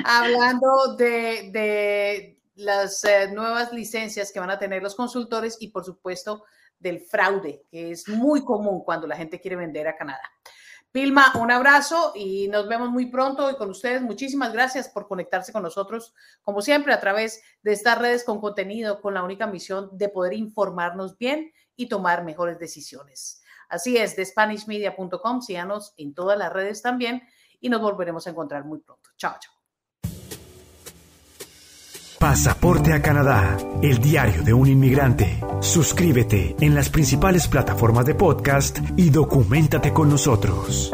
Hablando 0.05 0.97
de, 0.97 2.39
las 2.55 3.05
eh, 3.05 3.31
nuevas 3.31 3.75
licencias 3.75 4.33
que 4.33 4.41
van 4.41 4.51
a 4.51 4.59
tener 4.59 4.83
los 4.83 4.95
consultores 4.95 5.59
y 5.61 5.69
por 5.69 5.85
supuesto 5.85 6.45
del 6.81 7.01
fraude, 7.01 7.65
que 7.71 7.93
es 7.93 8.09
muy 8.09 8.45
común 8.45 8.83
cuando 8.85 9.07
la 9.07 9.17
gente 9.17 9.41
quiere 9.41 9.57
vender 9.57 9.87
a 9.87 9.97
Canadá. 9.97 10.23
Vilma, 10.93 11.33
un 11.39 11.53
abrazo 11.53 12.13
y 12.17 12.49
nos 12.49 12.67
vemos 12.67 12.91
muy 12.91 13.07
pronto 13.07 13.49
y 13.49 13.55
con 13.55 13.71
ustedes 13.71 14.03
muchísimas 14.03 14.53
gracias 14.53 14.89
por 14.89 15.07
conectarse 15.07 15.53
con 15.53 15.63
nosotros, 15.63 16.15
como 16.43 16.63
siempre, 16.63 16.93
a 16.93 16.99
través 16.99 17.43
de 17.63 17.73
estas 17.73 17.97
redes 17.97 18.25
con 18.25 18.41
contenido, 18.41 19.01
con 19.01 19.15
la 19.15 19.23
única 19.23 19.47
misión 19.47 19.91
de 19.93 20.09
poder 20.09 20.33
informarnos 20.33 21.17
bien 21.17 21.53
y 21.77 21.89
tomar 21.89 22.25
mejores 22.25 22.59
decisiones. 22.59 23.41
Así 23.69 23.97
es, 23.99 24.17
de 24.17 24.27
SpanishMedia.com, 24.27 25.43
síganos 25.43 25.95
en 25.97 26.13
todas 26.13 26.37
las 26.37 26.53
redes 26.53 26.83
también 26.83 27.23
y 27.61 27.69
nos 27.69 27.81
volveremos 27.81 28.27
a 28.27 28.31
encontrar 28.31 28.65
muy 28.65 28.81
pronto. 28.81 29.11
Chao, 29.17 29.37
chao. 29.39 29.60
Pasaporte 32.21 32.93
a 32.93 33.01
Canadá, 33.01 33.57
el 33.81 33.97
diario 33.97 34.43
de 34.43 34.53
un 34.53 34.69
inmigrante. 34.69 35.41
Suscríbete 35.61 36.55
en 36.61 36.75
las 36.75 36.91
principales 36.91 37.49
plataformas 37.49 38.05
de 38.05 38.15
podcast 38.15 38.79
y 38.95 39.09
documentate 39.09 39.95
con 39.95 40.11
nosotros. 40.11 40.93